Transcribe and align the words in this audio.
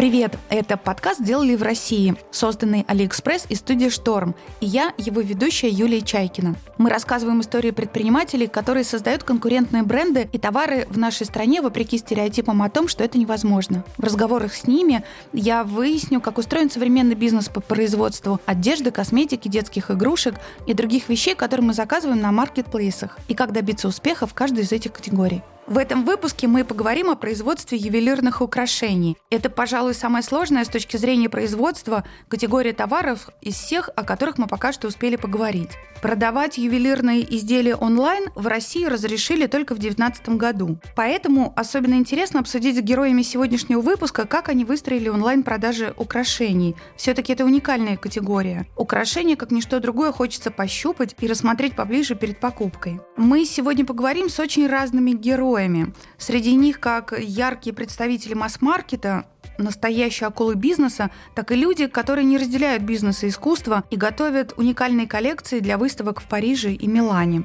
Привет! 0.00 0.38
Это 0.48 0.78
подкаст 0.78 1.20
«Сделали 1.20 1.54
в 1.56 1.62
России», 1.62 2.14
созданный 2.30 2.86
Алиэкспресс 2.88 3.44
и 3.50 3.54
студией 3.54 3.90
«Шторм». 3.90 4.34
И 4.62 4.66
я, 4.66 4.94
его 4.96 5.20
ведущая 5.20 5.68
Юлия 5.68 6.00
Чайкина. 6.00 6.54
Мы 6.78 6.88
рассказываем 6.88 7.42
истории 7.42 7.70
предпринимателей, 7.70 8.46
которые 8.46 8.84
создают 8.84 9.24
конкурентные 9.24 9.82
бренды 9.82 10.26
и 10.32 10.38
товары 10.38 10.86
в 10.88 10.96
нашей 10.96 11.26
стране 11.26 11.60
вопреки 11.60 11.98
стереотипам 11.98 12.62
о 12.62 12.70
том, 12.70 12.88
что 12.88 13.04
это 13.04 13.18
невозможно. 13.18 13.84
В 13.98 14.02
разговорах 14.02 14.54
с 14.54 14.66
ними 14.66 15.04
я 15.34 15.64
выясню, 15.64 16.22
как 16.22 16.38
устроен 16.38 16.70
современный 16.70 17.14
бизнес 17.14 17.50
по 17.50 17.60
производству 17.60 18.40
одежды, 18.46 18.92
косметики, 18.92 19.48
детских 19.48 19.90
игрушек 19.90 20.36
и 20.66 20.72
других 20.72 21.10
вещей, 21.10 21.34
которые 21.34 21.66
мы 21.66 21.74
заказываем 21.74 22.22
на 22.22 22.32
маркетплейсах, 22.32 23.18
и 23.28 23.34
как 23.34 23.52
добиться 23.52 23.86
успеха 23.86 24.26
в 24.26 24.32
каждой 24.32 24.64
из 24.64 24.72
этих 24.72 24.94
категорий. 24.94 25.42
В 25.70 25.78
этом 25.78 26.04
выпуске 26.04 26.48
мы 26.48 26.64
поговорим 26.64 27.10
о 27.10 27.14
производстве 27.14 27.78
ювелирных 27.78 28.40
украшений. 28.40 29.16
Это, 29.30 29.48
пожалуй, 29.48 29.94
самая 29.94 30.24
сложная 30.24 30.64
с 30.64 30.68
точки 30.68 30.96
зрения 30.96 31.28
производства 31.28 32.02
категория 32.26 32.72
товаров 32.72 33.28
из 33.40 33.54
всех, 33.54 33.88
о 33.94 34.02
которых 34.02 34.36
мы 34.36 34.48
пока 34.48 34.72
что 34.72 34.88
успели 34.88 35.14
поговорить. 35.14 35.70
Продавать 36.02 36.58
ювелирные 36.58 37.22
изделия 37.36 37.76
онлайн 37.76 38.30
в 38.34 38.48
России 38.48 38.84
разрешили 38.84 39.46
только 39.46 39.76
в 39.76 39.78
2019 39.78 40.30
году. 40.30 40.80
Поэтому 40.96 41.52
особенно 41.54 41.94
интересно 41.94 42.40
обсудить 42.40 42.76
с 42.76 42.80
героями 42.80 43.22
сегодняшнего 43.22 43.80
выпуска, 43.80 44.26
как 44.26 44.48
они 44.48 44.64
выстроили 44.64 45.08
онлайн-продажи 45.08 45.94
украшений. 45.96 46.74
Все-таки 46.96 47.32
это 47.32 47.44
уникальная 47.44 47.96
категория. 47.96 48.66
Украшения, 48.76 49.36
как 49.36 49.52
ничто 49.52 49.78
другое, 49.78 50.10
хочется 50.10 50.50
пощупать 50.50 51.14
и 51.20 51.28
рассмотреть 51.28 51.76
поближе 51.76 52.16
перед 52.16 52.40
покупкой. 52.40 52.98
Мы 53.16 53.44
сегодня 53.44 53.84
поговорим 53.84 54.28
с 54.30 54.40
очень 54.40 54.66
разными 54.66 55.12
героями. 55.12 55.59
Среди 56.18 56.54
них 56.54 56.80
как 56.80 57.12
яркие 57.18 57.74
представители 57.74 58.34
масс-маркета, 58.34 59.26
настоящие 59.58 60.28
акулы 60.28 60.54
бизнеса, 60.54 61.10
так 61.34 61.52
и 61.52 61.56
люди, 61.56 61.86
которые 61.86 62.24
не 62.24 62.38
разделяют 62.38 62.82
бизнес 62.82 63.24
и 63.24 63.28
искусство 63.28 63.84
и 63.90 63.96
готовят 63.96 64.54
уникальные 64.56 65.06
коллекции 65.06 65.60
для 65.60 65.78
выставок 65.78 66.20
в 66.20 66.26
Париже 66.26 66.72
и 66.72 66.86
Милане. 66.86 67.44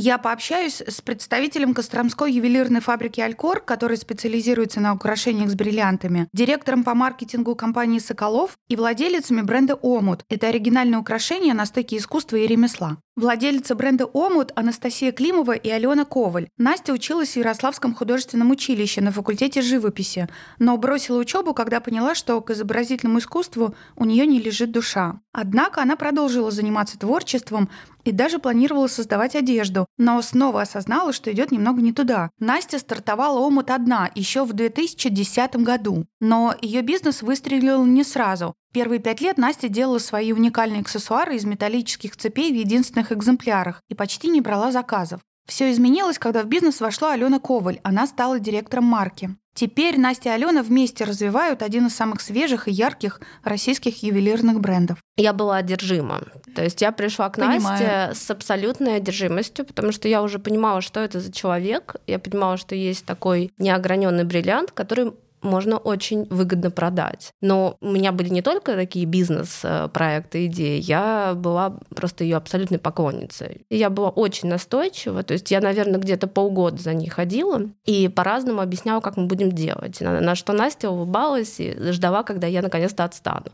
Я 0.00 0.16
пообщаюсь 0.18 0.80
с 0.80 1.00
представителем 1.00 1.74
Костромской 1.74 2.32
ювелирной 2.32 2.80
фабрики 2.80 3.20
«Алькор», 3.20 3.60
который 3.60 3.96
специализируется 3.96 4.78
на 4.78 4.94
украшениях 4.94 5.50
с 5.50 5.56
бриллиантами, 5.56 6.28
директором 6.32 6.84
по 6.84 6.94
маркетингу 6.94 7.56
компании 7.56 7.98
«Соколов» 7.98 8.56
и 8.68 8.76
владелицами 8.76 9.40
бренда 9.40 9.74
«Омут». 9.74 10.24
Это 10.28 10.46
оригинальное 10.46 11.00
украшение 11.00 11.52
на 11.52 11.66
стыке 11.66 11.96
искусства 11.96 12.36
и 12.36 12.46
ремесла. 12.46 12.98
Владелица 13.18 13.74
бренда 13.74 14.06
«Омут» 14.06 14.52
Анастасия 14.54 15.10
Климова 15.10 15.50
и 15.50 15.68
Алена 15.68 16.04
Коваль. 16.04 16.50
Настя 16.56 16.92
училась 16.92 17.32
в 17.32 17.36
Ярославском 17.36 17.92
художественном 17.92 18.52
училище 18.52 19.00
на 19.00 19.10
факультете 19.10 19.60
живописи, 19.60 20.28
но 20.60 20.76
бросила 20.76 21.18
учебу, 21.18 21.52
когда 21.52 21.80
поняла, 21.80 22.14
что 22.14 22.40
к 22.40 22.50
изобразительному 22.50 23.18
искусству 23.18 23.74
у 23.96 24.04
нее 24.04 24.24
не 24.24 24.38
лежит 24.38 24.70
душа. 24.70 25.18
Однако 25.32 25.82
она 25.82 25.96
продолжила 25.96 26.52
заниматься 26.52 26.96
творчеством 26.96 27.68
и 28.04 28.12
даже 28.12 28.38
планировала 28.38 28.86
создавать 28.86 29.34
одежду, 29.34 29.86
но 29.96 30.22
снова 30.22 30.62
осознала, 30.62 31.12
что 31.12 31.32
идет 31.32 31.50
немного 31.50 31.82
не 31.82 31.92
туда. 31.92 32.30
Настя 32.38 32.78
стартовала 32.78 33.40
«Омут» 33.40 33.72
одна 33.72 34.08
еще 34.14 34.44
в 34.44 34.52
2010 34.52 35.56
году, 35.56 36.06
но 36.20 36.54
ее 36.62 36.82
бизнес 36.82 37.22
выстрелил 37.22 37.84
не 37.84 38.04
сразу. 38.04 38.54
Первые 38.72 39.00
пять 39.00 39.20
лет 39.20 39.38
Настя 39.38 39.68
делала 39.68 39.98
свои 39.98 40.32
уникальные 40.32 40.82
аксессуары 40.82 41.36
из 41.36 41.44
металлических 41.44 42.16
цепей 42.16 42.52
в 42.52 42.56
единственных 42.56 43.12
экземплярах 43.12 43.82
и 43.88 43.94
почти 43.94 44.28
не 44.28 44.40
брала 44.40 44.72
заказов. 44.72 45.20
Все 45.46 45.70
изменилось, 45.72 46.18
когда 46.18 46.42
в 46.42 46.46
бизнес 46.46 46.80
вошла 46.80 47.14
Алена 47.14 47.38
Коваль. 47.40 47.80
Она 47.82 48.06
стала 48.06 48.38
директором 48.38 48.84
марки. 48.84 49.30
Теперь 49.54 49.98
Настя 49.98 50.28
и 50.28 50.32
Алена 50.32 50.62
вместе 50.62 51.04
развивают 51.04 51.62
один 51.62 51.86
из 51.86 51.96
самых 51.96 52.20
свежих 52.20 52.68
и 52.68 52.70
ярких 52.70 53.20
российских 53.42 54.02
ювелирных 54.02 54.60
брендов. 54.60 54.98
Я 55.16 55.32
была 55.32 55.56
одержима. 55.56 56.20
То 56.54 56.62
есть 56.62 56.80
я 56.82 56.92
пришла 56.92 57.30
к 57.30 57.36
Понимаю. 57.36 57.60
Насте 57.62 58.10
с 58.14 58.30
абсолютной 58.30 58.96
одержимостью, 58.96 59.64
потому 59.64 59.90
что 59.90 60.06
я 60.06 60.22
уже 60.22 60.38
понимала, 60.38 60.82
что 60.82 61.00
это 61.00 61.18
за 61.18 61.32
человек. 61.32 61.96
Я 62.06 62.18
понимала, 62.18 62.58
что 62.58 62.74
есть 62.74 63.06
такой 63.06 63.50
неограненный 63.58 64.24
бриллиант, 64.24 64.70
который 64.72 65.12
можно 65.42 65.76
очень 65.76 66.24
выгодно 66.30 66.70
продать. 66.70 67.32
Но 67.40 67.76
у 67.80 67.90
меня 67.90 68.12
были 68.12 68.28
не 68.28 68.42
только 68.42 68.74
такие 68.74 69.06
бизнес-проекты, 69.06 70.46
идеи, 70.46 70.80
я 70.80 71.34
была 71.34 71.78
просто 71.94 72.24
ее 72.24 72.36
абсолютной 72.36 72.78
поклонницей. 72.78 73.66
Я 73.70 73.90
была 73.90 74.10
очень 74.10 74.48
настойчива, 74.48 75.22
то 75.22 75.32
есть 75.32 75.50
я, 75.50 75.60
наверное, 75.60 76.00
где-то 76.00 76.26
полгода 76.26 76.80
за 76.82 76.94
ней 76.94 77.08
ходила 77.08 77.62
и 77.84 78.08
по-разному 78.08 78.60
объясняла, 78.60 79.00
как 79.00 79.16
мы 79.16 79.26
будем 79.26 79.52
делать. 79.52 80.00
На, 80.00 80.20
на 80.20 80.34
что 80.34 80.52
Настя 80.52 80.90
улыбалась 80.90 81.56
и 81.58 81.92
ждала, 81.92 82.22
когда 82.22 82.46
я 82.46 82.62
наконец-то 82.62 83.04
отстану. 83.04 83.46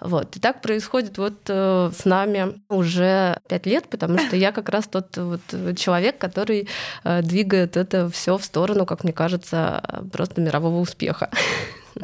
Вот. 0.00 0.36
И 0.36 0.40
так 0.40 0.60
происходит 0.60 1.18
вот 1.18 1.34
э, 1.48 1.90
с 1.96 2.04
нами 2.04 2.60
уже 2.68 3.38
пять 3.48 3.66
лет, 3.66 3.88
потому 3.88 4.18
что 4.18 4.36
я 4.36 4.52
как 4.52 4.68
раз 4.68 4.86
тот 4.86 5.16
вот 5.16 5.40
человек, 5.76 6.18
который 6.18 6.68
э, 7.04 7.22
двигает 7.22 7.76
это 7.76 8.08
все 8.10 8.36
в 8.36 8.44
сторону, 8.44 8.86
как 8.86 9.04
мне 9.04 9.12
кажется, 9.12 9.82
просто 10.12 10.40
мирового 10.40 10.80
успеха. 10.80 11.15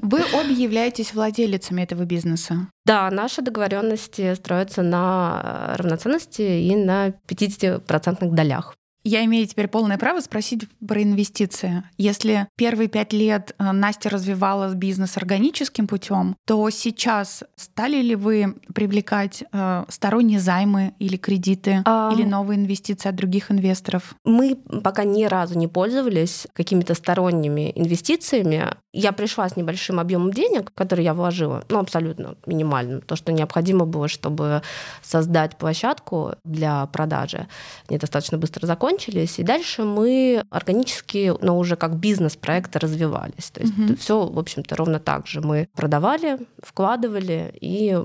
Вы 0.01 0.21
обе 0.33 0.55
являетесь 0.55 1.13
владелицами 1.13 1.83
этого 1.83 2.05
бизнеса. 2.05 2.69
Да, 2.87 3.11
наши 3.11 3.43
договоренности 3.43 4.35
строятся 4.35 4.83
на 4.83 5.75
равноценности 5.77 6.43
и 6.43 6.75
на 6.75 7.09
50% 7.29 8.31
долях. 8.31 8.75
Я 9.05 9.25
имею 9.25 9.47
теперь 9.47 9.69
полное 9.69 9.99
право 9.99 10.21
спросить 10.21 10.69
про 10.87 11.03
инвестиции. 11.03 11.83
Если 11.99 12.47
первые 12.57 12.89
пять 12.89 13.13
лет 13.13 13.55
э, 13.59 13.73
Настя 13.73 14.11
развивала 14.11 14.73
бизнес 14.75 15.17
органическим 15.17 15.89
путем, 15.89 16.37
то 16.47 16.69
сейчас 16.71 17.43
стали 17.57 18.01
ли 18.01 18.15
вы 18.15 18.57
привлекать 18.75 19.43
э, 19.53 19.85
сторонние 19.89 20.39
займы 20.39 20.95
или 21.01 21.17
кредиты 21.17 21.83
а... 21.85 22.13
или 22.15 22.23
новые 22.23 22.59
инвестиции 22.59 23.09
от 23.09 23.17
других 23.17 23.51
инвесторов? 23.51 24.15
Мы 24.25 24.55
пока 24.55 25.03
ни 25.05 25.25
разу 25.25 25.59
не 25.59 25.67
пользовались 25.67 26.47
какими-то 26.53 26.95
сторонними 26.95 27.73
инвестициями. 27.75 28.67
Я 28.93 29.13
пришла 29.13 29.49
с 29.49 29.57
небольшим 29.57 29.99
объемом 29.99 30.33
денег, 30.33 30.73
который 30.75 31.05
я 31.05 31.15
вложила, 31.15 31.65
ну 31.69 31.81
абсолютно 31.81 32.37
минимальным, 32.47 33.01
то, 33.01 33.17
что 33.17 33.33
необходимо 33.33 33.85
было, 33.85 34.07
чтобы 34.07 34.63
создать 35.03 35.57
площадку 35.57 36.35
для 36.45 36.87
продажи. 36.87 37.49
Они 37.89 37.99
достаточно 37.99 38.39
быстро 38.39 38.67
закончились 38.67 38.92
закончились, 38.93 39.39
и 39.39 39.43
дальше 39.43 39.85
мы 39.85 40.45
органически, 40.51 41.33
но 41.41 41.59
уже 41.59 41.77
как 41.77 41.97
бизнес-проекты 41.97 42.79
развивались. 42.79 43.51
То 43.51 43.61
есть 43.61 43.79
угу. 43.79 43.97
все, 43.97 44.27
в 44.27 44.39
общем-то, 44.39 44.77
ровно 44.77 44.99
так 44.99 45.27
же. 45.27 45.41
Мы 45.41 45.69
продавали, 45.75 46.39
вкладывали 46.63 47.55
и 47.61 47.97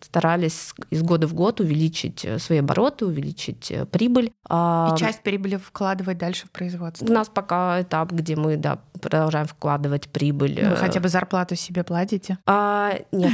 старались 0.00 0.72
из 0.90 1.02
года 1.02 1.26
в 1.26 1.34
год 1.34 1.60
увеличить 1.60 2.24
э, 2.24 2.38
свои 2.38 2.58
обороты, 2.58 3.06
увеличить 3.06 3.70
э, 3.70 3.86
прибыль. 3.86 4.32
А 4.48 4.94
и 4.94 4.98
часть 4.98 5.22
прибыли 5.22 5.56
вкладывать 5.56 6.18
дальше 6.18 6.46
в 6.46 6.50
производство. 6.50 7.04
У 7.04 7.12
нас 7.12 7.28
пока 7.28 7.82
этап, 7.82 8.12
где 8.12 8.36
мы 8.36 8.56
да, 8.56 8.78
продолжаем 9.00 9.46
вкладывать 9.46 10.08
прибыль. 10.08 10.66
Вы 10.68 10.76
хотя 10.76 11.00
бы 11.00 11.08
зарплату 11.08 11.56
себе 11.56 11.84
платите? 11.84 12.38
А, 12.46 12.98
нет, 13.12 13.32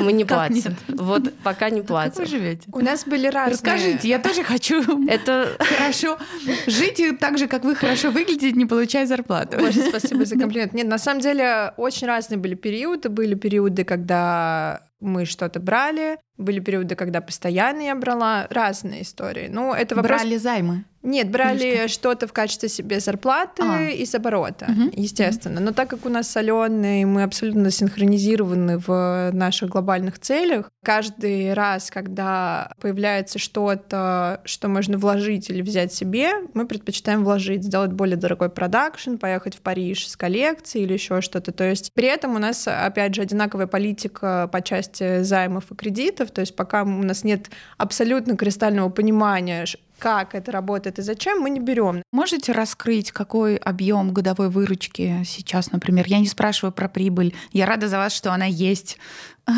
мы 0.00 0.12
не 0.12 0.24
платим. 0.24 0.76
Вот 0.88 1.32
пока 1.42 1.70
не 1.70 1.82
платим. 1.82 2.12
Как 2.12 2.20
вы 2.20 2.26
живете? 2.26 2.68
У 2.72 2.80
нас 2.80 3.04
были 3.04 3.26
разные... 3.26 3.52
Расскажите, 3.52 4.08
я 4.08 4.18
тоже 4.18 4.42
хочу 4.42 4.82
это 5.08 5.56
хорошо 5.58 6.18
жить 6.66 7.00
так 7.20 7.38
же, 7.38 7.46
как 7.46 7.64
вы 7.64 7.74
хорошо 7.74 8.10
выглядите, 8.10 8.52
не 8.52 8.66
получая 8.66 9.06
зарплату. 9.06 9.58
Боже, 9.58 9.82
спасибо 9.88 10.24
за 10.24 10.36
комплимент. 10.38 10.72
Нет, 10.72 10.86
на 10.86 10.98
самом 10.98 11.20
деле 11.20 11.72
очень 11.76 12.06
разные 12.06 12.38
были 12.38 12.54
периоды. 12.54 13.08
Были 13.08 13.34
периоды, 13.34 13.84
когда 13.84 14.82
мы 15.00 15.26
что-то 15.26 15.60
брали, 15.60 16.18
были 16.36 16.60
периоды, 16.60 16.94
когда 16.94 17.20
постоянно 17.20 17.82
я 17.82 17.94
брала 17.94 18.46
разные 18.50 19.02
истории. 19.02 19.48
Ну, 19.50 19.72
это 19.72 19.94
вопрос... 19.94 20.22
Брали 20.22 20.36
займы? 20.36 20.84
Нет, 21.04 21.30
брали 21.30 21.86
что-то 21.86 22.26
в 22.26 22.32
качестве 22.32 22.70
себе 22.70 22.98
зарплаты 22.98 23.62
а. 23.62 23.82
из 23.90 24.14
оборота, 24.14 24.66
угу. 24.68 24.90
естественно. 24.94 25.60
Но 25.60 25.72
так 25.72 25.90
как 25.90 26.06
у 26.06 26.08
нас 26.08 26.30
соленые, 26.30 27.04
мы 27.04 27.22
абсолютно 27.22 27.70
синхронизированы 27.70 28.78
в 28.78 29.30
наших 29.32 29.68
глобальных 29.68 30.18
целях, 30.18 30.70
каждый 30.82 31.52
раз, 31.52 31.90
когда 31.90 32.72
появляется 32.80 33.38
что-то, 33.38 34.40
что 34.46 34.68
можно 34.68 34.96
вложить 34.96 35.50
или 35.50 35.60
взять 35.60 35.92
себе, 35.92 36.32
мы 36.54 36.66
предпочитаем 36.66 37.22
вложить, 37.22 37.64
сделать 37.64 37.92
более 37.92 38.16
дорогой 38.16 38.48
продакшн, 38.48 39.16
поехать 39.16 39.56
в 39.56 39.60
Париж 39.60 40.08
с 40.08 40.16
коллекцией 40.16 40.86
или 40.86 40.94
еще 40.94 41.20
что-то. 41.20 41.52
То 41.52 41.64
есть 41.64 41.92
при 41.92 42.08
этом 42.08 42.34
у 42.34 42.38
нас, 42.38 42.66
опять 42.66 43.14
же, 43.14 43.20
одинаковая 43.20 43.66
политика 43.66 44.48
по 44.50 44.62
части 44.62 45.22
займов 45.22 45.70
и 45.70 45.74
кредитов, 45.74 46.30
то 46.30 46.40
есть 46.40 46.56
пока 46.56 46.82
у 46.82 46.86
нас 46.86 47.24
нет 47.24 47.50
абсолютно 47.76 48.38
кристального 48.38 48.88
понимания, 48.88 49.66
как 50.04 50.34
это 50.34 50.52
работает 50.52 50.98
и 50.98 51.02
зачем, 51.02 51.40
мы 51.40 51.48
не 51.48 51.60
берем. 51.60 52.02
Можете 52.12 52.52
раскрыть, 52.52 53.10
какой 53.10 53.56
объем 53.56 54.12
годовой 54.12 54.50
выручки 54.50 55.22
сейчас, 55.24 55.72
например? 55.72 56.04
Я 56.06 56.18
не 56.18 56.26
спрашиваю 56.26 56.72
про 56.72 56.90
прибыль. 56.90 57.34
Я 57.52 57.64
рада 57.64 57.88
за 57.88 57.96
вас, 57.96 58.12
что 58.12 58.30
она 58.30 58.44
есть. 58.44 58.98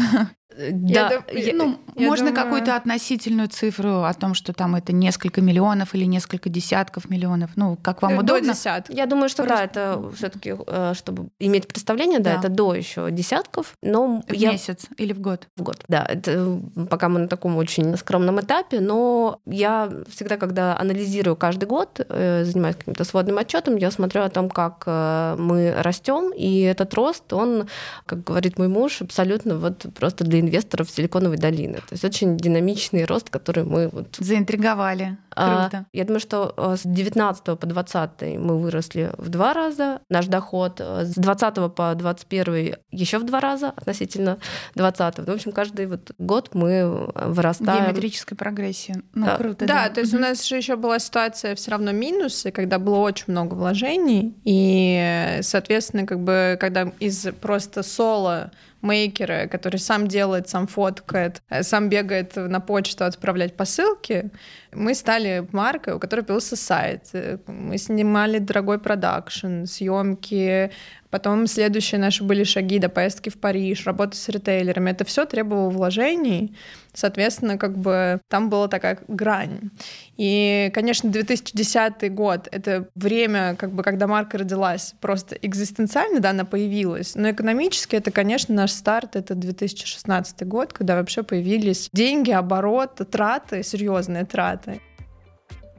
Да, 0.56 1.22
я, 1.32 1.38
я, 1.38 1.54
ну, 1.54 1.78
я 1.96 2.08
можно 2.08 2.30
думаю... 2.30 2.44
какую-то 2.44 2.76
относительную 2.76 3.48
цифру 3.48 4.04
о 4.04 4.14
том, 4.14 4.34
что 4.34 4.52
там 4.52 4.74
это 4.74 4.92
несколько 4.92 5.40
миллионов 5.42 5.94
или 5.94 6.04
несколько 6.04 6.48
десятков 6.48 7.10
миллионов, 7.10 7.50
ну, 7.56 7.76
как 7.82 8.02
вам 8.02 8.16
до 8.16 8.34
удобно. 8.34 8.52
Десяток. 8.54 8.94
Я 8.94 9.06
думаю, 9.06 9.28
что 9.28 9.44
Просто... 9.44 9.56
да, 9.56 9.64
это 9.64 10.12
все 10.16 10.28
таки 10.28 10.54
э, 10.66 10.94
чтобы 10.96 11.28
иметь 11.38 11.68
представление, 11.68 12.20
да, 12.20 12.34
да, 12.34 12.40
это 12.40 12.48
до 12.48 12.74
еще 12.74 13.10
десятков, 13.10 13.74
но 13.82 14.22
в 14.26 14.32
я... 14.32 14.52
месяц 14.52 14.86
или 14.96 15.12
в 15.12 15.20
год? 15.20 15.48
В 15.56 15.62
год, 15.62 15.84
да. 15.88 16.06
Это 16.08 16.60
пока 16.88 17.08
мы 17.08 17.20
на 17.20 17.28
таком 17.28 17.56
очень 17.56 17.96
скромном 17.96 18.40
этапе, 18.40 18.80
но 18.80 19.40
я 19.46 19.90
всегда, 20.08 20.36
когда 20.38 20.78
анализирую 20.78 21.36
каждый 21.36 21.66
год, 21.66 22.00
э, 22.08 22.44
занимаюсь 22.44 22.76
каким-то 22.76 23.04
сводным 23.04 23.38
отчетом, 23.38 23.76
я 23.76 23.90
смотрю 23.90 24.22
о 24.22 24.30
том, 24.30 24.48
как 24.48 24.84
э, 24.86 25.36
мы 25.38 25.74
растем, 25.76 26.32
и 26.32 26.60
этот 26.60 26.94
рост, 26.94 27.32
он, 27.32 27.68
как 28.06 28.24
говорит 28.24 28.58
мой 28.58 28.68
муж, 28.68 29.02
абсолютно 29.02 29.56
вот 29.56 29.86
просто 29.94 30.24
для 30.24 30.45
инвесторов 30.46 30.90
Силиконовой 30.90 31.36
долины. 31.36 31.76
То 31.76 31.92
есть 31.92 32.04
очень 32.04 32.36
динамичный 32.36 33.04
рост, 33.04 33.30
который 33.30 33.64
мы 33.64 33.88
вот... 33.88 34.16
Заинтриговали. 34.18 35.18
А, 35.34 35.62
Круто. 35.62 35.78
А, 35.78 35.86
я 35.92 36.04
думаю, 36.04 36.20
что 36.20 36.54
э, 36.56 36.76
с 36.76 36.82
19 36.84 37.58
по 37.58 37.66
20 37.66 38.22
мы 38.38 38.58
выросли 38.58 39.12
в 39.18 39.28
два 39.28 39.52
раза, 39.52 40.00
наш 40.08 40.26
доход, 40.26 40.80
с 40.80 41.14
20 41.14 41.74
по 41.74 41.94
21 41.94 42.76
еще 42.90 43.18
в 43.18 43.24
два 43.24 43.40
раза 43.40 43.68
относительно 43.68 44.38
20 44.74 45.18
ну, 45.18 45.24
В 45.24 45.28
общем, 45.28 45.52
каждый 45.52 45.86
вот 45.86 46.12
год 46.18 46.54
мы 46.54 47.10
вырастаем. 47.14 47.84
Геометрическая 47.84 48.36
прогрессия. 48.36 49.02
Ну, 49.12 49.26
да. 49.26 49.36
круто. 49.36 49.66
Да, 49.66 49.88
да, 49.88 49.94
то 49.94 50.00
есть 50.00 50.14
у 50.14 50.18
нас 50.18 50.46
же 50.46 50.56
еще 50.56 50.76
была 50.76 50.98
ситуация 50.98 51.54
все 51.54 51.70
равно 51.70 51.92
минусы, 51.92 52.50
когда 52.50 52.78
было 52.78 52.98
очень 52.98 53.26
много 53.28 53.54
вложений, 53.54 54.34
и, 54.44 55.38
соответственно, 55.42 56.06
как 56.06 56.20
бы, 56.20 56.56
когда 56.58 56.92
из 56.98 57.26
просто 57.40 57.82
соло 57.82 58.50
мейкера, 58.86 59.46
который 59.46 59.78
сам 59.78 60.06
делает, 60.06 60.48
сам 60.48 60.66
фоткает, 60.66 61.42
э, 61.50 61.62
сам 61.62 61.88
бегает 61.88 62.36
на 62.36 62.60
почту 62.60 63.04
отправлять 63.04 63.56
посылки, 63.56 64.30
мы 64.76 64.94
стали 64.94 65.46
маркой, 65.52 65.94
у 65.94 65.98
которой 65.98 66.22
появился 66.22 66.56
сайт. 66.56 67.10
Мы 67.46 67.78
снимали 67.78 68.38
дорогой 68.38 68.78
продакшн, 68.78 69.64
съемки, 69.64 70.70
Потом 71.10 71.46
следующие 71.46 72.00
наши 72.00 72.24
были 72.24 72.44
шаги 72.44 72.78
до 72.78 72.88
поездки 72.88 73.30
в 73.30 73.38
Париж, 73.38 73.86
работа 73.86 74.16
с 74.16 74.28
ритейлерами. 74.28 74.90
Это 74.90 75.04
все 75.04 75.24
требовало 75.24 75.70
вложений. 75.70 76.54
Соответственно, 76.92 77.58
как 77.58 77.78
бы 77.78 78.20
там 78.28 78.50
была 78.50 78.68
такая 78.68 78.98
грань. 79.06 79.70
И, 80.16 80.70
конечно, 80.74 81.10
2010 81.10 82.12
год— 82.12 82.48
это 82.52 82.88
время, 82.94 83.54
как 83.56 83.72
бы, 83.72 83.82
когда 83.82 84.06
марка 84.06 84.38
родилась, 84.38 84.94
просто 85.00 85.36
экзистенциально, 85.36 86.20
да, 86.20 86.30
она 86.30 86.44
появилась. 86.44 87.14
Но 87.14 87.30
экономически 87.30 87.96
это, 87.96 88.10
конечно, 88.10 88.54
наш 88.54 88.72
старт— 88.72 89.10
это 89.16 89.34
2016 89.34 90.46
год, 90.46 90.72
когда 90.72 90.96
вообще 90.96 91.22
появились 91.22 91.88
деньги, 91.92 92.30
оборот, 92.30 93.00
траты, 93.10 93.62
серьезные 93.62 94.24
траты. 94.24 94.65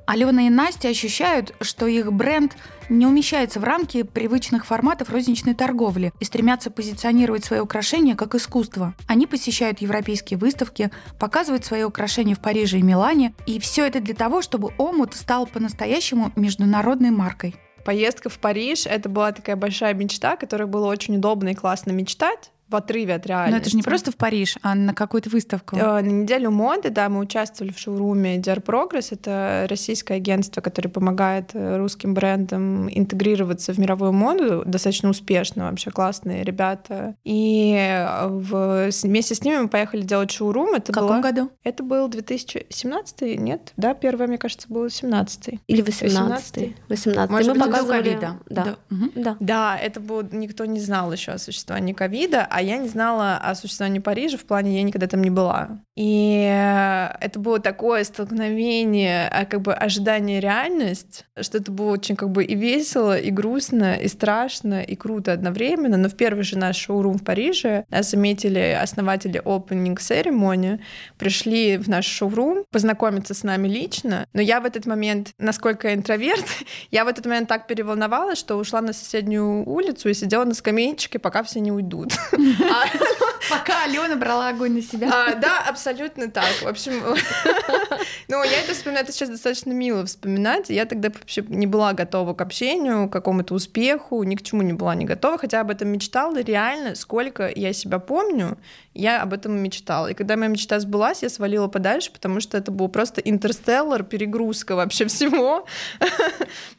Алена 0.07 0.47
и 0.47 0.49
Настя 0.49 0.87
ощущают, 0.87 1.53
что 1.59 1.85
их 1.85 2.13
бренд 2.13 2.55
не 2.87 3.05
умещается 3.05 3.59
в 3.59 3.65
рамки 3.65 4.03
привычных 4.03 4.65
форматов 4.65 5.09
розничной 5.09 5.53
торговли 5.53 6.13
и 6.21 6.23
стремятся 6.23 6.71
позиционировать 6.71 7.43
свои 7.43 7.59
украшения 7.59 8.15
как 8.15 8.33
искусство. 8.33 8.93
Они 9.07 9.27
посещают 9.27 9.79
европейские 9.79 10.39
выставки, 10.39 10.91
показывают 11.19 11.65
свои 11.65 11.83
украшения 11.83 12.35
в 12.35 12.39
Париже 12.39 12.79
и 12.79 12.83
Милане, 12.83 13.33
и 13.45 13.59
все 13.59 13.85
это 13.85 13.99
для 13.99 14.15
того, 14.15 14.41
чтобы 14.41 14.71
Омут 14.77 15.13
стал 15.13 15.45
по-настоящему 15.45 16.31
международной 16.37 17.11
маркой. 17.11 17.57
Поездка 17.83 18.29
в 18.29 18.39
Париж— 18.39 18.85
это 18.85 19.09
была 19.09 19.33
такая 19.33 19.57
большая 19.57 19.93
мечта, 19.93 20.37
которая 20.37 20.69
было 20.69 20.87
очень 20.87 21.17
удобно 21.17 21.49
и 21.49 21.53
классно 21.53 21.91
мечтать, 21.91 22.51
в 22.69 22.75
отрыве 22.75 23.15
от 23.15 23.25
реальности. 23.25 23.51
Но 23.51 23.57
это 23.57 23.69
же 23.69 23.77
не 23.77 23.83
просто 23.83 24.11
в 24.11 24.17
Париж, 24.17 24.57
а 24.61 24.75
на 24.75 24.93
какую-то 24.93 25.29
выставку. 25.29 25.75
Э, 25.75 26.01
на 26.01 26.07
неделю 26.07 26.51
моды, 26.51 26.89
да, 26.89 27.09
мы 27.09 27.19
участвовали 27.19 27.71
в 27.71 27.79
шоуруме 27.79 28.37
Dear 28.37 28.63
Progress. 28.63 29.07
Это 29.11 29.67
российское 29.69 30.15
агентство, 30.15 30.61
которое 30.61 30.89
помогает 30.89 31.51
э, 31.53 31.77
русским 31.77 32.13
брендам 32.13 32.89
интегрироваться 32.89 33.73
в 33.73 33.77
мировую 33.77 34.13
моду 34.13 34.63
достаточно 34.65 35.09
успешно, 35.09 35.69
вообще 35.69 35.91
классные 35.91 36.43
ребята. 36.43 37.15
И 37.23 37.75
э, 37.77 38.27
в... 38.27 38.89
вместе 39.03 39.35
с 39.35 39.43
ними 39.43 39.57
мы 39.57 39.67
поехали 39.69 40.01
делать 40.01 40.31
шоурум. 40.31 40.73
Это 40.73 40.91
в 40.91 40.95
каком 40.95 41.21
было... 41.21 41.21
году? 41.21 41.51
Это 41.63 41.83
был 41.83 42.07
2017 42.07 43.21
нет? 43.37 43.73
Да, 43.77 43.93
первое, 43.93 44.27
мне 44.27 44.37
кажется, 44.37 44.67
было 44.69 44.89
17 44.89 45.59
Или 45.67 45.81
18 45.81 46.75
18 46.89 47.31
Может 47.31 47.47
мы 47.47 47.53
быть, 47.53 47.63
показывали... 47.63 48.09
ковида. 48.09 48.39
Да. 48.49 48.63
Да. 48.63 48.75
Угу. 48.91 49.11
да. 49.15 49.37
Да, 49.39 49.77
это 49.77 49.99
было... 49.99 50.27
Никто 50.31 50.65
не 50.65 50.79
знал 50.79 51.11
еще 51.13 51.31
о 51.31 51.37
существовании 51.37 51.93
ковида, 51.93 52.45
а 52.57 52.61
я 52.63 52.77
не 52.77 52.87
знала 52.87 53.37
о 53.37 53.53
существовании 53.53 53.99
Парижа, 53.99 54.35
в 54.35 54.45
плане 54.45 54.77
я 54.77 54.81
никогда 54.81 55.05
там 55.05 55.21
не 55.21 55.29
была. 55.29 55.77
И 55.95 56.43
э, 56.51 57.07
это 57.21 57.39
было 57.39 57.59
такое 57.59 58.03
столкновение, 58.03 59.27
а 59.27 59.45
как 59.45 59.61
бы 59.61 59.75
ожидание 59.75 60.39
реальность, 60.39 61.25
что 61.39 61.59
это 61.59 61.71
было 61.71 61.91
очень 61.91 62.15
как 62.15 62.31
бы 62.31 62.43
и 62.43 62.55
весело, 62.55 63.15
и 63.15 63.29
грустно, 63.29 63.93
и 63.93 64.07
страшно, 64.07 64.81
и 64.81 64.95
круто 64.95 65.33
одновременно. 65.33 65.97
Но 65.97 66.09
в 66.09 66.15
первый 66.15 66.43
же 66.43 66.57
наш 66.57 66.77
шоурум 66.77 67.19
в 67.19 67.23
Париже 67.23 67.85
нас 67.91 68.09
заметили 68.09 68.75
основатели 68.81 69.39
Opening 69.43 69.97
Ceremony, 69.97 70.79
пришли 71.19 71.77
в 71.77 71.87
наш 71.87 72.07
шоурум 72.07 72.63
познакомиться 72.71 73.35
с 73.35 73.43
нами 73.43 73.67
лично. 73.67 74.25
Но 74.33 74.41
я 74.41 74.61
в 74.61 74.65
этот 74.65 74.87
момент, 74.87 75.29
насколько 75.37 75.89
я 75.89 75.93
интроверт, 75.93 76.45
я 76.89 77.05
в 77.05 77.07
этот 77.07 77.27
момент 77.27 77.49
так 77.49 77.67
переволновалась, 77.67 78.39
что 78.39 78.55
ушла 78.55 78.81
на 78.81 78.93
соседнюю 78.93 79.67
улицу 79.69 80.09
и 80.09 80.15
сидела 80.15 80.43
на 80.43 80.55
скамеечке, 80.55 81.19
пока 81.19 81.43
все 81.43 81.59
не 81.59 81.71
уйдут. 81.71 82.13
А 82.69 82.85
Пока 83.49 83.83
Алена 83.83 84.15
брала 84.15 84.49
огонь 84.49 84.73
на 84.73 84.81
себя. 84.81 85.09
А, 85.11 85.35
да, 85.35 85.63
абсолютно 85.67 86.29
так. 86.29 86.51
В 86.61 86.67
общем, 86.67 86.93
ну, 88.27 88.43
я 88.43 88.59
это 88.61 88.73
вспоминаю, 88.73 89.05
это 89.05 89.13
сейчас 89.13 89.29
достаточно 89.29 89.71
мило 89.71 90.05
вспоминать. 90.05 90.69
Я 90.69 90.85
тогда 90.85 91.09
вообще 91.09 91.43
не 91.47 91.67
была 91.67 91.93
готова 91.93 92.33
к 92.33 92.41
общению, 92.41 93.07
к 93.07 93.13
какому-то 93.13 93.53
успеху, 93.53 94.23
ни 94.23 94.35
к 94.35 94.43
чему 94.43 94.61
не 94.61 94.73
была 94.73 94.95
не 94.95 95.05
готова, 95.05 95.37
хотя 95.37 95.61
об 95.61 95.71
этом 95.71 95.89
мечтала. 95.89 96.41
Реально, 96.41 96.95
сколько 96.95 97.51
я 97.53 97.73
себя 97.73 97.99
помню, 97.99 98.57
я 98.97 99.21
об 99.21 99.33
этом 99.33 99.57
мечтала. 99.57 100.07
И 100.07 100.13
когда 100.13 100.35
моя 100.35 100.49
мечта 100.49 100.79
сбылась, 100.79 101.23
я 101.23 101.29
свалила 101.29 101.67
подальше, 101.67 102.11
потому 102.11 102.39
что 102.39 102.57
это 102.57 102.71
был 102.71 102.89
просто 102.89 103.21
интерстеллар, 103.21 104.03
перегрузка 104.03 104.75
вообще 104.75 105.05
всего. 105.05 105.65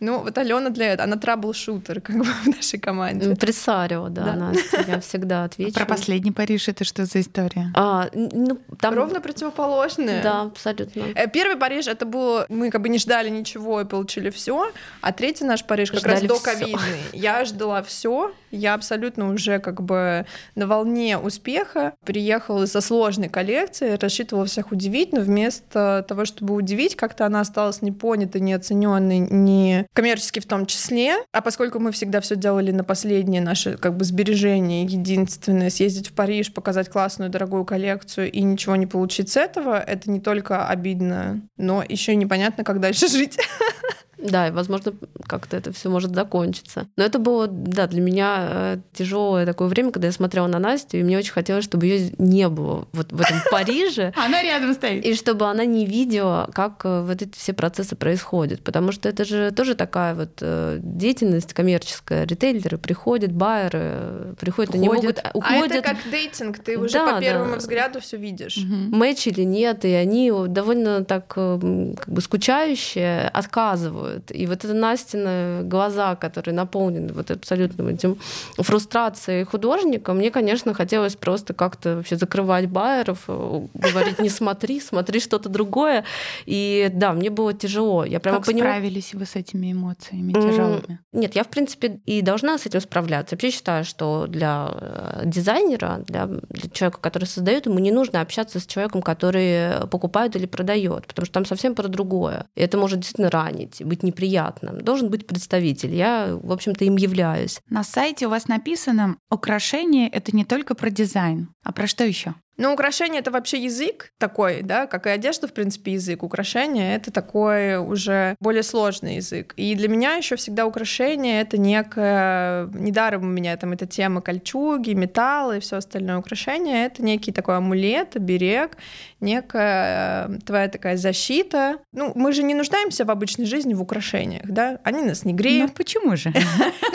Ну, 0.01 0.23
вот 0.23 0.39
Алена 0.39 0.71
для 0.71 0.93
этого, 0.93 1.05
она 1.05 1.17
трабл-шутер 1.17 2.01
как 2.01 2.17
бы 2.17 2.25
в 2.45 2.47
нашей 2.47 2.79
команде. 2.79 3.27
Импресарио, 3.31 4.09
да, 4.09 4.35
Настя, 4.35 4.85
я 4.87 5.01
всегда 5.01 5.45
отвечу. 5.45 5.75
Про 5.75 5.87
последний 5.87 6.31
Париж 6.31 6.69
это 6.69 6.85
что 6.85 7.05
за 7.05 7.21
история? 7.21 7.71
А, 7.75 8.09
ну, 8.13 8.59
там... 8.81 8.95
Ровно 8.95 9.21
противоположное. 9.21 10.23
Да, 10.23 10.43
абсолютно. 10.43 11.03
Э, 11.15 11.29
первый 11.29 11.57
Париж 11.57 11.87
это 11.87 12.07
было, 12.07 12.47
мы 12.49 12.71
как 12.71 12.83
бы 12.83 12.89
не 12.89 12.99
ждали 12.99 13.29
ничего 13.29 13.81
и 13.81 13.85
получили 13.85 14.31
все, 14.31 14.71
а 15.01 15.13
третий 15.13 15.45
наш 15.45 15.65
Париж 15.65 15.91
как 15.91 16.05
раз 16.05 16.23
до 16.23 16.39
ковидный. 16.39 17.01
Я 17.13 17.45
ждала 17.45 17.83
все, 17.83 18.33
я 18.51 18.75
абсолютно 18.75 19.33
уже 19.33 19.59
как 19.59 19.83
бы 19.83 20.27
на 20.55 20.67
волне 20.67 21.19
успеха 21.19 21.95
приехала 22.09 22.65
со 22.65 22.81
сложной 22.81 23.29
коллекцией, 23.29 23.99
рассчитывала 24.01 24.47
всех 24.47 24.73
удивить, 24.73 25.13
но 25.13 25.21
вместо 25.21 26.07
того, 26.09 26.25
чтобы 26.25 26.55
удивить, 26.55 26.97
как-то 26.97 27.27
она 27.27 27.41
осталась 27.41 27.83
не 27.83 27.93
понятой, 27.93 28.41
не 28.41 29.87
коммерчески 29.93 30.41
в 30.41 30.47
том 30.47 30.65
числе. 30.65 31.17
А 31.33 31.43
поскольку 31.43 31.81
мы 31.81 31.93
всегда 31.93 32.23
все 32.23 32.35
делали 32.35 32.71
на 32.71 32.83
последние 32.83 33.43
наши 33.43 33.77
как 33.77 33.95
бы 33.99 34.07
сбережения, 34.07 34.85
единственное, 34.85 35.69
съездить 35.69 36.09
в 36.09 36.15
Париж, 36.15 36.51
показать 36.51 36.89
классную 36.89 37.29
дорогую 37.29 37.67
коллекцию 37.67 38.33
и 38.33 38.41
ничего 38.41 38.77
не 38.77 38.87
получить 38.87 39.29
с 39.29 39.37
этого, 39.37 39.79
это 39.79 40.11
не 40.11 40.21
только 40.21 40.67
обидно, 40.67 41.43
но 41.59 41.85
еще 41.87 42.17
непонятно, 42.17 42.65
как 42.65 42.81
дальше 42.81 43.09
жить. 43.09 43.37
Да, 44.19 44.49
и, 44.49 44.51
возможно, 44.51 44.93
как-то 45.27 45.57
это 45.57 45.73
все 45.73 45.89
может 45.89 46.15
закончиться. 46.15 46.89
Но 46.97 47.05
это 47.05 47.19
было, 47.19 47.47
да, 47.47 47.87
для 47.87 48.01
меня 48.01 48.49
э, 48.51 48.79
тяжелое 48.93 49.47
такое 49.47 49.69
время, 49.69 49.93
когда 49.93 50.09
я 50.09 50.13
смотрела 50.13 50.49
на 50.49 50.59
Настю, 50.59 50.99
и 50.99 51.03
мне 51.03 51.19
очень 51.19 51.33
хотелось, 51.33 51.65
чтобы 51.65 51.87
ее 51.87 52.11
не 52.19 52.49
было 52.49 52.89
вот 52.93 53.13
в 53.13 53.21
этом 53.21 53.39
Париже. 53.51 54.13
Она 54.17 54.43
рядом 54.43 54.75
стоит. 54.75 55.05
И 55.05 55.15
чтобы 55.15 55.47
она 55.47 55.65
не 55.65 55.87
видела, 55.87 56.51
как 56.53 56.85
э, 56.85 57.03
вот 57.03 57.23
эти 57.23 57.37
все 57.37 57.53
процессы 57.53 57.95
происходят. 57.95 58.63
Потому 58.63 58.93
что 58.93 59.09
это 59.09 59.25
же 59.25 59.53
тоже 59.53 59.75
такая 59.75 60.15
вот 60.15 60.39
э, 60.41 60.79
деятельность 60.83 61.55
коммерческая. 61.55 62.27
Ритейлеры 62.27 62.79
приходят, 62.79 63.33
байеры 63.33 64.35
приходят, 64.41 64.75
они 64.75 64.89
могут 64.89 65.21
уходят. 65.33 65.73
А 65.73 65.79
это 65.79 65.83
как 65.83 65.97
дейтинг, 66.11 66.59
ты 66.59 66.77
уже 66.77 66.99
по 66.99 67.21
первому 67.21 67.57
взгляду 67.57 68.01
все 68.01 68.17
видишь. 68.17 68.59
Мэч 68.59 69.29
или 69.29 69.43
нет, 69.43 69.85
и 69.85 69.93
они 69.93 70.33
довольно 70.49 71.05
так 71.05 71.29
как 71.29 71.59
бы 71.61 72.21
скучающие 72.21 73.29
отказывают 73.29 74.08
делают. 74.09 74.31
И 74.31 74.47
вот 74.47 74.65
эта 74.65 74.75
Настя 74.75 74.99
Настины 74.99 75.63
глаза, 75.65 76.17
которые 76.17 76.55
наполнены 76.55 77.13
вот 77.13 77.31
абсолютным 77.31 77.89
этим 77.89 78.17
фрустрацией 78.57 79.45
художника, 79.45 80.13
мне, 80.13 80.31
конечно, 80.31 80.75
хотелось 80.75 81.17
просто 81.17 81.55
как-то 81.55 81.97
вообще 81.97 82.17
закрывать 82.17 82.67
байеров, 82.67 83.25
э, 83.29 83.61
говорить 83.75 84.19
не 84.19 84.29
смотри, 84.29 84.81
смотри 84.81 85.21
что-то 85.21 85.49
другое. 85.49 86.05
И 86.47 86.91
да, 86.93 87.13
мне 87.13 87.31
было 87.31 87.53
тяжело. 87.53 88.05
Я 88.05 88.21
прямо 88.21 88.39
как 88.39 88.47
понимаю... 88.47 88.73
справились 88.73 89.15
вы 89.15 89.25
с 89.25 89.37
этими 89.37 89.73
эмоциями 89.73 90.33
тяжелыми? 90.33 90.99
Нет, 91.13 91.37
я, 91.37 91.43
в 91.43 91.49
принципе, 91.49 92.01
и 92.07 92.23
должна 92.23 92.59
с 92.59 92.67
этим 92.67 92.81
справляться. 92.81 93.35
Вообще 93.35 93.51
считаю, 93.51 93.85
что 93.85 94.27
для 94.27 94.69
э, 94.73 95.23
дизайнера, 95.25 96.01
для, 96.07 96.27
для 96.27 96.71
человека, 96.71 96.99
который 97.01 97.25
создает, 97.25 97.67
ему 97.67 97.79
не 97.79 97.91
нужно 97.91 98.21
общаться 98.21 98.61
с 98.61 98.67
человеком, 98.67 99.03
который 99.03 99.87
покупает 99.89 100.37
или 100.37 100.47
продает, 100.47 101.07
потому 101.07 101.27
что 101.27 101.35
там 101.35 101.45
совсем 101.45 101.75
про 101.75 101.89
другое. 101.89 102.47
И 102.57 102.63
это 102.63 102.79
может 102.79 102.99
действительно 102.99 103.31
ранить, 103.31 103.83
быть 103.85 103.98
неприятным. 104.03 104.81
Должен 104.81 105.11
быть 105.11 105.27
представитель. 105.27 105.95
Я, 105.95 106.39
в 106.41 106.53
общем-то, 106.53 106.85
им 106.85 106.97
являюсь. 106.97 107.61
На 107.69 107.85
сайте 107.85 108.27
у 108.27 108.31
вас 108.31 108.49
написано, 108.49 109.17
украшение— 109.31 110.09
это 110.11 110.35
не 110.35 110.45
только 110.45 110.75
про 110.75 110.91
дизайн. 110.91 111.49
А 111.63 111.73
про 111.73 111.87
что 111.87 112.05
еще? 112.05 112.35
Ну, 112.59 112.73
украшение— 112.73 113.21
это 113.23 113.31
вообще 113.31 113.59
язык 113.63 114.11
такой, 114.19 114.63
да, 114.63 114.89
как 114.89 115.07
и 115.07 115.11
одежда, 115.11 115.47
в 115.47 115.53
принципе, 115.53 115.93
язык. 115.93 116.25
Украшение— 116.25 116.97
это 116.97 117.13
такой 117.13 117.77
уже 117.77 118.35
более 118.41 118.65
сложный 118.65 119.17
язык. 119.17 119.55
И 119.57 119.77
для 119.77 119.89
меня 119.89 120.15
еще 120.15 120.35
всегда 120.35 120.67
украшение— 120.67 121.41
это 121.43 121.57
некое... 121.57 122.67
Недаром 122.75 123.23
у 123.23 123.27
меня 123.27 123.57
там 123.57 123.73
эта 123.73 123.87
тема 123.87 124.21
кольчуги, 124.21 124.91
металлы 124.91 125.59
и 125.59 125.61
все 125.61 125.77
остальное. 125.77 126.19
Украшение— 126.19 126.87
это 126.87 127.05
некий 127.05 127.31
такой 127.31 127.57
амулет, 127.59 128.17
оберег, 128.17 128.77
некая 129.21 130.27
э, 130.29 130.39
твоя 130.45 130.69
такая 130.69 130.97
защита. 130.97 131.79
Ну, 131.93 132.11
мы 132.17 132.33
же 132.33 132.43
не 132.43 132.55
нуждаемся 132.55 133.05
в 133.05 133.11
обычной 133.13 133.47
жизни 133.47 133.75
в 133.75 133.83
украшениях, 133.83 134.43
да? 134.47 134.81
Они 134.83 135.03
нас 135.03 135.25
не 135.25 135.33
греют. 135.33 135.69
Ну, 135.69 135.75
почему 135.75 136.17
же? 136.17 136.33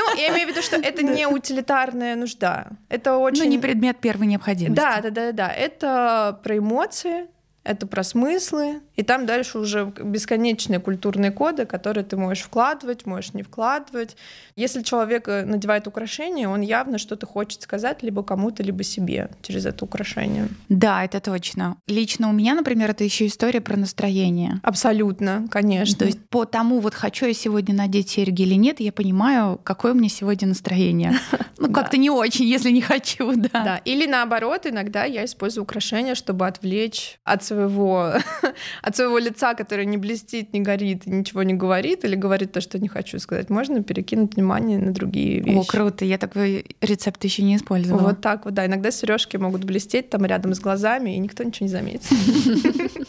Ну, 0.04 0.20
я 0.20 0.30
имею 0.30 0.48
в 0.48 0.52
виду, 0.52 0.62
что 0.62 0.76
это 0.76 1.02
не 1.02 1.26
утилитарная 1.28 2.16
нужда. 2.16 2.68
Это 2.90 3.18
очень... 3.18 3.44
Ну, 3.44 3.50
не 3.50 3.58
предмет 3.58 3.98
первой 3.98 4.28
необходимости. 4.28 4.80
Да, 4.80 5.00
да, 5.02 5.10
да, 5.10 5.32
да 5.32 5.53
это 5.54 6.40
про 6.44 6.58
эмоции, 6.58 7.28
это 7.64 7.88
про 7.88 8.04
смыслы, 8.04 8.82
и 8.96 9.04
там 9.04 9.26
дальше 9.26 9.60
уже 9.60 9.92
бесконечные 10.04 10.80
культурные 10.80 11.32
коды, 11.32 11.66
которые 11.66 12.04
ты 12.04 12.18
можешь 12.18 12.44
вкладывать, 12.44 13.06
можешь 13.06 13.34
не 13.34 13.44
вкладывать. 13.44 14.16
Если 14.56 14.84
человек 14.84 15.28
э, 15.28 15.46
надевает 15.46 15.88
украшение, 15.88 16.48
он 16.48 16.62
явно 16.62 16.98
что-то 16.98 17.26
хочет 17.26 17.62
сказать 17.62 18.04
либо 18.04 18.24
кому-то, 18.24 18.62
либо 18.64 18.84
себе 18.84 19.30
через 19.42 19.66
это 19.66 19.86
украшение. 19.86 20.48
Да, 20.70 21.04
это 21.04 21.20
точно. 21.20 21.78
Лично 21.88 22.30
у 22.30 22.34
меня, 22.34 22.54
например, 22.54 22.92
это 22.92 23.04
еще 23.04 23.26
история 23.26 23.62
про 23.62 23.78
настроение. 23.78 24.60
Абсолютно, 24.64 25.48
конечно. 25.50 25.98
То 25.98 26.06
есть 26.06 26.20
по 26.30 26.46
тому, 26.46 26.80
вот 26.80 26.94
хочу 26.94 27.26
я 27.26 27.34
сегодня 27.34 27.74
надеть 27.74 28.10
серьги 28.10 28.44
или 28.44 28.56
нет, 28.56 28.80
я 28.80 28.92
понимаю, 28.92 29.60
какое 29.64 29.94
у 29.94 29.96
меня 29.96 30.10
сегодня 30.10 30.48
настроение. 30.48 31.14
Ну, 31.60 31.72
как-то 31.72 31.96
не 31.96 32.10
очень, 32.10 32.44
если 32.46 32.72
не 32.72 32.82
хочу, 32.82 33.34
да. 33.38 33.50
Да, 33.54 33.78
или 33.86 34.06
наоборот, 34.06 34.66
иногда 34.66 35.06
я 35.06 35.24
использую 35.24 35.64
украшения, 35.64 36.14
чтобы 36.14 36.46
отвлечь 36.46 37.20
от 37.24 37.44
своего, 37.44 38.16
от 38.84 38.98
своего 38.98 39.18
лица, 39.18 39.54
которое 39.54 39.86
не 39.86 39.98
блестит, 39.98 40.54
не 40.54 40.60
горит, 40.60 41.08
ничего 41.08 41.42
не 41.44 41.54
говорит, 41.54 42.04
или 42.04 42.16
говорит 42.16 42.52
то, 42.52 42.60
что 42.60 42.78
не 42.80 42.90
хочу 42.90 43.18
сказать, 43.18 43.50
можно 43.50 43.82
перекинуть 43.82 44.36
внимание 44.36 44.78
на 44.78 44.94
другие 44.94 45.40
вещи. 45.40 45.58
О, 45.58 45.64
круто, 45.64 46.04
я 46.04 46.18
такой 46.18 46.66
рецепт 46.82 47.24
еще 47.24 47.44
не 47.44 47.56
использовала. 47.56 48.10
Вот 48.10 48.22
так 48.22 48.44
вот, 48.44 48.54
да. 48.54 48.66
Иногда 48.66 48.92
сережки 48.92 49.38
могут 49.38 49.64
блестеть 49.64 50.10
там 50.10 50.26
рядом 50.26 50.54
с 50.54 50.60
глазами, 50.60 51.16
и 51.16 51.20
никто 51.20 51.44
ничего 51.44 51.66
не 51.66 51.72
заметит. 51.72 52.12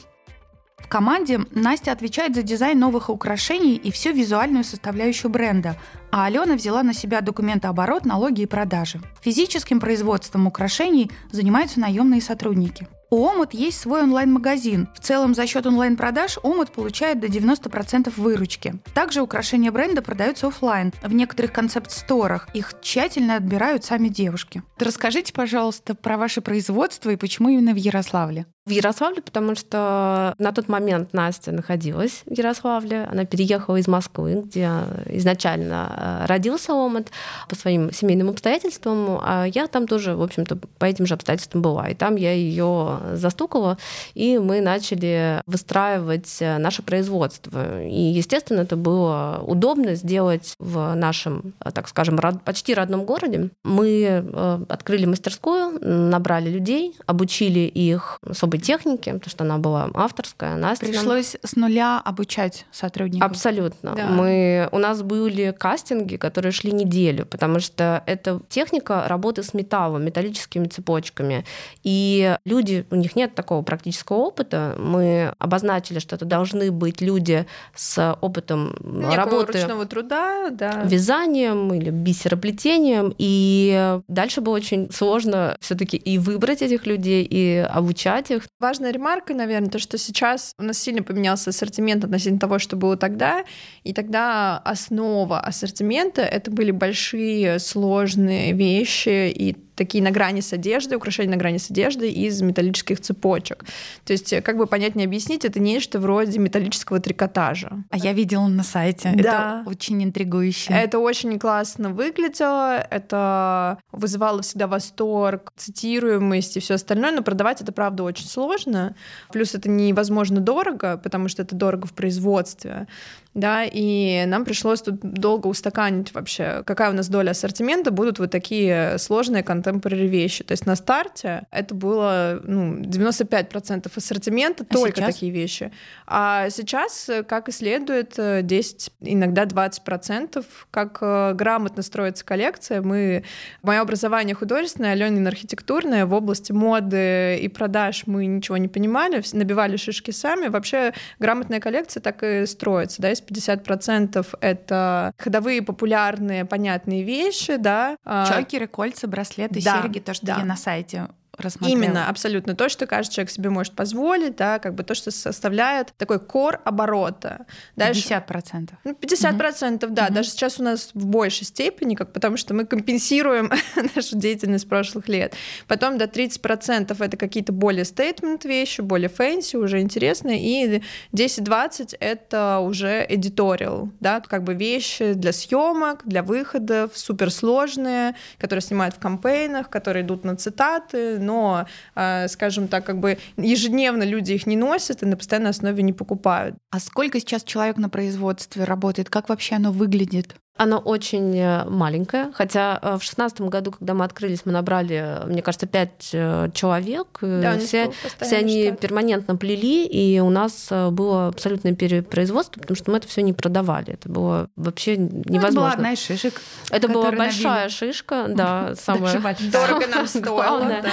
В 0.79 0.89
команде 0.89 1.41
Настя 1.51 1.91
отвечает 1.91 2.37
за 2.37 2.43
дизайн 2.43 2.79
новых 2.79 3.11
украшений 3.11 3.75
и 3.75 3.91
всю 3.91 4.13
визуальную 4.13 4.63
составляющую 4.63 5.31
бренда, 5.31 5.77
а 6.13 6.27
Алена 6.27 6.55
взяла 6.55 6.85
на 6.85 6.95
себя 6.95 7.21
документооборот, 7.21 8.05
налоги 8.05 8.43
и 8.43 8.47
продажи. 8.47 9.01
Физическим 9.23 9.81
производством 9.81 10.47
украшений 10.47 11.11
занимаются 11.33 11.81
наемные 11.81 12.21
сотрудники. 12.21 12.87
У 13.15 13.27
Омут 13.27 13.55
есть 13.55 13.79
свой 13.79 14.03
онлайн-магазин. 14.03 14.89
В 14.93 14.99
целом 14.99 15.37
за 15.37 15.47
счет 15.47 15.65
онлайн-продаж 15.67 16.41
Омут 16.43 16.73
получает 16.73 17.21
до 17.21 17.29
90% 17.29 18.13
выручки. 18.17 18.75
Также 18.93 19.23
украшения 19.23 19.71
бренда 19.71 20.03
продаются 20.03 20.49
офлайн 20.49 20.93
в 21.01 21.15
некоторых 21.15 21.53
концепт-сторах. 21.53 22.49
Их 22.55 22.75
тщательно 22.83 23.37
отбирают 23.37 23.85
сами 23.85 24.09
девушки. 24.09 24.65
Расскажите, 24.81 25.33
пожалуйста, 25.33 25.95
про 25.95 26.17
ваше 26.17 26.41
производство 26.41 27.09
и 27.11 27.17
почему 27.17 27.51
именно 27.51 27.73
в 27.73 27.77
Ярославле? 27.77 28.47
В 28.67 28.71
Ярославле, 28.71 29.21
потому 29.21 29.55
что 29.55 30.35
на 30.39 30.53
тот 30.53 30.71
момент 30.71 31.13
Настя 31.13 31.53
находилась 31.53 32.23
в 32.25 32.33
Ярославле. 32.33 33.07
Она 33.13 33.27
переехала 33.27 33.77
из 33.77 33.87
Москвы, 33.87 34.43
где 34.47 34.71
изначально 35.05 36.23
э, 36.23 36.27
родился 36.27 36.73
Омут 36.73 37.09
по 37.47 37.57
своим 37.57 37.93
семейным 37.93 38.31
обстоятельствам. 38.31 39.19
А 39.23 39.45
я 39.45 39.67
там 39.67 39.87
тоже, 39.87 40.17
в 40.17 40.23
общем-то, 40.23 40.57
по 40.79 40.87
этим 40.87 41.05
же 41.05 41.13
обстоятельствам 41.13 41.61
была. 41.61 41.91
И 41.91 41.95
там 41.95 42.17
я 42.17 42.33
ее 42.33 43.01
застукала, 43.13 43.77
и 44.15 44.39
мы 44.39 44.63
начали 44.63 45.43
выстраивать 45.45 46.39
э, 46.41 46.57
наше 46.57 46.81
производство. 46.83 47.85
И, 47.85 48.01
естественно, 48.01 48.61
это 48.61 48.77
было 48.77 49.45
удобно 49.47 49.95
сделать 49.95 50.55
в 50.59 50.95
нашем, 50.95 51.53
э, 51.63 51.71
так 51.71 51.87
скажем, 51.87 52.19
почти 52.43 52.73
родном 52.73 53.05
городе. 53.05 53.51
Мы 53.63 54.25
открыли 54.71 55.05
мастерскую, 55.05 55.79
набрали 55.83 56.49
людей, 56.49 56.97
обучили 57.05 57.61
их 57.61 58.19
особо 58.27 58.54
особой 58.55 58.59
техники, 58.59 59.13
потому 59.13 59.31
что 59.31 59.45
она 59.45 59.59
была 59.59 59.91
авторская. 59.95 60.57
Настя 60.57 60.87
Пришлось 60.87 61.37
с 61.43 61.57
нуля 61.57 62.01
обучать 62.05 62.67
сотрудников. 62.73 63.31
Абсолютно. 63.31 63.95
Да. 63.95 64.07
Мы, 64.07 64.69
у 64.73 64.79
нас 64.79 65.03
были 65.03 65.55
кастинги, 65.57 66.17
которые 66.17 66.53
шли 66.53 66.73
неделю, 66.73 67.27
потому 67.27 67.61
что 67.61 68.03
это 68.07 68.41
техника 68.49 69.05
работы 69.09 69.43
с 69.43 69.55
металлом, 69.55 70.05
металлическими 70.05 70.67
цепочками. 70.67 71.45
И 71.83 72.37
люди, 72.45 72.87
у 72.91 72.97
них 72.97 73.17
нет 73.17 73.35
такого 73.35 73.63
практического 73.63 74.19
опыта. 74.19 74.77
Мы 74.79 75.35
обозначили, 75.39 75.99
что 75.99 76.17
это 76.17 76.25
должны 76.25 76.71
быть 76.71 77.01
люди 77.01 77.47
с 77.75 78.17
опытом 78.21 78.75
Некого 78.81 79.17
работы 79.17 79.61
ручного 79.61 79.87
труда, 79.87 80.51
да. 80.51 80.83
вязанием 80.85 81.73
или 81.75 81.91
бисероплетением. 81.91 83.15
И 83.19 83.99
дальше 84.09 84.41
было 84.41 84.55
очень 84.55 84.91
сложно 84.93 85.57
все-таки 85.61 85.97
и 85.97 86.19
выбрать 86.19 86.63
этих 86.63 86.87
людей, 86.87 87.27
и 87.29 87.67
обучать 87.71 88.31
их. 88.31 88.44
Важная 88.61 88.91
ремарка, 88.91 89.35
наверное, 89.35 89.71
то, 89.71 89.79
что 89.79 89.99
сейчас 89.99 90.55
у 90.59 90.63
нас 90.63 90.79
сильно 90.79 91.03
поменялся 91.03 91.51
ассортимент 91.51 92.05
относительно 92.05 92.39
того, 92.39 92.59
что 92.59 92.77
было 92.77 92.97
тогда, 92.97 93.45
и 93.83 93.93
тогда 93.93 94.59
основа 94.59 95.41
ассортимента— 95.41 96.23
это 96.23 96.51
были 96.51 96.71
большие 96.71 97.59
сложные 97.59 98.53
вещи 98.53 99.31
и 99.31 99.64
такие 99.75 100.03
на 100.03 100.11
грани 100.11 100.41
с 100.41 100.53
одеждой, 100.53 100.95
украшения 100.95 101.31
на 101.31 101.37
грани 101.37 101.59
с 101.59 101.71
одеждой 101.71 102.11
из 102.11 102.41
металлических 102.43 103.01
цепочек. 103.01 103.65
То 104.05 104.13
есть, 104.13 104.33
э, 104.33 104.43
как 104.43 104.57
бы 104.57 104.67
понять 104.67 104.95
не 104.95 105.05
объяснить, 105.05 105.45
это 105.45 105.61
нечто 105.61 105.99
вроде 105.99 106.39
металлического 106.39 107.01
трикотажа. 107.01 107.85
А 107.91 107.97
я 107.97 108.13
видела 108.13 108.47
на 108.47 108.63
сайте. 108.63 109.13
Да. 109.15 109.61
Это 109.63 109.71
очень 109.71 110.03
интригующе. 110.03 110.73
Это 110.73 110.99
очень 110.99 111.39
классно 111.39 111.91
выглядело, 111.91 112.79
это 112.79 113.79
вызывало 113.93 114.43
всегда 114.43 114.67
восторг, 114.67 115.53
цитируемость 115.57 116.57
и 116.57 116.61
все 116.61 116.75
остальное, 116.75 117.13
но 117.13 117.23
продавать 117.23 117.61
это, 117.61 117.73
правда, 117.73 118.03
очень 118.05 118.27
сложно. 118.27 118.95
Плюс 119.33 119.55
это 119.55 119.69
невозможно 119.69 120.41
дорого, 120.41 121.01
потому 121.03 121.29
что 121.29 121.43
это 121.43 121.55
дорого 121.55 121.87
в 121.87 121.93
производстве 121.93 122.87
да, 123.35 123.65
и 123.65 124.25
нам 124.27 124.45
пришлось 124.45 124.81
тут 124.81 125.01
долго 125.01 125.49
устаканить 125.49 126.15
вообще, 126.15 126.63
какая 126.65 126.91
у 126.91 126.95
нас 126.95 127.09
доля 127.09 127.33
ассортимента 127.33 127.91
будут 127.91 128.21
вот 128.21 128.31
такие 128.31 128.97
сложные 128.99 129.43
контемпорари 129.43 130.07
вещи. 130.07 130.45
То 130.45 130.53
есть 130.53 130.67
на 130.67 130.77
старте 130.77 131.47
это 131.51 131.75
было 131.75 132.41
ну, 132.45 132.79
95% 132.79 133.91
ассортимента, 133.95 134.65
а 134.69 134.73
только 134.73 135.01
сейчас? 135.01 135.15
такие 135.15 135.33
вещи. 135.33 135.73
А 136.07 136.49
сейчас, 136.51 137.11
как 137.27 137.49
и 137.49 137.53
следует, 137.53 138.15
10, 138.17 138.93
иногда 139.01 139.45
20%, 139.45 140.45
как 140.71 140.99
э, 141.01 141.33
грамотно 141.35 141.83
строится 141.83 142.25
коллекция. 142.25 142.83
Мы, 142.83 143.25
мое 143.63 143.81
образование 143.81 144.37
художественное, 144.37 144.93
Аленин 144.93 145.27
архитектурное, 145.27 146.07
в 146.07 146.15
области 146.15 146.53
моды 146.53 147.39
и 147.39 147.49
продаж 147.49 148.05
мы 148.07 148.27
ничего 148.27 148.59
не 148.59 148.69
понимали, 148.69 149.23
набивали 149.33 149.77
шишки 149.77 150.13
сами. 150.13 150.47
Вообще 150.47 150.93
грамотная 151.19 151.59
коллекция 151.59 152.01
так 152.01 152.23
и 152.23 152.47
строится, 152.47 153.03
да, 153.03 153.11
из 153.11 153.24
50% 153.29 154.27
это 154.41 155.13
ходовые, 155.19 155.63
популярные, 155.63 156.45
понятные 156.45 157.03
вещи, 157.03 157.57
да. 157.57 157.97
А, 158.05 158.27
Чокеры, 158.27 158.67
кольца, 158.67 159.07
браслеты, 159.07 159.63
да, 159.63 159.83
серьги, 159.83 159.99
то, 159.99 160.15
что 160.15 160.27
да. 160.27 160.39
я 160.39 160.45
на 160.45 160.57
сайте 160.57 161.09
рассмотрела. 161.39 161.83
Именно, 161.83 162.09
абсолютно. 162.09 162.55
То, 162.55 162.69
что 162.69 162.87
каждый 162.87 163.15
человек 163.15 163.31
себе 163.31 163.51
может 163.51 163.75
позволить, 163.75 164.37
да, 164.37 164.59
как 164.59 164.75
бы 164.75 164.83
то, 164.83 164.95
что 164.95 165.11
составляет 165.11 165.93
такой 165.97 166.19
core 166.19 166.61
оборота. 166.65 167.47
Дальше, 167.77 168.09
50%. 168.09 168.71
Ну, 168.85 168.93
50%, 168.93 169.39
процентов, 169.39 169.91
угу. 169.91 169.97
да. 169.97 170.07
Угу. 170.07 170.15
Даже 170.15 170.31
сейчас 170.31 170.61
у 170.61 170.63
нас 170.63 170.91
в 170.95 171.07
большей 171.07 171.47
степени, 171.47 171.95
как, 171.95 172.13
потому 172.13 172.37
что 172.37 172.55
мы 172.55 172.65
компенсируем 172.67 173.51
нашу 173.95 174.17
деятельность 174.17 174.69
прошлых 174.69 175.09
лет. 175.09 175.35
Потом 175.67 175.99
до 175.99 176.05
30% 176.05 176.97
это 177.05 177.17
какие-то 177.17 177.53
более 177.53 177.85
statement 177.85 178.45
вещи, 178.45 178.81
более 178.81 179.09
fancy, 179.09 179.57
уже 179.57 179.81
интересные. 179.81 180.41
И 180.41 180.83
10-20 181.13 181.97
это 182.01 182.59
уже 182.61 183.07
editorial, 183.07 183.91
да, 184.01 184.21
как 184.21 184.45
бы 184.45 184.55
вещи 184.55 185.13
для 185.13 185.33
съемок, 185.33 186.03
для 186.05 186.23
выходов, 186.23 186.93
суперсложные, 186.95 188.15
которые 188.39 188.63
снимают 188.63 188.97
в 188.97 188.99
campaign 188.99 189.46
ах, 189.46 189.69
которые 189.71 190.05
идут 190.05 190.25
на 190.25 190.37
цитаты, 190.37 191.19
но, 191.25 191.67
а, 191.95 192.29
скажем 192.29 192.69
так, 192.69 192.85
как 192.85 193.01
бы 193.01 193.19
ежедневно 193.37 194.05
люди 194.05 194.33
их 194.33 194.47
не 194.47 194.57
носят 194.57 195.03
и 195.03 195.07
на 195.07 195.17
постоянной 195.17 195.51
основе 195.51 195.83
не 195.83 195.93
покупают. 195.93 196.57
А 196.71 196.79
сколько 196.79 197.19
сейчас 197.19 197.43
человек 197.43 197.77
на 197.77 197.89
производстве 197.89 198.65
работает? 198.65 199.11
Как 199.11 199.29
вообще 199.29 199.57
оно 199.57 199.73
выглядит? 199.73 200.37
Оно 200.57 200.79
очень 200.79 201.37
э, 201.37 201.65
маленькое, 201.69 202.31
хотя 202.33 202.79
э, 202.81 202.97
в 202.97 203.03
шестнадцатом 203.03 203.49
году, 203.49 203.73
когда 203.73 203.93
мы 203.93 204.05
открылись, 204.05 204.43
мы 204.45 204.53
набрали, 204.53 205.19
мне 205.27 205.43
кажется, 205.43 205.67
пять 205.67 206.11
э, 206.13 206.49
человек. 206.55 207.19
Да, 207.21 207.59
все, 207.59 207.91
все 208.21 208.37
они 208.37 208.67
штат. 208.67 208.79
перманентно 208.79 209.35
плели, 209.35 209.85
и 209.85 210.21
у 210.21 210.31
нас 210.31 210.69
было 210.71 211.27
абсолютное 211.27 211.75
перепроизводство, 211.75 212.61
потому 212.61 212.77
что 212.77 212.93
мы 212.93 212.99
это 212.99 213.09
все 213.09 213.23
не 213.23 213.33
продавали. 213.33 213.95
Это 213.95 214.09
было 214.09 214.49
вообще 214.55 214.97
невозможно. 214.97 215.33
Ну, 215.33 215.41
это 215.41 215.55
была 215.57 215.73
одна 215.73 215.93
из 215.93 215.99
шишек. 216.01 216.41
Это 216.71 216.87
была 216.87 217.11
большая 217.11 217.63
набили. 217.65 217.69
шишка, 217.71 218.27
да, 218.29 218.75
самая. 218.77 219.21
Дорого 219.51 219.89
нам 219.89 220.07
стоило. 220.07 220.85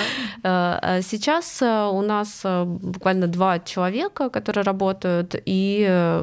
А 0.42 1.02
сейчас 1.04 1.62
у 1.62 2.02
нас 2.02 2.42
буквально 2.44 3.28
два 3.28 3.60
человека, 3.60 4.32
которые 4.32 4.64
работают 4.64 5.36
и 5.46 6.20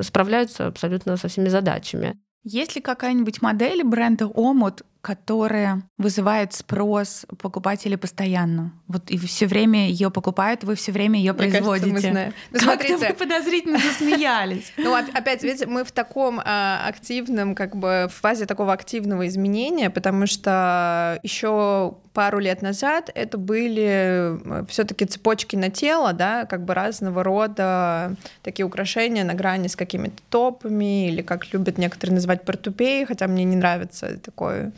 справляются 0.00 0.66
абсолютно 0.66 1.16
со 1.16 1.28
всеми 1.28 1.48
задачами. 1.48 2.18
Есть 2.44 2.74
ли 2.74 2.80
какая-нибудь 2.80 3.40
модель 3.40 3.84
бренда 3.84 4.26
Омут, 4.26 4.82
которая 5.02 5.82
вызывает 5.98 6.52
спрос 6.52 7.26
покупателей 7.40 7.98
постоянно. 7.98 8.72
Вот 8.86 9.10
и 9.10 9.18
все 9.18 9.46
время 9.46 9.88
ее 9.88 10.10
покупают, 10.10 10.62
вы 10.62 10.76
все 10.76 10.92
время 10.92 11.18
ее 11.18 11.34
производите. 11.34 11.90
Кажется, 11.90 12.08
мы 12.08 12.12
знаем. 12.12 12.34
Ну, 12.52 12.58
смотрите, 12.60 12.96
вы 12.96 13.12
подозрительно 13.12 13.78
засмеялись. 13.78 14.72
Ну, 14.76 14.94
опять, 14.94 15.42
видите, 15.42 15.66
мы 15.66 15.82
в 15.82 15.90
таком 15.90 16.40
а, 16.44 16.86
активном, 16.86 17.56
как 17.56 17.74
бы 17.74 18.06
в 18.08 18.14
фазе 18.20 18.46
такого 18.46 18.72
активного 18.72 19.26
изменения, 19.26 19.90
потому 19.90 20.28
что 20.28 21.18
еще 21.24 21.96
пару 22.12 22.38
лет 22.38 22.62
назад 22.62 23.10
это 23.14 23.38
были 23.38 24.38
э, 24.44 24.64
все-таки 24.68 25.04
цепочки 25.06 25.56
на 25.56 25.70
тело, 25.70 26.12
да, 26.12 26.44
как 26.44 26.64
бы 26.64 26.74
разного 26.74 27.24
рода 27.24 28.16
такие 28.42 28.66
украшения 28.66 29.24
на 29.24 29.34
грани 29.34 29.68
с 29.68 29.76
какими-то 29.76 30.22
топами, 30.30 31.08
или 31.08 31.22
как 31.22 31.52
любят 31.52 31.78
некоторые 31.78 32.16
называть 32.16 32.44
портупеи, 32.44 33.04
хотя 33.04 33.26
мне 33.26 33.44
не 33.44 33.56
нравится 33.56 34.18
такое 34.18 34.72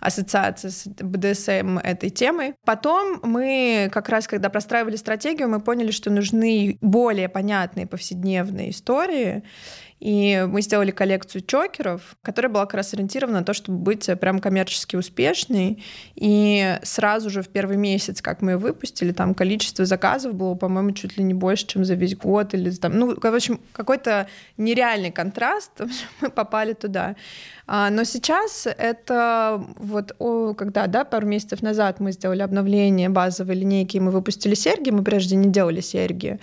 ассоциация 0.00 0.70
с 0.70 0.86
БДСМ 0.86 1.78
этой 1.78 2.10
темой. 2.10 2.54
Потом 2.64 3.20
мы 3.22 3.88
как 3.92 4.08
раз, 4.08 4.26
когда 4.26 4.48
простраивали 4.48 4.96
стратегию, 4.96 5.48
мы 5.48 5.60
поняли, 5.60 5.90
что 5.90 6.10
нужны 6.10 6.78
более 6.80 7.28
понятные 7.28 7.86
повседневные 7.86 8.70
истории, 8.70 9.42
и 10.00 10.46
мы 10.48 10.62
сделали 10.62 10.90
коллекцию 10.90 11.42
чокеров, 11.42 12.16
которая 12.22 12.50
была 12.50 12.64
как 12.64 12.74
раз 12.74 12.94
ориентирована 12.94 13.40
на 13.40 13.44
то, 13.44 13.52
чтобы 13.52 13.78
быть 13.78 14.08
прям 14.18 14.38
коммерчески 14.38 14.96
успешной. 14.96 15.84
И 16.14 16.78
сразу 16.82 17.28
же 17.28 17.42
в 17.42 17.48
первый 17.48 17.76
месяц, 17.76 18.22
как 18.22 18.40
мы 18.40 18.52
ее 18.52 18.56
выпустили, 18.56 19.12
там 19.12 19.34
количество 19.34 19.84
заказов 19.84 20.34
было, 20.34 20.54
по-моему, 20.54 20.92
чуть 20.92 21.18
ли 21.18 21.22
не 21.22 21.34
больше, 21.34 21.66
чем 21.66 21.84
за 21.84 21.94
весь 21.94 22.16
год. 22.16 22.54
Или 22.54 22.70
там, 22.70 22.98
ну, 22.98 23.14
в 23.14 23.26
общем, 23.26 23.60
какой-то 23.72 24.26
нереальный 24.56 25.10
контраст. 25.10 25.72
мы 26.22 26.30
попали 26.30 26.72
туда. 26.72 27.14
А, 27.72 27.88
но 27.88 28.02
сейчас 28.02 28.66
это 28.66 29.64
вот, 29.76 30.16
о, 30.18 30.54
когда, 30.54 30.88
да, 30.88 31.04
пару 31.04 31.24
месяцев 31.24 31.62
назад 31.62 32.00
мы 32.00 32.10
сделали 32.10 32.42
обновление 32.42 33.08
базовой 33.08 33.54
линейки, 33.54 33.96
мы 33.98 34.10
выпустили 34.10 34.54
серьги, 34.54 34.90
мы 34.90 35.04
прежде 35.04 35.36
не 35.36 35.48
делали 35.48 35.80
серьги. 35.80 36.40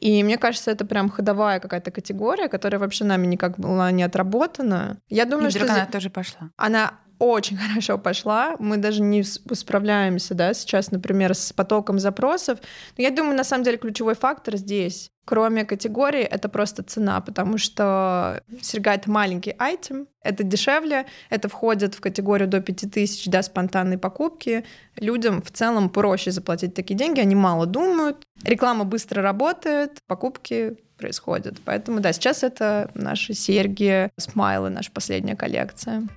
И 0.00 0.24
мне 0.24 0.38
кажется, 0.38 0.70
это 0.70 0.86
прям 0.86 1.10
ходовая 1.10 1.60
какая-то 1.60 1.90
категория, 1.90 2.48
которая 2.48 2.80
вообще 2.80 3.04
нами 3.04 3.26
никак 3.26 3.58
была 3.58 3.90
не 3.90 4.02
отработана. 4.02 4.96
Я 5.10 5.26
думаю, 5.26 5.48
и 5.48 5.50
что... 5.50 5.64
она 5.64 5.84
тоже 5.84 6.08
пошла. 6.08 6.48
Она 6.56 6.94
очень 7.20 7.56
хорошо 7.68 7.98
пошла. 7.98 8.56
Мы 8.58 8.78
даже 8.78 9.02
не 9.02 9.22
справляемся, 9.22 10.34
да, 10.34 10.52
сейчас, 10.54 10.90
например, 10.90 11.34
с 11.34 11.52
потоком 11.52 12.00
запросов. 12.00 12.58
Но 12.96 13.04
я 13.04 13.10
думаю, 13.10 13.36
на 13.36 13.44
самом 13.44 13.62
деле 13.62 13.76
ключевой 13.76 14.14
фактор 14.14 14.56
здесь, 14.56 15.10
кроме 15.24 15.64
категории, 15.64 16.22
это 16.22 16.48
просто 16.48 16.82
цена, 16.82 17.20
потому 17.20 17.58
что 17.58 18.42
серьга— 18.62 18.94
это 18.94 19.08
маленький 19.10 19.54
айтем, 19.58 20.08
это 20.22 20.42
дешевле, 20.42 21.06
это 21.28 21.48
входит 21.48 21.94
в 21.94 22.00
категорию 22.00 22.48
до 22.48 22.60
5000, 22.60 23.28
да, 23.28 23.42
спонтанной 23.42 23.98
покупки. 23.98 24.64
Людям 24.96 25.40
в 25.42 25.50
целом 25.50 25.90
проще 25.90 26.32
заплатить 26.32 26.74
такие 26.74 26.96
деньги, 26.96 27.20
они 27.20 27.36
мало 27.36 27.66
думают, 27.66 28.24
реклама 28.42 28.84
быстро 28.84 29.22
работает, 29.22 29.98
покупки 30.08 30.76
происходят. 30.96 31.58
Поэтому, 31.64 32.00
да, 32.00 32.12
сейчас 32.12 32.42
это 32.42 32.90
наши 32.94 33.34
серьги, 33.34 34.10
смайлы, 34.16 34.70
наша 34.70 34.90
последняя 34.90 35.36
коллекция. 35.36 36.08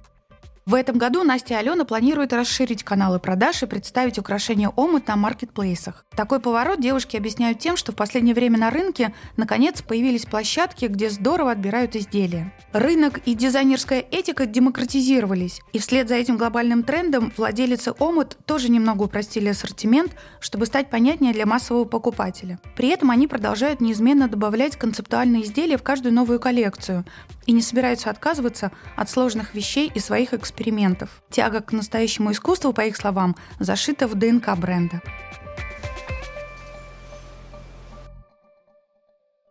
В 0.65 0.75
этом 0.75 0.97
году 0.97 1.23
Настя 1.23 1.55
и 1.55 1.57
Алена 1.57 1.83
планируют 1.83 2.31
расширить 2.31 2.85
каналы 2.85 3.19
продаж 3.19 3.61
и 3.63 3.65
представить 3.65 4.17
украшения 4.17 4.69
омут 4.69 5.09
на 5.09 5.17
маркетплейсах. 5.17 6.05
Такой 6.15 6.39
поворот 6.39 6.79
девушки 6.79 7.17
объясняют 7.17 7.59
тем, 7.59 7.75
что 7.75 7.91
в 7.91 7.95
последнее 7.97 8.33
время 8.33 8.57
на 8.57 8.69
рынке 8.69 9.13
наконец 9.35 9.81
появились 9.81 10.25
площадки, 10.25 10.85
где 10.85 11.09
здорово 11.09 11.51
отбирают 11.51 11.97
изделия. 11.97 12.53
Рынок 12.71 13.19
и 13.25 13.33
дизайнерская 13.33 14.05
этика 14.09 14.45
демократизировались, 14.45 15.59
и 15.73 15.79
вслед 15.79 16.07
за 16.07 16.15
этим 16.15 16.37
глобальным 16.37 16.83
трендом 16.83 17.33
владелицы 17.35 17.93
омут 17.99 18.37
тоже 18.45 18.69
немного 18.69 19.03
упростили 19.03 19.49
ассортимент, 19.49 20.15
чтобы 20.39 20.65
стать 20.65 20.89
понятнее 20.89 21.33
для 21.33 21.45
массового 21.45 21.83
покупателя. 21.83 22.57
При 22.77 22.87
этом 22.87 23.11
они 23.11 23.27
продолжают 23.27 23.81
неизменно 23.81 24.29
добавлять 24.29 24.77
концептуальные 24.77 25.43
изделия 25.43 25.77
в 25.77 25.83
каждую 25.83 26.13
новую 26.13 26.39
коллекцию 26.39 27.03
и 27.45 27.51
не 27.51 27.61
собираются 27.61 28.09
отказываться 28.09 28.71
от 28.95 29.09
сложных 29.09 29.53
вещей 29.53 29.91
и 29.93 29.99
своих 29.99 30.33
экспериментов 30.33 30.52
экспериментов. 30.53 31.21
Тяга 31.29 31.61
к 31.61 31.71
настоящему 31.71 32.31
искусству, 32.31 32.73
по 32.73 32.81
их 32.81 32.95
словам, 32.95 33.35
зашита 33.59 34.07
в 34.07 34.15
ДНК 34.15 34.55
бренда. 34.57 35.01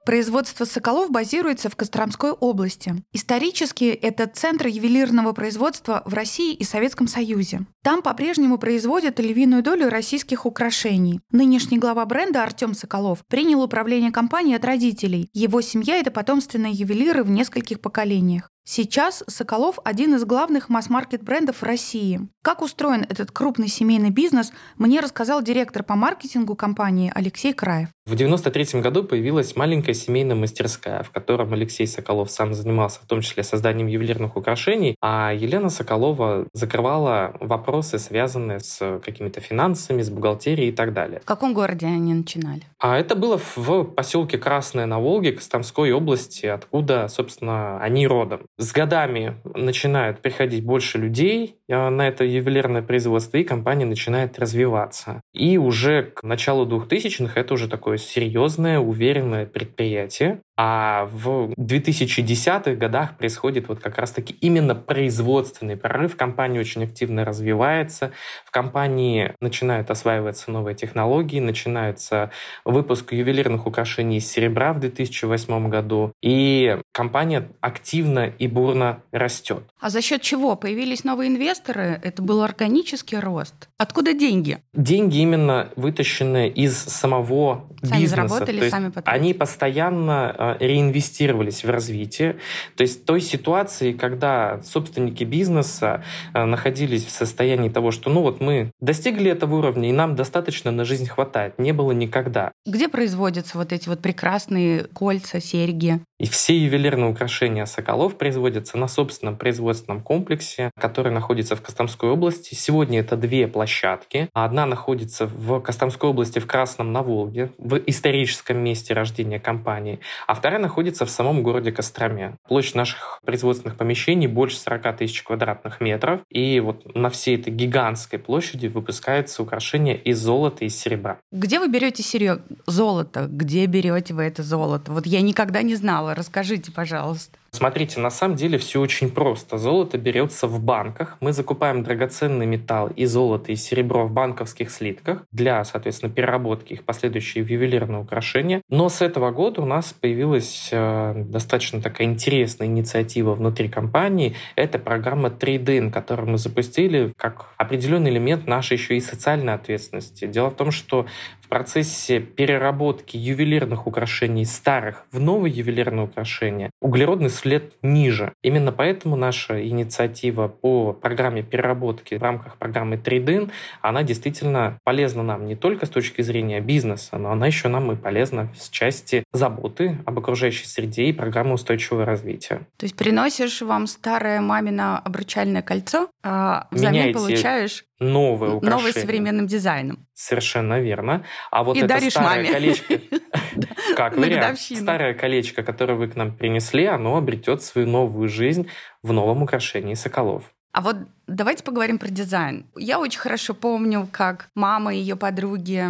Производство 0.05 0.65
соколов 0.65 1.13
базируется 1.13 1.71
в 1.71 1.77
Костромской 1.77 2.33
области. 2.33 3.05
Исторически 3.13 3.85
это 3.85 4.27
центр 4.27 4.67
ювелирного 4.67 5.33
производства 5.33 6.03
в 6.07 6.15
России 6.15 6.55
и 6.55 6.65
Советском 6.65 7.07
Союзе. 7.07 7.67
Там 7.85 8.03
по-прежнему 8.03 8.59
производят 8.59 9.21
львиную 9.21 9.63
долю 9.63 9.89
российских 9.89 10.45
украшений. 10.45 11.21
Нынешний 11.31 11.79
глава 11.79 12.05
бренда 12.05 12.43
Артем 12.43 12.75
Соколов 12.75 13.25
принял 13.29 13.63
управление 13.63 14.11
компанией 14.11 14.57
от 14.57 14.65
родителей. 14.65 15.31
Его 15.35 15.61
семья– 15.61 15.97
это 16.01 16.11
потомственные 16.11 16.73
ювелиры 16.73 17.23
в 17.23 17.31
нескольких 17.31 17.81
поколениях. 17.81 18.52
Сейчас 18.65 19.25
Соколов– 19.27 19.81
один 19.85 20.15
из 20.15 20.25
главных 20.25 20.69
масс-маркет 20.69 21.23
брендов 21.25 21.65
России. 21.65 22.29
Как 22.43 22.63
устроен 22.63 23.03
этот 23.03 23.33
крупный 23.33 23.67
семейный 23.67 24.11
бизнес, 24.11 24.53
мне 24.77 25.01
рассказал 25.01 25.43
директор 25.43 25.83
по 25.83 25.97
маркетингу 25.97 26.55
компании 26.55 27.11
Алексей 27.13 27.53
Краев. 27.53 27.89
В 28.05 28.15
1993 28.15 28.81
году 28.81 29.05
появилась 29.05 29.55
маленькая 29.55 29.95
семейная 29.95 30.35
мастерская, 30.35 31.05
в 31.05 31.11
котором 31.11 31.53
Алексей 31.53 31.87
Соколов 31.87 32.33
сам 32.33 32.53
занимался 32.53 32.99
в 33.01 33.07
том 33.07 33.21
числе 33.21 33.45
созданием 33.45 33.87
ювелирных 33.87 34.37
украшений, 34.37 34.97
а 35.01 35.33
Елена 35.33 35.71
Соколова 35.71 36.49
закрывала 36.53 37.37
вопросы, 37.39 38.01
связанные 38.01 38.59
с 38.59 39.01
какими-то 39.05 39.41
финансами, 39.41 40.03
с 40.03 40.11
бухгалтерией 40.11 40.71
и 40.71 40.73
так 40.73 40.93
далее. 40.93 41.21
В 41.21 41.27
каком 41.27 41.55
городе 41.55 41.87
они 41.87 42.13
начинали? 42.13 42.63
А 42.81 42.99
это 42.99 43.15
было 43.15 43.39
в 43.39 43.85
поселке 43.85 44.37
Красное 44.37 44.87
на 44.87 44.99
Волге, 44.99 45.35
Костромской 45.35 45.93
области, 45.93 46.47
откуда, 46.47 47.07
собственно, 47.07 47.81
они 47.81 48.09
родом. 48.09 48.41
С 48.59 48.73
годами 48.73 49.37
начинают 49.55 50.19
приходить 50.19 50.65
больше 50.65 50.99
людей 50.99 51.55
э, 51.69 51.89
на 51.89 52.09
это 52.09 52.25
ювелирное 52.25 52.83
производство, 52.83 53.37
и 53.37 53.45
компания 53.45 53.87
начинает 53.87 54.41
развиваться. 54.41 55.21
И 55.33 55.57
уже 55.57 56.03
к 56.03 56.25
началу 56.25 56.67
2000-х 56.67 57.39
это 57.39 57.55
уже 57.55 57.69
такое 57.93 57.99
серьезное, 57.99 58.79
уверенное 58.79 59.45
предприятие. 59.45 60.41
А 60.65 61.07
в 61.07 61.51
2010-х 61.59 62.75
годах 62.77 63.17
происходит 63.17 63.67
вот 63.67 63.81
как 63.81 63.99
раз-таки 63.99 64.37
именно 64.41 64.77
производственный 64.77 65.77
прорыв. 65.77 66.15
Компания 66.15 66.61
очень 66.61 66.85
активно 66.85 67.25
развивается. 67.25 68.13
В 68.45 68.53
компании 68.53 69.35
начинают 69.41 69.91
осваиваться 69.91 70.53
новые 70.53 70.77
технологии, 70.77 71.41
начинается 71.41 72.31
выпуск 72.65 73.13
ювелирных 73.13 73.67
украшений 73.67 74.19
из 74.19 74.31
серебра 74.31 74.73
в 74.73 74.79
2008 74.79 75.69
году. 75.69 76.13
И 76.23 76.79
компания 76.93 77.49
активно 77.61 78.27
и 78.29 78.47
бурно 78.47 79.03
растет. 79.11 79.65
А 79.81 79.91
за 79.91 80.01
счет 80.01 80.23
чего? 80.23 80.55
Появились 80.55 81.03
новые 81.03 81.29
инвесторы? 81.29 82.01
Это 82.05 82.23
был 82.23 82.41
органический 82.41 83.19
рост? 83.19 83.69
Откуда 83.79 84.13
деньги? 84.15 84.59
Деньги 84.75 85.19
именно 85.19 85.71
вытащены 85.75 86.49
из 86.49 86.79
самого 86.79 87.69
сами 87.83 88.01
бизнеса. 88.03 88.29
Заработали, 88.29 88.59
То 88.59 88.65
есть 88.65 88.71
сами 88.71 88.89
потратили. 88.91 89.21
они 89.21 89.35
постоянно 89.35 90.35
э, 90.39 90.52
реинвестировались 90.59 91.65
в 91.65 91.71
развитие. 91.71 92.37
То 92.77 92.83
есть 92.83 93.05
той 93.05 93.21
ситуации, 93.21 93.93
когда 93.93 94.61
собственники 94.63 95.25
бизнеса 95.25 96.05
э, 96.35 96.45
находились 96.45 97.05
в 97.05 97.11
состоянии 97.11 97.69
того, 97.69 97.91
что 97.91 98.11
ну 98.11 98.23
вот 98.23 98.41
мы 98.41 98.71
достигли 98.81 99.31
этого 99.31 99.57
уровня, 99.57 99.89
и 99.89 99.93
нам 99.93 100.17
достаточно 100.17 100.71
на 100.71 100.85
жизнь 100.85 101.07
хватает, 101.07 101.59
не 101.59 101.73
было 101.73 101.93
никогда. 101.93 102.53
Где 102.67 102.89
производятся 102.89 103.59
вот 103.59 103.73
эти 103.73 103.89
вот 103.89 104.01
прекрасные 104.01 104.85
кольца, 104.85 105.41
серьги? 105.41 106.01
И 106.19 106.29
все 106.29 106.57
ювелирные 106.57 107.11
украшения 107.11 107.65
Соколов 107.67 108.17
производятся 108.17 108.79
на 108.79 108.87
собственном 108.87 109.37
производственном 109.37 110.01
комплексе, 110.01 110.71
который 110.79 111.11
находится 111.11 111.57
в 111.57 111.63
Костомской 111.63 112.11
области. 112.11 112.55
Сегодня 112.55 113.01
это 113.01 113.17
две 113.17 113.49
площадки. 113.49 114.29
Одна 114.33 114.67
находится 114.67 115.27
в 115.27 115.61
Костомской 115.61 116.11
области 116.11 116.39
в 116.39 116.47
Красном 116.47 116.93
на 116.93 117.03
Волге, 117.03 117.51
в 117.59 117.77
историческом 117.87 118.59
месте 118.59 118.95
рождения 118.95 119.41
компании, 119.41 119.99
а 120.29 120.32
вторая 120.35 120.61
находится 120.61 121.07
в 121.07 121.11
самом 121.11 121.43
городе 121.43 121.73
Костроме. 121.73 122.37
Площадь 122.47 122.75
наших 122.75 123.21
производственных 123.25 123.77
помещений 123.77 124.27
больше 124.27 124.57
40 124.59 124.97
тысяч 124.99 125.23
квадратных 125.23 125.81
метров. 125.81 126.21
И 126.29 126.61
вот 126.61 126.95
на 126.95 127.11
всей 127.11 127.37
этой 127.37 127.53
гигантской 127.53 128.19
площади 128.19 128.67
выпускаются 128.67 129.43
украшения 129.43 129.95
из 129.95 130.19
золота 130.19 130.65
и 130.65 130.69
серебра. 130.69 131.19
Где 131.33 131.59
вы 131.59 131.69
берете 131.69 132.03
серьё... 132.03 132.39
золото? 132.67 133.27
Где 133.29 133.67
берете 133.67 134.15
вы 134.15 134.25
это 134.25 134.43
золото? 134.43 134.93
Вот 134.93 135.07
я 135.07 135.21
никогда 135.21 135.63
не 135.63 135.75
знала. 135.75 136.15
Расскажите, 136.15 136.73
пожалуйста. 136.73 137.39
Смотрите, 137.55 138.01
на 138.01 138.09
самом 138.09 138.35
деле 138.37 138.57
все 138.57 138.81
очень 138.81 139.11
просто. 139.11 139.59
Золото 139.59 139.99
берется 139.99 140.47
в 140.47 140.59
банках. 140.59 141.19
Мы 141.21 141.35
закупаем 141.35 141.83
драгоценный 141.83 142.47
металл 142.47 142.89
и 142.89 143.05
золото, 143.05 143.53
и 143.53 143.57
серебро 143.57 144.07
в 144.07 144.11
банковских 144.11 144.71
слитках 144.71 145.25
для, 145.33 145.63
соответственно, 145.65 146.11
переработки 146.11 146.73
их 146.73 146.85
последующие 146.85 147.45
в 147.45 147.51
ювелирные 147.51 148.01
украшения. 148.01 148.63
Но 148.71 148.89
с 148.89 149.03
этого 149.03 149.31
года 149.33 149.61
у 149.61 149.67
нас 149.67 149.93
появилась 149.93 150.71
э, 150.73 151.13
достаточно 151.15 151.83
такая 151.83 152.09
интересная 152.09 152.69
инициатива 152.69 153.35
внутри 153.35 153.69
компании. 153.69 154.35
Это 154.57 154.79
программа 154.79 155.29
Trade-in, 155.29 155.91
которую 155.91 156.31
мы 156.31 156.39
запустили 156.39 157.13
как 157.19 157.49
определенный 157.59 158.11
элемент 158.11 158.47
нашей 158.47 158.79
еще 158.79 158.97
и 158.97 159.01
социальной 159.01 159.53
ответственности. 159.53 160.25
Дело 160.25 160.49
в 160.49 160.55
том, 160.55 160.71
что 160.71 161.05
процессе 161.53 162.19
переработки 162.19 163.19
ювелирных 163.19 163.87
украшений 163.87 164.47
старых 164.47 165.05
в 165.13 165.21
новые 165.21 165.53
ювелирные 165.53 166.07
украшения 166.07 166.71
углеродный 166.81 167.29
лет 167.45 167.75
ниже. 167.83 168.33
Именно 168.43 168.73
поэтому 168.73 169.17
наша 169.17 169.63
инициатива 169.63 170.49
по 170.49 170.95
программе 170.95 171.43
переработки 171.43 172.15
в 172.15 172.23
рамках 172.23 172.57
программы 172.57 172.97
3DIN, 172.97 173.51
она 173.83 174.03
действительно 174.03 174.79
полезна 174.83 175.23
нам 175.23 175.45
не 175.45 175.55
только 175.55 175.85
с 175.85 175.91
точки 175.91 176.23
зрения 176.23 176.61
бизнеса, 176.61 177.19
но 177.19 177.33
она 177.33 177.49
еще 177.49 177.69
нам 177.69 177.93
и 177.93 177.97
полезна 177.97 178.49
с 178.59 178.71
части 178.71 179.23
заботы 179.35 179.99
об 180.07 180.19
окружающей 180.19 180.67
среде 180.67 181.05
и 181.05 181.13
программы 181.13 181.53
устойчивого 181.53 182.07
развития. 182.07 182.63
То 182.79 182.85
есть 182.85 182.97
приносишь 182.97 183.61
вам 183.61 183.87
старое 183.89 184.41
мамино 184.41 184.99
обручальное 184.99 185.61
кольцо, 185.61 186.09
а 186.23 186.67
взамен 186.71 186.95
Меняете 186.95 187.19
получаешь 187.19 187.85
новое 188.03 188.51
украшение. 188.51 188.79
Новый 188.79 188.93
современным 188.93 189.47
дизайном. 189.47 190.07
Совершенно 190.15 190.81
верно. 190.81 191.25
А 191.51 191.63
вот 191.65 191.77
И 191.77 191.81
это 191.81 191.89
даришь 191.89 192.13
старое 192.13 192.37
маме. 192.37 192.53
колечко, 192.53 193.01
как 193.97 194.17
вариант, 194.17 194.59
старое 194.59 195.15
колечко, 195.15 195.63
которое 195.63 195.95
вы 195.95 196.09
к 196.09 196.17
нам 196.17 196.37
принесли, 196.37 196.87
оно 196.87 197.17
обретет 197.17 197.63
свою 197.63 197.87
новую 197.87 198.29
жизнь 198.29 198.69
в 199.03 199.13
новом 199.13 199.43
украшении 199.43 199.95
соколов. 199.95 200.53
А 200.73 200.81
вот 200.81 200.97
давайте 201.33 201.65
поговорим 201.65 201.99
про 201.99 202.09
дизайн. 202.09 202.67
Я 202.77 202.99
очень 202.99 203.21
хорошо 203.21 203.55
помню, 203.55 204.09
как 204.11 204.49
мама 204.55 204.95
и 204.95 204.99
ее 204.99 205.17
подруги 205.17 205.85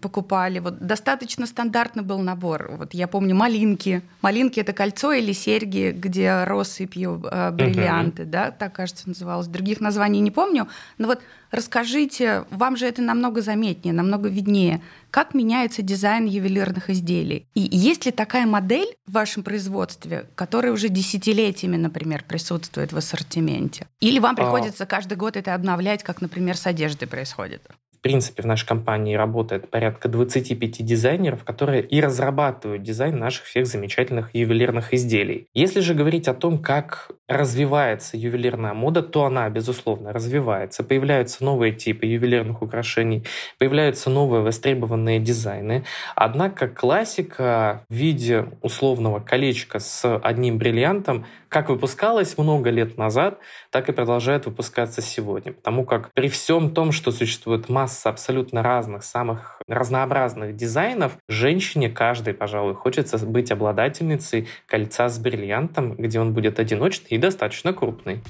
покупали. 0.00 0.58
Вот 0.58 0.78
достаточно 0.86 1.46
стандартный 1.46 2.02
был 2.02 2.18
набор. 2.18 2.70
Вот 2.78 2.94
я 2.94 3.08
помню 3.08 3.34
малинки. 3.34 4.02
Малинки 4.22 4.60
это 4.60 4.72
кольцо 4.72 5.12
или 5.12 5.32
серьги, 5.32 5.92
где 5.94 6.44
россыпью 6.44 7.22
э, 7.30 7.50
бриллианты, 7.50 8.24
да, 8.24 8.50
так 8.50 8.74
кажется 8.74 9.08
называлось. 9.08 9.46
Других 9.46 9.80
названий 9.80 10.20
не 10.20 10.30
помню. 10.30 10.68
Но 10.98 11.06
вот 11.06 11.20
расскажите, 11.50 12.44
вам 12.50 12.76
же 12.76 12.86
это 12.86 13.02
намного 13.02 13.40
заметнее, 13.40 13.94
намного 13.94 14.28
виднее. 14.28 14.82
Как 15.10 15.32
меняется 15.32 15.82
дизайн 15.82 16.26
ювелирных 16.26 16.90
изделий? 16.90 17.46
И 17.54 17.60
есть 17.60 18.04
ли 18.04 18.10
такая 18.10 18.46
модель 18.46 18.96
в 19.06 19.12
вашем 19.12 19.44
производстве, 19.44 20.26
которая 20.34 20.72
уже 20.72 20.88
десятилетиями, 20.88 21.76
например, 21.76 22.24
присутствует 22.26 22.92
в 22.92 22.96
ассортименте? 22.96 23.86
Или 24.00 24.18
вам 24.18 24.34
А. 24.36 24.36
приходится 24.74 24.86
каждый 24.86 25.16
год 25.16 25.36
это 25.36 25.54
обновлять, 25.54 26.02
как, 26.02 26.20
например, 26.20 26.56
с 26.56 26.66
одеждой 26.66 27.06
происходит? 27.06 27.62
Принципе, 28.04 28.42
в 28.42 28.46
нашей 28.46 28.66
компании 28.66 29.14
работает 29.14 29.70
порядка 29.70 30.10
25 30.10 30.84
дизайнеров, 30.84 31.42
которые 31.42 31.82
и 31.82 32.02
разрабатывают 32.02 32.82
дизайн 32.82 33.18
наших 33.18 33.46
всех 33.46 33.66
замечательных 33.66 34.28
ювелирных 34.34 34.92
изделий. 34.92 35.48
Если 35.54 35.80
же 35.80 35.94
говорить 35.94 36.28
о 36.28 36.34
том, 36.34 36.58
как 36.58 37.12
развивается 37.28 38.18
ювелирная 38.18 38.74
мода, 38.74 39.02
то 39.02 39.24
она, 39.24 39.48
безусловно, 39.48 40.12
развивается. 40.12 40.84
Появляются 40.84 41.42
новые 41.42 41.72
типы 41.72 42.04
ювелирных 42.04 42.60
украшений, 42.60 43.24
появляются 43.58 44.10
новые 44.10 44.42
востребованные 44.42 45.18
дизайны. 45.18 45.86
Однако 46.14 46.68
классика 46.68 47.86
в 47.88 47.94
виде 47.94 48.44
условного 48.60 49.20
колечка 49.20 49.78
с 49.78 50.18
одним 50.18 50.58
бриллиантом 50.58 51.24
как 51.54 51.68
выпускалась 51.68 52.36
много 52.36 52.70
лет 52.70 52.98
назад, 52.98 53.38
так 53.70 53.88
и 53.88 53.92
продолжает 53.92 54.44
выпускаться 54.46 55.00
сегодня. 55.00 55.52
Потому 55.52 55.84
как 55.84 56.12
при 56.12 56.28
всем 56.28 56.74
том, 56.74 56.90
что 56.90 57.12
существует 57.12 57.68
масса 57.94 58.10
абсолютно 58.10 58.62
разных, 58.62 59.04
самых 59.04 59.60
разнообразных 59.68 60.56
дизайнов, 60.56 61.12
женщине 61.28 61.88
каждой, 61.88 62.34
пожалуй, 62.34 62.74
хочется 62.74 63.18
быть 63.18 63.52
обладательницей 63.52 64.48
кольца 64.66 65.08
с 65.08 65.18
бриллиантом, 65.18 65.94
где 65.94 66.20
он 66.20 66.32
будет 66.32 66.58
одиночный 66.58 67.10
и 67.10 67.18
достаточно 67.18 67.72
крупный. 67.72 68.20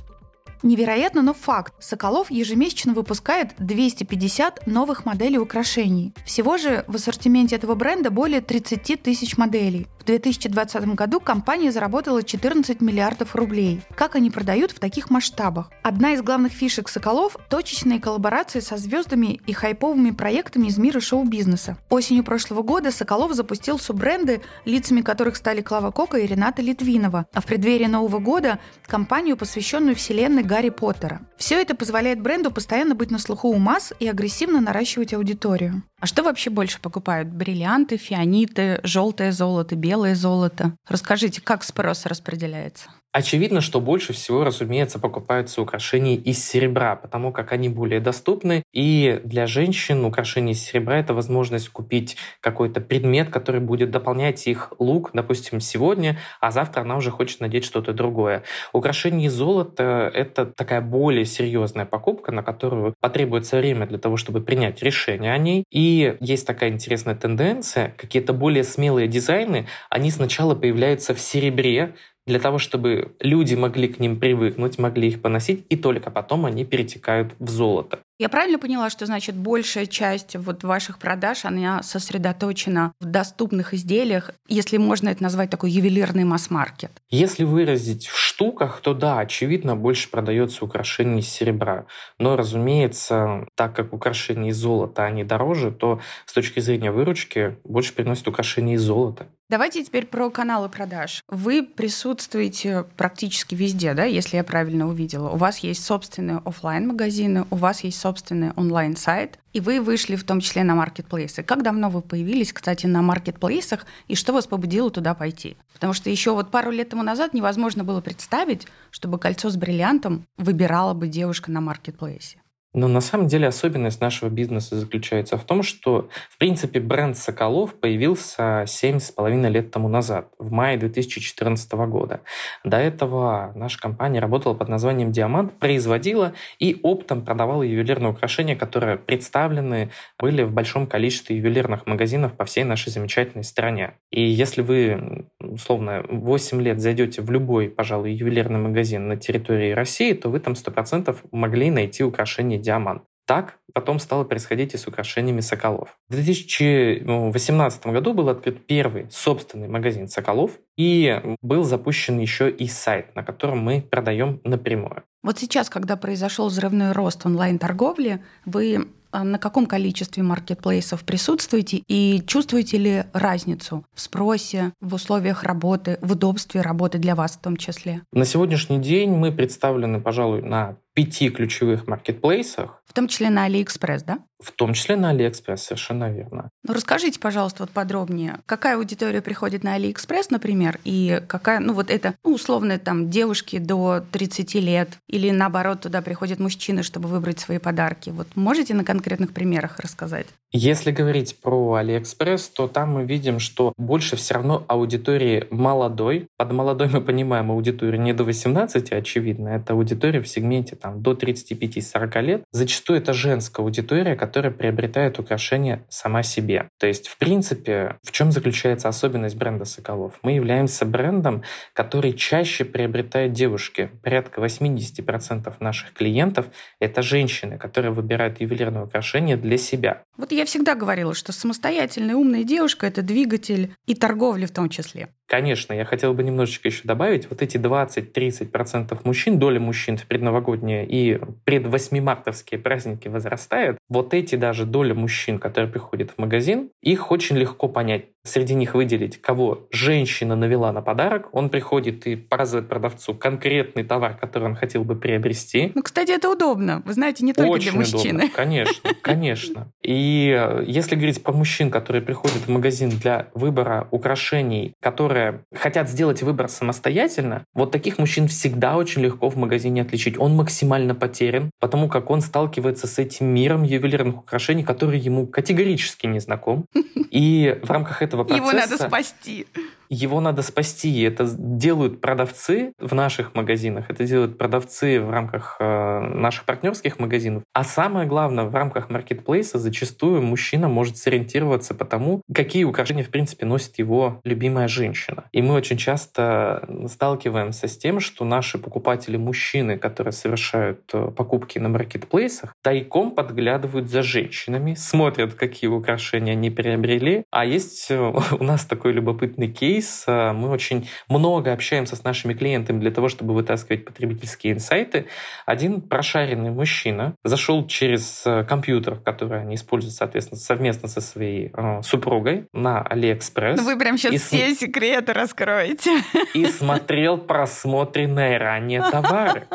Невероятно, 0.63 1.23
но 1.23 1.35
факт. 1.35 1.75
Соколов 1.79 2.31
ежемесячно 2.31 2.95
выпускает 2.95 3.55
250 3.59 4.67
новых 4.67 5.05
моделей 5.05 5.39
украшений. 5.39 6.15
Всего 6.25 6.57
же 6.57 6.85
в 6.87 6.95
ассортименте 6.95 7.57
этого 7.57 7.75
бренда 7.75 8.11
более 8.11 8.41
30 8.41 9.03
тысяч 9.03 9.37
моделей. 9.37 9.87
В 10.05 10.07
2020 10.07 10.95
году 10.97 11.19
компания 11.19 11.73
заработала 11.73 12.23
14 12.23 12.83
миллиардов 12.83 13.35
рублей. 13.35 13.81
Как 13.95 14.17
они 14.17 14.31
продают 14.31 14.71
в 14.73 14.79
таких 14.79 15.09
масштабах? 15.09 15.71
Одна 15.83 16.13
из 16.13 16.21
главных 16.21 16.53
фишек 16.53 16.91
Соколов– 16.91 17.39
точечные 17.49 17.99
коллаборации 17.99 18.61
со 18.61 18.77
звездами 18.77 19.41
и 19.47 19.55
хайповыми 19.55 20.11
проектами 20.11 20.67
из 20.67 20.77
мира 20.77 21.01
шоу-бизнеса. 21.01 21.79
Осенью 21.89 22.23
прошлого 22.23 22.61
года 22.61 22.91
Соколов 22.91 23.33
запустил 23.33 23.79
суббренды, 23.79 24.43
лицами 24.67 25.01
которых 25.01 25.37
стали 25.37 25.63
Клава 25.63 25.91
Кока 25.91 26.19
и 26.19 26.27
Рената 26.27 26.61
Литвинова. 26.61 27.25
А 27.33 27.41
в 27.41 27.47
преддверии 27.47 27.87
Нового 27.87 28.19
года– 28.19 28.59
компанию, 28.87 29.39
посвященную 29.39 29.97
вселенной 29.97 30.43
Гарри 30.43 30.69
Поттера. 30.69 31.23
Все 31.39 31.59
это 31.59 31.75
позволяет 31.75 32.21
бренду 32.21 32.51
постоянно 32.51 32.95
быть 32.95 33.11
на 33.11 33.19
слуху 33.19 33.49
у 33.49 33.57
масс 33.57 33.95
и 33.99 34.07
агрессивно 34.07 34.61
наращивать 34.61 35.15
аудиторию. 35.15 35.83
А 36.05 36.07
что 36.07 36.23
вообще 36.23 36.51
больше 36.51 36.83
покупают? 36.83 37.31
Бриллианты, 37.31 37.97
фианиты, 37.97 38.79
желтое 38.83 39.33
золото, 39.33 39.75
белое 39.75 40.15
золото? 40.15 40.77
Расскажите, 40.87 41.41
как 41.41 41.65
спрос 41.65 42.05
распределяется? 42.05 42.91
Очевидно, 43.15 43.61
что 43.61 43.81
больше 43.81 44.13
всего, 44.13 44.43
разумеется, 44.43 44.99
покупаются 44.99 45.63
украшения 45.63 46.17
из 46.17 46.45
серебра, 46.45 46.97
потому 46.97 47.31
как 47.31 47.53
они 47.53 47.69
более 47.69 48.01
доступны. 48.01 48.65
И 48.73 49.21
для 49.23 49.47
женщин 49.47 50.05
украшения 50.05 50.53
из 50.53 50.65
серебра— 50.65 50.99
это 50.99 51.15
возможность 51.15 51.69
купить 51.69 52.17
какой-то 52.41 52.81
предмет, 52.81 53.31
который 53.31 53.61
будет 53.61 53.93
дополнять 53.93 54.49
их 54.49 54.73
лук, 54.81 55.11
допустим, 55.13 55.61
сегодня, 55.61 56.19
а 56.41 56.51
завтра 56.51 56.81
она 56.81 56.97
уже 56.97 57.13
хочет 57.13 57.39
надеть 57.39 57.65
что-то 57.65 57.93
другое. 57.93 58.43
Украшение 58.73 59.29
из 59.29 59.33
золота— 59.35 60.11
это 60.15 60.45
такая 60.45 60.81
более 60.81 61.25
серьезная 61.25 61.85
покупка, 61.85 62.33
на 62.33 62.43
которую 62.43 62.97
потребуется 62.99 63.59
время 63.59 63.87
для 63.87 63.99
того, 63.99 64.17
чтобы 64.17 64.41
принять 64.41 64.83
решение 64.83 65.33
о 65.33 65.39
ней. 65.39 65.63
И 65.71 66.17
есть 66.19 66.49
такая 66.49 66.71
интересная 66.71 67.15
тенденция, 67.15 67.95
какие-то 67.97 68.33
более 68.33 68.65
смелые 68.65 69.07
дизайны, 69.07 69.69
они 69.89 70.11
сначала 70.11 70.57
появляются 70.57 71.15
в 71.15 71.21
серебре, 71.21 71.95
для 72.27 72.39
того, 72.39 72.59
чтобы 72.59 73.15
люди 73.21 73.55
могли 73.55 73.89
к 73.89 74.01
ним 74.01 74.19
привыкнуть, 74.19 74.79
могли 74.79 75.09
их 75.09 75.21
поносить, 75.21 75.67
и 75.69 75.77
только 75.77 76.11
потом 76.11 76.47
они 76.47 76.65
перетекают 76.65 77.35
в 77.39 77.49
золото. 77.49 78.01
Я 78.19 78.29
правильно 78.29 78.61
поняла, 78.61 78.91
что 78.91 79.07
значит 79.07 79.35
большая 79.35 79.87
часть 79.87 80.37
вот 80.37 80.63
ваших 80.63 80.99
продаж, 80.99 81.45
она 81.45 81.83
сосредоточена 81.83 82.93
в 83.01 83.07
доступных 83.07 83.75
изделиях, 83.75 84.31
если 84.47 84.77
можно 84.77 85.09
это 85.09 85.21
назвать 85.23 85.51
такой 85.51 85.73
ювелирный 85.73 86.23
масс-маркет? 86.23 86.93
Если 87.11 87.43
выразить 87.43 88.07
в 88.07 88.17
штуках, 88.17 88.81
то 88.81 88.95
да, 88.95 89.19
очевидно, 89.19 89.75
больше 89.75 90.09
продается 90.11 90.65
украшений 90.65 91.21
из 91.21 91.29
серебра. 91.29 91.87
Но, 92.21 92.37
разумеется, 92.37 93.47
так 93.57 93.75
как 93.75 93.93
украшения 93.93 94.51
из 94.51 94.59
золота, 94.59 95.05
они 95.05 95.25
дороже, 95.25 95.73
то 95.73 96.01
с 96.25 96.33
точки 96.33 96.61
зрения 96.61 96.93
выручки 96.93 97.59
больше 97.65 97.95
приносят 97.95 98.29
украшения 98.29 98.77
из 98.77 98.83
золота. 98.83 99.27
Давайте 99.55 99.85
теперь 99.85 100.05
про 100.05 100.31
каналы 100.31 100.69
продаж. 100.69 101.23
Вы 101.29 101.63
присутствуете 101.63 102.87
практически 102.97 103.55
везде, 103.55 103.95
да, 103.95 104.03
если 104.03 104.37
я 104.37 104.43
правильно 104.43 104.89
увидела. 104.89 105.29
У 105.29 105.37
вас 105.37 105.59
есть 105.59 105.85
собственные 105.85 106.43
офлайн 106.45 106.89
магазины 106.89 107.47
у 107.51 107.55
вас 107.55 107.85
есть 107.85 108.01
собственный 108.01 108.51
онлайн-сайт, 108.57 109.39
и 109.53 109.61
вы 109.61 109.81
вышли 109.81 110.17
в 110.17 110.25
том 110.25 110.41
числе 110.41 110.65
на 110.65 110.75
маркетплейсы. 110.75 111.45
Как 111.45 111.63
давно 111.63 111.89
вы 111.89 112.03
появились, 112.03 112.53
кстати, 112.53 112.87
на 112.87 113.01
маркетплейсах, 113.01 113.87
и 114.09 114.17
что 114.17 114.33
вас 114.33 114.49
побудило 114.49 114.91
туда 114.91 115.15
пойти? 115.15 115.57
Потому 115.75 115.93
что 115.93 116.11
еще 116.11 116.33
вот 116.33 116.51
пару 116.51 116.73
лет 116.73 116.89
тому 116.89 117.05
назад 117.05 117.33
невозможно 117.33 117.85
было 117.85 118.01
представить, 118.01 118.67
чтобы 118.91 119.21
кольцо 119.21 119.51
с 119.51 119.57
бриллиантом 119.57 120.27
выбирала 120.37 120.95
бы 120.95 121.07
девушка 121.07 121.53
на 121.53 121.61
маркетплейсе. 121.61 122.39
Но 122.75 122.89
на 122.89 123.01
самом 123.01 123.29
деле 123.29 123.47
особенность 123.47 124.01
нашего 124.01 124.29
бизнеса 124.29 124.77
заключается 124.77 125.39
в 125.39 125.45
том, 125.45 125.63
что, 125.63 126.09
в 126.29 126.39
принципе, 126.39 126.81
бренд 126.81 127.17
«Соколов» 127.17 127.75
появился 127.75 128.65
7,5 128.67 129.49
лет 129.49 129.71
тому 129.71 129.89
назад, 129.89 130.29
в 130.39 130.51
мае 130.51 130.77
2014 130.77 131.73
года. 131.73 132.21
До 132.65 132.77
этого 132.77 133.53
наша 133.55 133.79
компания 133.79 134.19
работала 134.19 134.55
под 134.55 134.69
названием 134.69 135.13
«Диамант», 135.13 135.59
производила 135.59 136.33
и 136.59 136.79
оптом 136.83 137.25
продавала 137.25 137.63
ювелирные 137.63 138.11
украшения, 138.11 138.57
которые 138.57 138.99
представлены 138.99 139.91
были 140.19 140.43
в 140.43 140.53
большом 140.53 140.89
количестве 140.89 141.37
ювелирных 141.37 141.87
магазинов 141.87 142.33
по 142.33 142.45
всей 142.45 142.65
нашей 142.65 142.91
замечательной 142.91 143.45
стране. 143.45 143.95
И 144.11 144.23
если 144.23 144.63
вы, 144.63 145.27
условно, 145.39 146.05
8 146.09 146.61
лет 146.61 146.81
зайдете 146.81 147.23
в 147.23 147.31
любой, 147.31 147.71
пожалуй, 147.71 148.13
ювелирный 148.13 148.59
магазин 148.59 149.07
на 149.07 149.17
территории 149.17 149.71
России, 149.71 150.13
то 150.13 150.29
вы 150.29 150.41
там 150.41 150.55
100% 150.55 151.17
могли 151.31 151.71
найти 151.71 152.03
украшения 152.03 152.59
диамант. 152.65 153.03
Так 153.27 153.59
потом 153.73 153.99
стало 153.99 154.25
происходить 154.25 154.75
и 154.75 154.77
с 154.77 154.87
украшениями 154.87 155.41
соколов. 155.41 155.97
В 156.09 156.15
2018 156.15 157.87
году 157.87 158.13
был 158.13 158.29
открыт 158.29 158.67
первый 158.67 159.07
собственный 159.11 159.69
магазин 159.69 160.09
соколов, 160.09 160.53
и 160.77 161.21
был 161.41 161.65
запущен 161.65 162.19
еще 162.19 162.51
и 162.51 162.67
сайт, 162.67 163.15
на 163.15 163.23
котором 163.23 163.61
мы 163.61 163.81
продаем 163.81 164.41
напрямую. 164.45 165.05
Вот 165.23 165.39
сейчас, 165.39 165.71
когда 165.71 165.97
произошел 165.97 166.49
взрывной 166.49 166.93
рост 166.93 167.25
онлайн-торговли, 167.25 168.23
вы 168.45 168.89
а 169.15 169.23
на 169.23 169.39
каком 169.39 169.67
количестве 169.67 170.25
маркетплейсов 170.25 171.05
присутствуете 171.05 171.85
и 171.87 172.21
чувствуете 172.27 172.79
ли 172.79 173.05
разницу 173.13 173.85
в 173.95 174.01
спросе, 174.01 174.73
в 174.81 174.93
условиях 174.93 175.45
работы, 175.45 175.99
в 176.03 176.13
удобстве 176.13 176.63
работы 176.63 176.99
для 176.99 177.15
вас 177.15 177.37
в 177.37 177.41
том 177.41 177.57
числе? 177.57 178.03
На 178.13 178.25
сегодняшний 178.25 178.81
день 178.81 179.13
мы 179.13 179.31
представлены, 179.31 180.01
пожалуй, 180.01 180.43
на 180.43 180.79
пяти 180.95 181.29
ключевых 181.29 181.87
маркетплейсах. 181.87 182.81
В 182.87 182.93
том 182.93 183.09
числе 183.09 183.29
на 183.29 183.49
AliExpress, 183.49 184.05
да? 184.07 184.19
В 184.41 184.53
том 184.53 184.75
числе 184.75 184.95
на 184.95 185.13
AliExpress, 185.13 185.57
совершенно 185.57 186.13
верно. 186.13 186.51
Ну, 186.63 186.75
расскажите, 186.75 187.19
пожалуйста, 187.19 187.65
вот 187.65 187.71
подробнее, 187.71 188.41
какая 188.47 188.77
аудитория 188.77 189.21
приходит 189.21 189.65
на 189.65 189.77
AliExpress, 189.77 190.27
например, 190.31 190.79
и 190.85 191.21
какая, 191.27 191.61
ну, 191.61 191.73
вот 191.73 191.91
это, 191.91 192.15
ну, 192.25 192.35
условно, 192.35 192.79
там, 192.79 193.11
девушки 193.11 193.59
до 193.59 194.05
30 194.13 194.55
лет, 194.57 194.99
или 195.09 195.31
наоборот, 195.31 195.81
туда 195.81 196.03
приходят 196.03 196.39
мужчины, 196.39 196.83
чтобы 196.83 197.09
выбрать 197.09 197.41
свои 197.41 197.59
подарки. 197.59 198.11
Вот 198.11 198.29
можете 198.37 198.75
на 198.75 198.85
конкретных 198.85 199.33
примерах 199.33 199.81
рассказать? 199.81 200.27
Если 200.53 200.93
говорить 200.93 201.41
про 201.41 201.81
AliExpress, 201.81 202.51
то 202.55 202.69
там 202.69 202.93
мы 202.93 203.05
видим, 203.05 203.41
что 203.41 203.73
больше 203.77 204.15
все 204.15 204.35
равно 204.35 204.65
аудитории 204.69 205.49
молодой. 205.51 206.29
Под 206.37 206.53
молодой 206.53 206.89
мы 206.89 207.01
понимаем 207.01 207.51
аудиторию 207.51 208.01
не 208.01 208.13
до 208.13 208.23
18, 208.23 208.93
очевидно, 208.93 209.49
это 209.49 209.73
аудитория 209.73 210.21
в 210.21 210.29
сегменте 210.29 210.77
там, 210.85 211.01
до 211.01 211.13
35-40 211.13 212.21
лет. 212.21 212.45
Зачастую 212.53 212.99
это 212.99 213.15
женская 213.15 213.63
аудитория, 213.63 214.17
которая 214.17 214.53
приобретает 214.53 215.19
украшения 215.19 215.87
сама 215.89 216.23
себе. 216.23 216.69
То 216.79 216.87
есть, 216.87 217.09
в 217.09 217.17
принципе, 217.17 217.97
в 218.03 218.13
чем 218.13 218.31
заключается 218.31 218.91
особенность 218.91 219.37
бренда 219.37 219.65
Соколов? 219.65 220.19
Мы 220.23 220.33
являемся 220.33 220.85
брендом, 220.85 221.43
который 221.73 222.13
чаще 222.13 222.67
приобретает 222.67 223.33
девушки. 223.33 223.91
Порядка 224.03 224.43
80% 224.43 225.55
наших 225.59 225.95
клиентов— 225.95 226.49
это 226.81 227.01
женщины, 227.01 227.57
которые 227.57 227.93
выбирают 227.93 228.43
ювелирные 228.43 228.85
украшения 228.85 229.39
для 229.39 229.57
себя. 229.57 230.03
Вот 230.19 230.33
я 230.33 230.45
всегда 230.45 230.75
говорила, 230.75 231.15
что 231.15 231.33
самостоятельная 231.33 232.15
умная 232.15 232.45
девушка— 232.45 232.87
это 232.89 233.01
двигатель 233.01 233.75
и 233.87 233.95
торговли 233.95 234.45
в 234.45 234.53
том 234.53 234.69
числе. 234.69 235.09
Конечно, 235.27 235.73
я 235.73 235.87
хотел 235.87 236.13
бы 236.13 236.23
немножечко 236.23 236.69
еще 236.69 236.83
добавить, 236.85 237.31
вот 237.31 237.41
эти 237.41 237.57
20-30% 237.57 239.01
мужчин, 239.05 239.39
доля 239.39 239.59
мужчин 239.59 239.97
в 239.97 240.07
предновогодние 240.07 240.74
и 240.83 241.21
предвосьмимартовские 241.45 242.59
праздники 242.59 243.09
возрастает, 243.09 243.79
вот 243.89 244.15
эти 244.15 244.37
даже 244.37 244.67
доля 244.67 244.95
мужчин, 244.95 245.39
которые 245.39 245.71
приходят 245.71 246.11
в 246.11 246.19
магазин, 246.19 246.71
их 246.83 247.11
очень 247.11 247.37
легко 247.37 247.69
понять. 247.69 248.07
Среди 248.27 248.55
них 248.55 248.75
выделить, 248.75 249.21
кого 249.21 249.69
женщина 249.71 250.35
навела 250.35 250.73
на 250.73 250.81
подарок, 250.81 251.29
он 251.33 251.51
приходит 251.51 252.07
и 252.07 252.17
показывает 252.17 252.69
продавцу 252.71 253.15
конкретный 253.15 253.85
товар, 253.85 254.17
который 254.17 254.45
он 254.45 254.57
хотел 254.57 254.83
бы 254.83 254.97
приобрести. 254.97 255.73
Ну, 255.75 255.83
кстати, 255.83 256.11
это 256.11 256.31
удобно. 256.31 256.83
Вы 256.87 256.95
знаете, 256.95 257.23
не 257.25 257.35
только 257.35 257.51
очень 257.51 257.73
для 257.73 257.81
мужчины. 257.81 258.25
Удобно. 258.25 258.31
Конечно, 258.35 258.91
конечно. 259.03 259.69
И 259.83 260.35
э, 260.37 260.65
если 260.67 260.95
говорить 260.95 261.23
про 261.23 261.33
мужчин, 261.33 261.71
которые 261.71 262.01
приходят 262.01 262.47
в 262.47 262.49
магазин 262.49 262.89
для 262.89 263.29
выбора 263.35 263.89
украшений, 263.91 264.73
которые 264.81 265.45
хотят 265.55 265.91
сделать 265.91 266.23
выбор 266.23 266.49
самостоятельно, 266.49 267.45
вот 267.53 267.73
таких 267.73 267.99
мужчин 267.99 268.27
всегда 268.29 268.77
очень 268.77 269.03
легко 269.03 269.29
в 269.29 269.37
магазине 269.37 269.83
отличить. 269.83 270.19
Он 270.19 270.35
максимально 270.35 270.64
потерян, 270.95 271.51
потому 271.61 271.89
как 271.89 272.11
он 272.11 272.21
сталкивается 272.21 272.87
с 272.87 272.99
этим 272.99 273.27
миром 273.27 273.63
ювелирных 273.63 274.19
украшений, 274.19 274.65
который 274.65 274.99
ему 274.99 275.27
категорически 275.27 276.07
не 276.07 276.21
знаком. 276.21 276.67
И 277.11 277.59
в 277.63 277.71
рамках 277.71 278.03
этого 278.03 278.25
процесса... 278.25 278.49
Его 278.49 278.59
надо 278.59 278.77
спасти 278.77 279.47
его 279.89 280.21
надо 280.21 280.43
спасти. 280.43 281.03
Это 281.03 281.27
делают 281.37 282.01
продавцы 282.01 282.73
в 282.79 282.95
наших 282.95 283.35
магазинах, 283.35 283.91
это 283.91 284.05
делают 284.05 284.39
продавцы 284.39 285.01
в 285.01 285.11
рамках 285.11 285.57
э, 285.61 286.01
наших 286.01 286.45
партнерских 286.45 286.99
магазинов. 286.99 287.43
А 287.53 287.65
самое 287.65 288.07
главное, 288.07 288.45
в 288.45 288.55
рамках 288.55 288.91
маркетплейса 288.91 289.59
зачастую 289.59 290.23
мужчина 290.23 290.69
может 290.69 290.97
сориентироваться 290.97 291.75
по 291.75 291.85
тому, 291.85 292.23
какие 292.33 292.65
украшения, 292.65 293.05
в 293.05 293.11
принципе, 293.11 293.47
носит 293.47 293.79
его 293.79 294.21
любимая 294.25 294.69
женщина. 294.69 295.25
И 295.33 295.43
мы 295.43 295.55
очень 295.55 295.77
часто 295.77 296.69
сталкиваемся 296.89 297.69
с 297.69 297.77
тем, 297.77 298.01
что 298.01 298.25
наши 298.25 298.59
покупатели-мужчины, 298.59 299.79
которые 299.79 300.13
совершают 300.13 300.83
э, 300.93 301.11
покупки 301.11 301.59
на 301.59 301.69
маркетплейсах, 301.69 302.55
тайком 302.63 303.11
подглядывают 303.11 303.91
за 303.91 304.03
женщинами, 304.03 304.75
смотрят, 304.75 305.35
какие 305.35 305.69
украшения 305.71 306.33
они 306.33 306.51
приобрели. 306.51 307.25
А 307.31 307.45
есть 307.45 307.91
э, 307.91 307.99
у 308.41 308.45
нас 308.45 308.65
такой 308.65 308.93
любопытный 308.93 309.49
кейс, 309.49 309.74
кейс. 309.75 310.05
Э, 310.07 310.33
мы 310.33 310.51
очень 310.51 310.89
много 311.09 311.53
общаемся 311.53 311.97
с 311.97 312.05
нашими 312.05 312.35
клиентами 312.35 312.81
для 312.81 312.91
того, 312.91 313.09
чтобы 313.09 313.35
вытаскивать 313.35 313.85
потребительские 313.85 314.55
инсайты. 314.55 315.07
Один 315.47 315.81
прошаренный 315.83 316.51
мужчина 316.51 317.15
зашел 317.25 317.67
через 317.67 318.23
э, 318.27 318.45
компьютер, 318.45 318.97
который 318.97 319.41
они 319.41 319.57
используют, 319.57 319.95
соответственно, 319.95 320.41
совместно 320.41 320.89
со 320.89 321.01
своей 321.01 321.51
э, 321.53 321.83
супругой 321.83 322.47
на 322.53 322.83
Алиэкспресс. 322.83 323.59
Ну 323.59 323.65
вы 323.65 323.79
прям 323.79 323.99
сейчас 323.99 324.15
все 324.23 324.39
см... 324.39 324.59
секреты 324.59 325.13
раскроете. 325.13 325.91
И 326.35 326.47
смотрел 326.47 327.19
просмотренные 327.19 328.39
ранее 328.39 328.83
товары. 328.91 329.47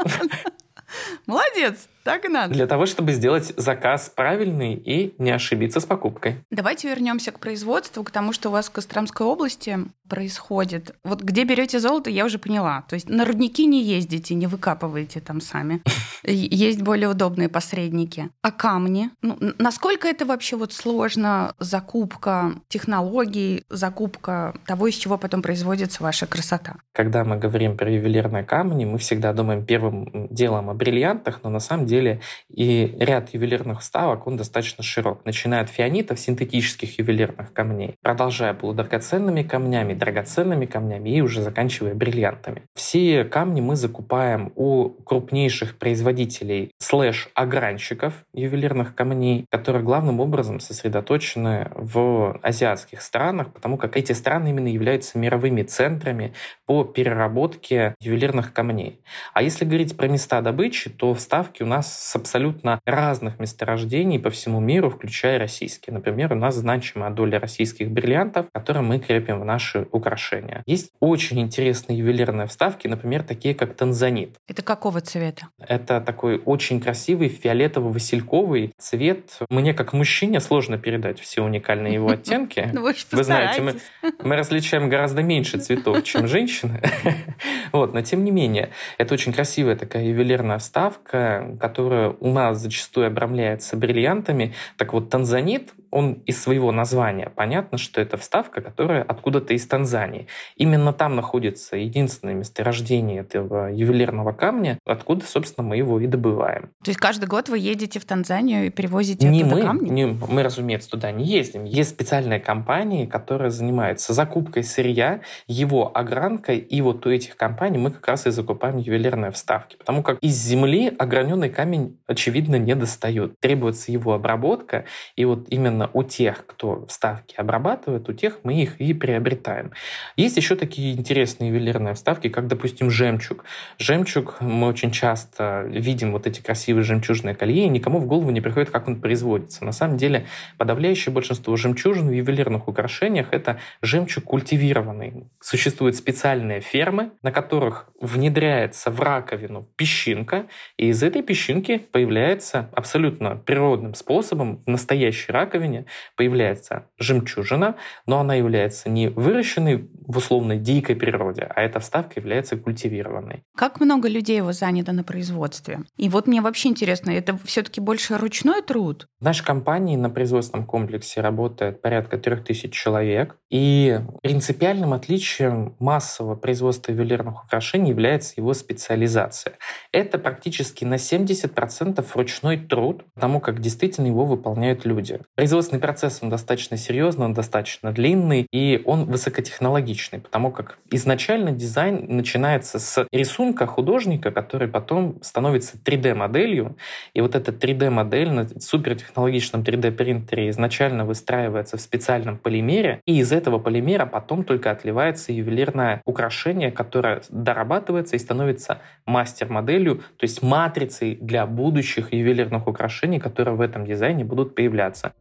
Молодец, 1.28 1.88
так 2.04 2.26
и 2.26 2.28
надо. 2.28 2.54
Для 2.54 2.68
того, 2.68 2.86
чтобы 2.86 3.12
сделать 3.12 3.54
заказ 3.58 4.12
правильный 4.16 4.74
и 4.74 5.14
не 5.18 5.32
ошибиться 5.32 5.80
с 5.80 5.86
покупкой. 5.86 6.38
Давайте 6.52 6.90
вернемся 6.90 7.32
к 7.32 7.40
производству, 7.40 8.04
к 8.04 8.12
тому, 8.12 8.34
что 8.34 8.50
у 8.50 8.52
вас 8.52 8.68
в 8.68 8.72
Костромской 8.72 9.26
области 9.26 9.80
происходит. 10.10 10.96
Вот 11.04 11.22
где 11.22 11.44
берете 11.44 11.80
золото, 11.80 12.10
я 12.10 12.26
уже 12.26 12.40
поняла. 12.40 12.84
То 12.90 12.96
есть 12.96 13.08
на 13.08 13.26
рудники 13.26 13.66
не 13.66 13.84
ездите, 13.84 14.34
не 14.34 14.48
выкапываете 14.48 15.22
там 15.22 15.40
сами. 15.40 15.82
Есть 16.24 16.82
более 16.82 17.10
удобные 17.10 17.48
посредники. 17.48 18.30
А 18.42 18.52
камни? 18.52 19.12
Ну, 19.22 19.38
насколько 19.58 20.08
это 20.08 20.26
вообще 20.26 20.58
вот 20.58 20.74
сложно 20.74 21.54
закупка 21.60 22.54
технологий, 22.68 23.64
закупка 23.70 24.56
того, 24.66 24.88
из 24.88 24.96
чего 24.96 25.18
потом 25.18 25.42
производится 25.42 26.04
ваша 26.04 26.26
красота? 26.26 26.78
Когда 26.94 27.24
мы 27.24 27.38
говорим 27.38 27.78
про 27.78 27.92
ювелирные 27.92 28.44
камни, 28.44 28.86
мы 28.86 28.98
всегда 28.98 29.32
думаем 29.32 29.66
первым 29.66 30.28
делом 30.30 30.70
о 30.70 30.74
бриллиантах, 30.74 31.42
но 31.44 31.50
на 31.50 31.60
самом 31.60 31.86
деле 31.90 32.22
и 32.50 32.96
ряд 33.00 33.34
ювелирных 33.34 33.82
вставок, 33.82 34.28
он 34.28 34.38
достаточно 34.38 34.84
широк. 34.84 35.26
Начиная 35.26 35.62
от 35.62 35.70
фианитов, 35.70 36.20
синтетических 36.20 37.00
ювелирных 37.00 37.52
камней, 37.54 37.96
продолжая 38.02 38.54
полудрагоценными 38.54 39.44
камнями, 39.44 39.94
драгоценными 39.94 40.66
камнями 40.66 41.10
и 41.10 41.22
уже 41.22 41.42
заканчивая 41.42 41.94
бриллиантами. 41.94 42.64
Все 42.76 43.24
камни 43.24 43.62
мы 43.62 43.76
закупаем 43.76 44.52
у 44.56 44.90
крупнейших 44.90 45.78
производителей 45.78 46.72
слэш-огранщиков 46.78 48.14
ювелирных 48.34 48.96
камней, 48.96 49.46
которые 49.50 49.84
главным 49.84 50.20
образом 50.20 50.60
сосредоточены 50.60 51.72
в 51.76 52.40
азиатских 52.44 53.02
странах, 53.02 53.54
потому 53.54 53.78
как 53.78 53.98
эти 53.98 54.12
страны 54.12 54.50
именно 54.50 54.68
являются 54.68 55.18
мировыми 55.18 55.64
центрами 55.64 56.34
по 56.66 56.84
переработке 56.84 57.96
ювелирных 58.00 58.54
камней. 58.54 59.02
А 59.34 59.42
если 59.42 59.66
говорить 59.66 59.98
про 59.98 60.08
места 60.08 60.42
добычи, 60.42 60.90
то 60.90 61.14
вставки 61.14 61.64
у 61.64 61.66
нас 61.66 61.79
с 61.82 62.16
абсолютно 62.16 62.80
разных 62.86 63.40
месторождений 63.40 64.20
по 64.20 64.30
всему 64.30 64.60
миру, 64.60 64.90
включая 64.90 65.40
российские. 65.40 65.94
Например, 65.94 66.34
у 66.34 66.36
нас 66.36 66.56
значимая 66.56 67.12
доля 67.12 67.40
российских 67.40 67.90
бриллиантов, 67.92 68.48
которые 68.52 68.84
мы 68.84 69.00
крепим 69.00 69.40
в 69.40 69.46
наши 69.46 69.88
украшения. 69.92 70.64
Есть 70.66 70.92
очень 71.00 71.40
интересные 71.40 71.98
ювелирные 71.98 72.48
вставки, 72.48 72.88
например, 72.88 73.24
такие 73.24 73.56
как 73.56 73.76
танзанит. 73.76 74.36
Это 74.48 74.62
какого 74.62 75.02
цвета? 75.02 75.48
Это 75.60 76.02
такой 76.02 76.42
очень 76.46 76.80
красивый 76.82 77.30
фиолетово-васильковый 77.30 78.74
цвет. 78.78 79.40
Мне, 79.50 79.74
как 79.74 79.94
мужчине, 79.94 80.40
сложно 80.40 80.78
передать 80.78 81.20
все 81.20 81.44
уникальные 81.44 81.94
его 81.94 82.10
оттенки. 82.12 82.70
Ну, 82.74 82.82
вы 82.84 83.24
знаете, 83.24 83.62
мы 84.24 84.36
различаем 84.36 84.90
гораздо 84.90 85.22
меньше 85.24 85.58
цветов, 85.58 86.04
чем 86.04 86.28
женщины. 86.28 86.82
вот, 87.72 87.94
но 87.94 88.02
тем 88.02 88.24
не 88.24 88.32
менее, 88.32 88.70
это 88.98 89.14
очень 89.14 89.34
красивая 89.34 89.76
такая 89.76 90.06
ювелирная 90.06 90.58
вставка, 90.58 91.58
которая 91.70 92.16
у 92.20 92.32
нас 92.32 92.60
зачастую 92.60 93.08
обрамляется 93.08 93.78
бриллиантами. 93.78 94.54
Так 94.76 94.94
вот, 94.94 95.10
танзанит, 95.10 95.74
он 95.92 96.14
из 96.26 96.42
своего 96.42 96.72
названия. 96.72 97.32
Понятно, 97.36 97.78
что 97.78 98.02
это 98.02 98.18
вставка, 98.18 98.62
которая 98.62 99.04
откуда-то 99.04 99.54
из 99.54 99.66
Танзании. 99.68 100.28
Именно 100.56 100.94
там 100.94 101.16
находится 101.16 101.76
единственное 101.76 102.34
месторождение 102.34 103.22
этого 103.22 103.72
ювелирного 103.74 104.34
камня, 104.34 104.80
откуда, 104.86 105.26
собственно, 105.26 105.68
мы 105.68 105.78
его 105.78 106.00
и 106.00 106.08
добываем. 106.08 106.72
То 106.84 106.90
есть 106.90 107.00
каждый 107.00 107.28
год 107.28 107.50
вы 107.50 107.60
едете 107.60 108.00
в 108.00 108.06
Танзанию 108.06 108.68
и 108.68 108.70
привозите 108.70 109.28
не 109.28 109.44
мы, 109.44 109.62
камни? 109.62 109.90
Не, 109.90 110.06
мы, 110.06 110.44
разумеется, 110.44 110.90
туда 110.90 111.12
не 111.12 111.26
ездим. 111.26 111.64
Есть 111.66 111.92
специальные 111.92 112.40
компании, 112.40 113.06
которые 113.06 113.52
занимаются 113.52 114.14
закупкой 114.14 114.64
сырья, 114.64 115.22
его 115.48 115.92
огранкой, 115.96 116.58
и 116.58 116.82
вот 116.82 117.06
у 117.06 117.10
этих 117.10 117.36
компаний 117.36 117.78
мы 117.78 117.92
как 117.92 118.08
раз 118.08 118.28
и 118.28 118.32
закупаем 118.32 118.78
ювелирные 118.78 119.32
вставки. 119.32 119.76
Потому 119.78 120.04
как 120.04 120.20
из 120.22 120.36
земли 120.36 120.94
ограненный 120.98 121.50
камень, 121.50 121.98
очевидно, 122.08 122.56
не 122.56 122.76
достает. 122.76 123.40
Требуется 123.40 123.92
его 123.92 124.14
обработка, 124.14 124.86
и 125.16 125.26
вот 125.26 125.48
именно 125.50 125.79
у 125.88 126.04
тех, 126.04 126.46
кто 126.46 126.86
вставки 126.88 127.36
обрабатывает, 127.36 128.10
у 128.10 128.14
тех 128.14 128.40
мы 128.44 128.62
их 128.62 128.82
и 128.82 128.94
приобретаем. 128.94 129.72
Есть 130.16 130.38
еще 130.38 130.56
такие 130.56 130.94
интересные 130.96 131.50
ювелирные 131.50 131.94
вставки, 131.94 132.30
как, 132.30 132.48
допустим, 132.48 132.90
жемчуг. 132.90 133.46
Жемчуг 133.78 134.38
мы 134.42 134.68
очень 134.68 134.92
часто 134.92 135.64
видим 135.68 136.12
вот 136.12 136.28
эти 136.28 136.42
красивые 136.42 136.84
жемчужные 136.84 137.36
колье, 137.36 137.66
и 137.66 137.70
никому 137.70 138.00
в 138.00 138.08
голову 138.08 138.32
не 138.32 138.42
приходит, 138.42 138.72
как 138.72 138.88
он 138.88 139.00
производится. 139.00 139.64
На 139.64 139.72
самом 139.72 139.98
деле, 139.98 140.26
подавляющее 140.58 141.14
большинство 141.14 141.56
жемчужин 141.56 142.08
в 142.08 142.12
ювелирных 142.12 142.68
украшениях— 142.68 143.28
это 143.32 143.60
жемчуг 143.82 144.24
культивированный. 144.24 145.28
Существуют 145.40 145.96
специальные 145.96 146.62
фермы, 146.62 147.12
на 147.22 147.32
которых 147.32 147.90
внедряется 148.02 148.92
в 148.92 149.00
раковину 149.00 149.68
песчинка, 149.76 150.48
и 150.78 150.88
из 150.88 151.04
этой 151.04 151.22
песчинки 151.22 151.78
появляется 151.78 152.70
абсолютно 152.74 153.36
природным 153.36 153.94
способом 153.94 154.64
в 154.66 154.70
настоящей 154.70 155.32
раковине 155.32 155.69
появляется 156.16 156.86
жемчужина, 156.98 157.76
но 158.06 158.20
она 158.20 158.36
является 158.36 158.90
не 158.90 159.10
выращенной 159.10 159.90
в 160.08 160.18
условной 160.18 160.58
дикой 160.58 160.96
природе, 160.96 161.44
а 161.44 161.62
эта 161.62 161.80
вставка 161.80 162.20
является 162.20 162.58
культивированной. 162.58 163.44
Как 163.56 163.80
много 163.80 164.08
людей 164.08 164.38
его 164.38 164.52
занято 164.52 164.92
на 164.92 165.04
производстве? 165.04 165.82
И 165.98 166.10
вот 166.10 166.28
мне 166.28 166.42
вообще 166.42 166.70
интересно, 166.70 167.12
это 167.12 167.38
все-таки 167.44 167.82
больше 167.82 168.18
ручной 168.18 168.62
труд? 168.62 169.08
В 169.20 169.24
нашей 169.24 169.46
компании 169.46 169.96
на 169.96 170.10
производственном 170.10 170.66
комплексе 170.66 171.22
работает 171.22 171.82
порядка 171.82 172.18
3000 172.18 172.70
человек, 172.70 173.38
и 173.50 174.00
принципиальным 174.22 174.94
отличием 174.94 175.76
массового 175.80 176.36
производства 176.36 176.92
ювелирных 176.92 177.46
украшений 177.46 177.90
является 177.90 178.34
его 178.38 178.54
специализация. 178.54 179.58
Это 179.92 180.18
практически 180.20 180.86
на 180.86 180.96
70% 180.96 182.06
ручной 182.14 182.58
труд, 182.58 183.04
потому 183.16 183.40
как 183.40 183.60
действительно 183.60 184.08
его 184.08 184.26
выполняют 184.26 184.86
люди. 184.86 185.20
Производственный 185.60 185.82
процесс 185.82 186.20
он 186.22 186.30
достаточно 186.30 186.78
серьезный, 186.78 187.26
он 187.26 187.34
достаточно 187.34 187.92
длинный, 187.92 188.48
и 188.50 188.82
он 188.86 189.04
высокотехнологичный, 189.04 190.22
потому 190.22 190.52
как 190.52 190.78
изначально 190.90 191.52
дизайн 191.52 192.06
начинается 192.08 192.80
с 192.80 193.06
рисунка 193.12 193.68
художника, 193.68 194.32
который 194.32 194.70
потом 194.70 195.22
становится 195.22 195.76
3D-моделью, 195.76 196.78
и 197.14 197.20
вот 197.20 197.36
эта 197.36 197.52
3D-модель 197.52 198.30
на 198.32 198.48
супертехнологичном 198.48 199.64
3D-принтере 199.64 200.50
изначально 200.50 201.04
выстраивается 201.04 201.76
в 201.76 201.82
специальном 201.82 202.38
полимере, 202.38 203.02
и 203.06 203.20
из 203.20 203.34
этого 203.34 203.60
полимера 203.60 204.06
потом 204.06 204.46
только 204.46 204.72
отливается 204.72 205.34
ювелирное 205.34 206.02
украшение, 206.06 206.72
которое 206.72 207.22
дорабатывается 207.28 208.16
и 208.16 208.20
становится 208.20 208.80
мастер-моделью, 209.06 209.98
то 210.16 210.24
есть 210.24 210.42
матрицей 210.42 211.18
для 211.20 211.46
будущих 211.46 212.14
ювелирных 212.14 212.66
украшений, 212.66 213.20
которые 213.20 213.56
в 213.56 213.62
этом 213.62 213.86
дизайне 213.86 214.24
будут 214.24 214.56
появляться. 214.56 215.12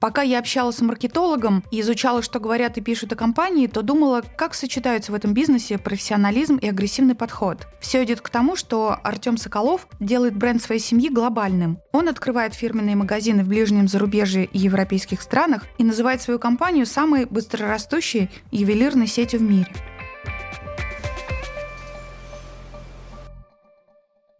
Пока 0.00 0.22
я 0.22 0.38
общалась 0.38 0.76
с 0.76 0.80
маркетологом 0.80 1.62
и 1.70 1.82
изучала, 1.82 2.22
что 2.22 2.40
говорят 2.40 2.78
и 2.78 2.80
пишут 2.80 3.12
о 3.12 3.16
компании, 3.16 3.66
то 3.66 3.82
думала, 3.82 4.22
как 4.36 4.54
сочетаются 4.54 5.12
в 5.12 5.14
этом 5.14 5.34
бизнесе 5.34 5.76
профессионализм 5.76 6.56
и 6.56 6.66
агрессивный 6.66 7.14
подход. 7.14 7.66
Все 7.80 8.02
идет 8.02 8.22
к 8.22 8.30
тому, 8.30 8.56
что 8.56 8.98
Артем 9.04 9.36
Соколов 9.36 9.86
делает 10.00 10.34
бренд 10.34 10.62
своей 10.62 10.80
семьи 10.80 11.10
глобальным. 11.10 11.80
Он 11.92 12.08
открывает 12.08 12.54
фирменные 12.54 12.96
магазины 12.96 13.44
в 13.44 13.48
ближнем 13.48 13.88
зарубежье 13.88 14.46
и 14.46 14.58
европейских 14.58 15.20
странах 15.20 15.64
и 15.76 15.84
называет 15.84 16.22
свою 16.22 16.40
компанию 16.40 16.86
самой 16.86 17.26
быстрорастущей 17.26 18.30
ювелирной 18.50 19.06
сетью 19.06 19.40
в 19.40 19.42
мире. 19.42 19.68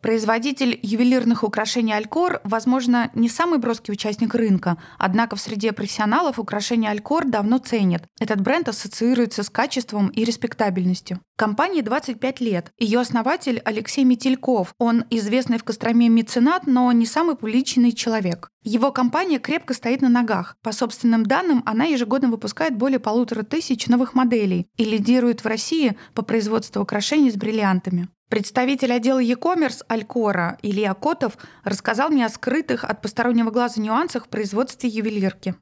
Производитель 0.00 0.78
ювелирных 0.82 1.44
украшений 1.44 1.92
Алькор, 1.92 2.40
возможно, 2.44 3.10
не 3.14 3.28
самый 3.28 3.58
броский 3.58 3.92
участник 3.92 4.34
рынка, 4.34 4.78
однако 4.98 5.36
в 5.36 5.40
среде 5.40 5.72
профессионалов 5.72 6.38
украшения 6.38 6.90
Алькор 6.90 7.26
давно 7.26 7.58
ценят. 7.58 8.04
Этот 8.18 8.40
бренд 8.40 8.68
ассоциируется 8.68 9.42
с 9.42 9.50
качеством 9.50 10.08
и 10.08 10.24
респектабельностью. 10.24 11.20
Компании 11.40 11.80
25 11.80 12.40
лет. 12.40 12.70
Ее 12.78 13.00
основатель 13.00 13.62
Алексей 13.64 14.04
Метельков. 14.04 14.74
Он 14.76 15.04
известный 15.08 15.56
в 15.56 15.64
Костроме 15.64 16.10
меценат, 16.10 16.66
но 16.66 16.92
не 16.92 17.06
самый 17.06 17.34
публичный 17.34 17.92
человек. 17.92 18.50
Его 18.62 18.92
компания 18.92 19.38
крепко 19.38 19.72
стоит 19.72 20.02
на 20.02 20.10
ногах. 20.10 20.58
По 20.62 20.72
собственным 20.72 21.24
данным, 21.24 21.62
она 21.64 21.84
ежегодно 21.84 22.28
выпускает 22.28 22.76
более 22.76 23.00
полутора 23.00 23.42
тысяч 23.42 23.86
новых 23.86 24.12
моделей 24.12 24.66
и 24.76 24.84
лидирует 24.84 25.42
в 25.42 25.46
России 25.46 25.96
по 26.12 26.20
производству 26.20 26.82
украшений 26.82 27.30
с 27.30 27.36
бриллиантами. 27.36 28.10
Представитель 28.28 28.92
отдела 28.92 29.18
e-commerce 29.18 29.82
Алькора 29.88 30.58
Илья 30.60 30.92
Котов 30.92 31.38
рассказал 31.64 32.10
мне 32.10 32.26
о 32.26 32.28
скрытых 32.28 32.84
от 32.84 33.00
постороннего 33.00 33.50
глаза 33.50 33.80
нюансах 33.80 34.26
в 34.26 34.28
производстве 34.28 34.90
ювелирки. 34.90 35.54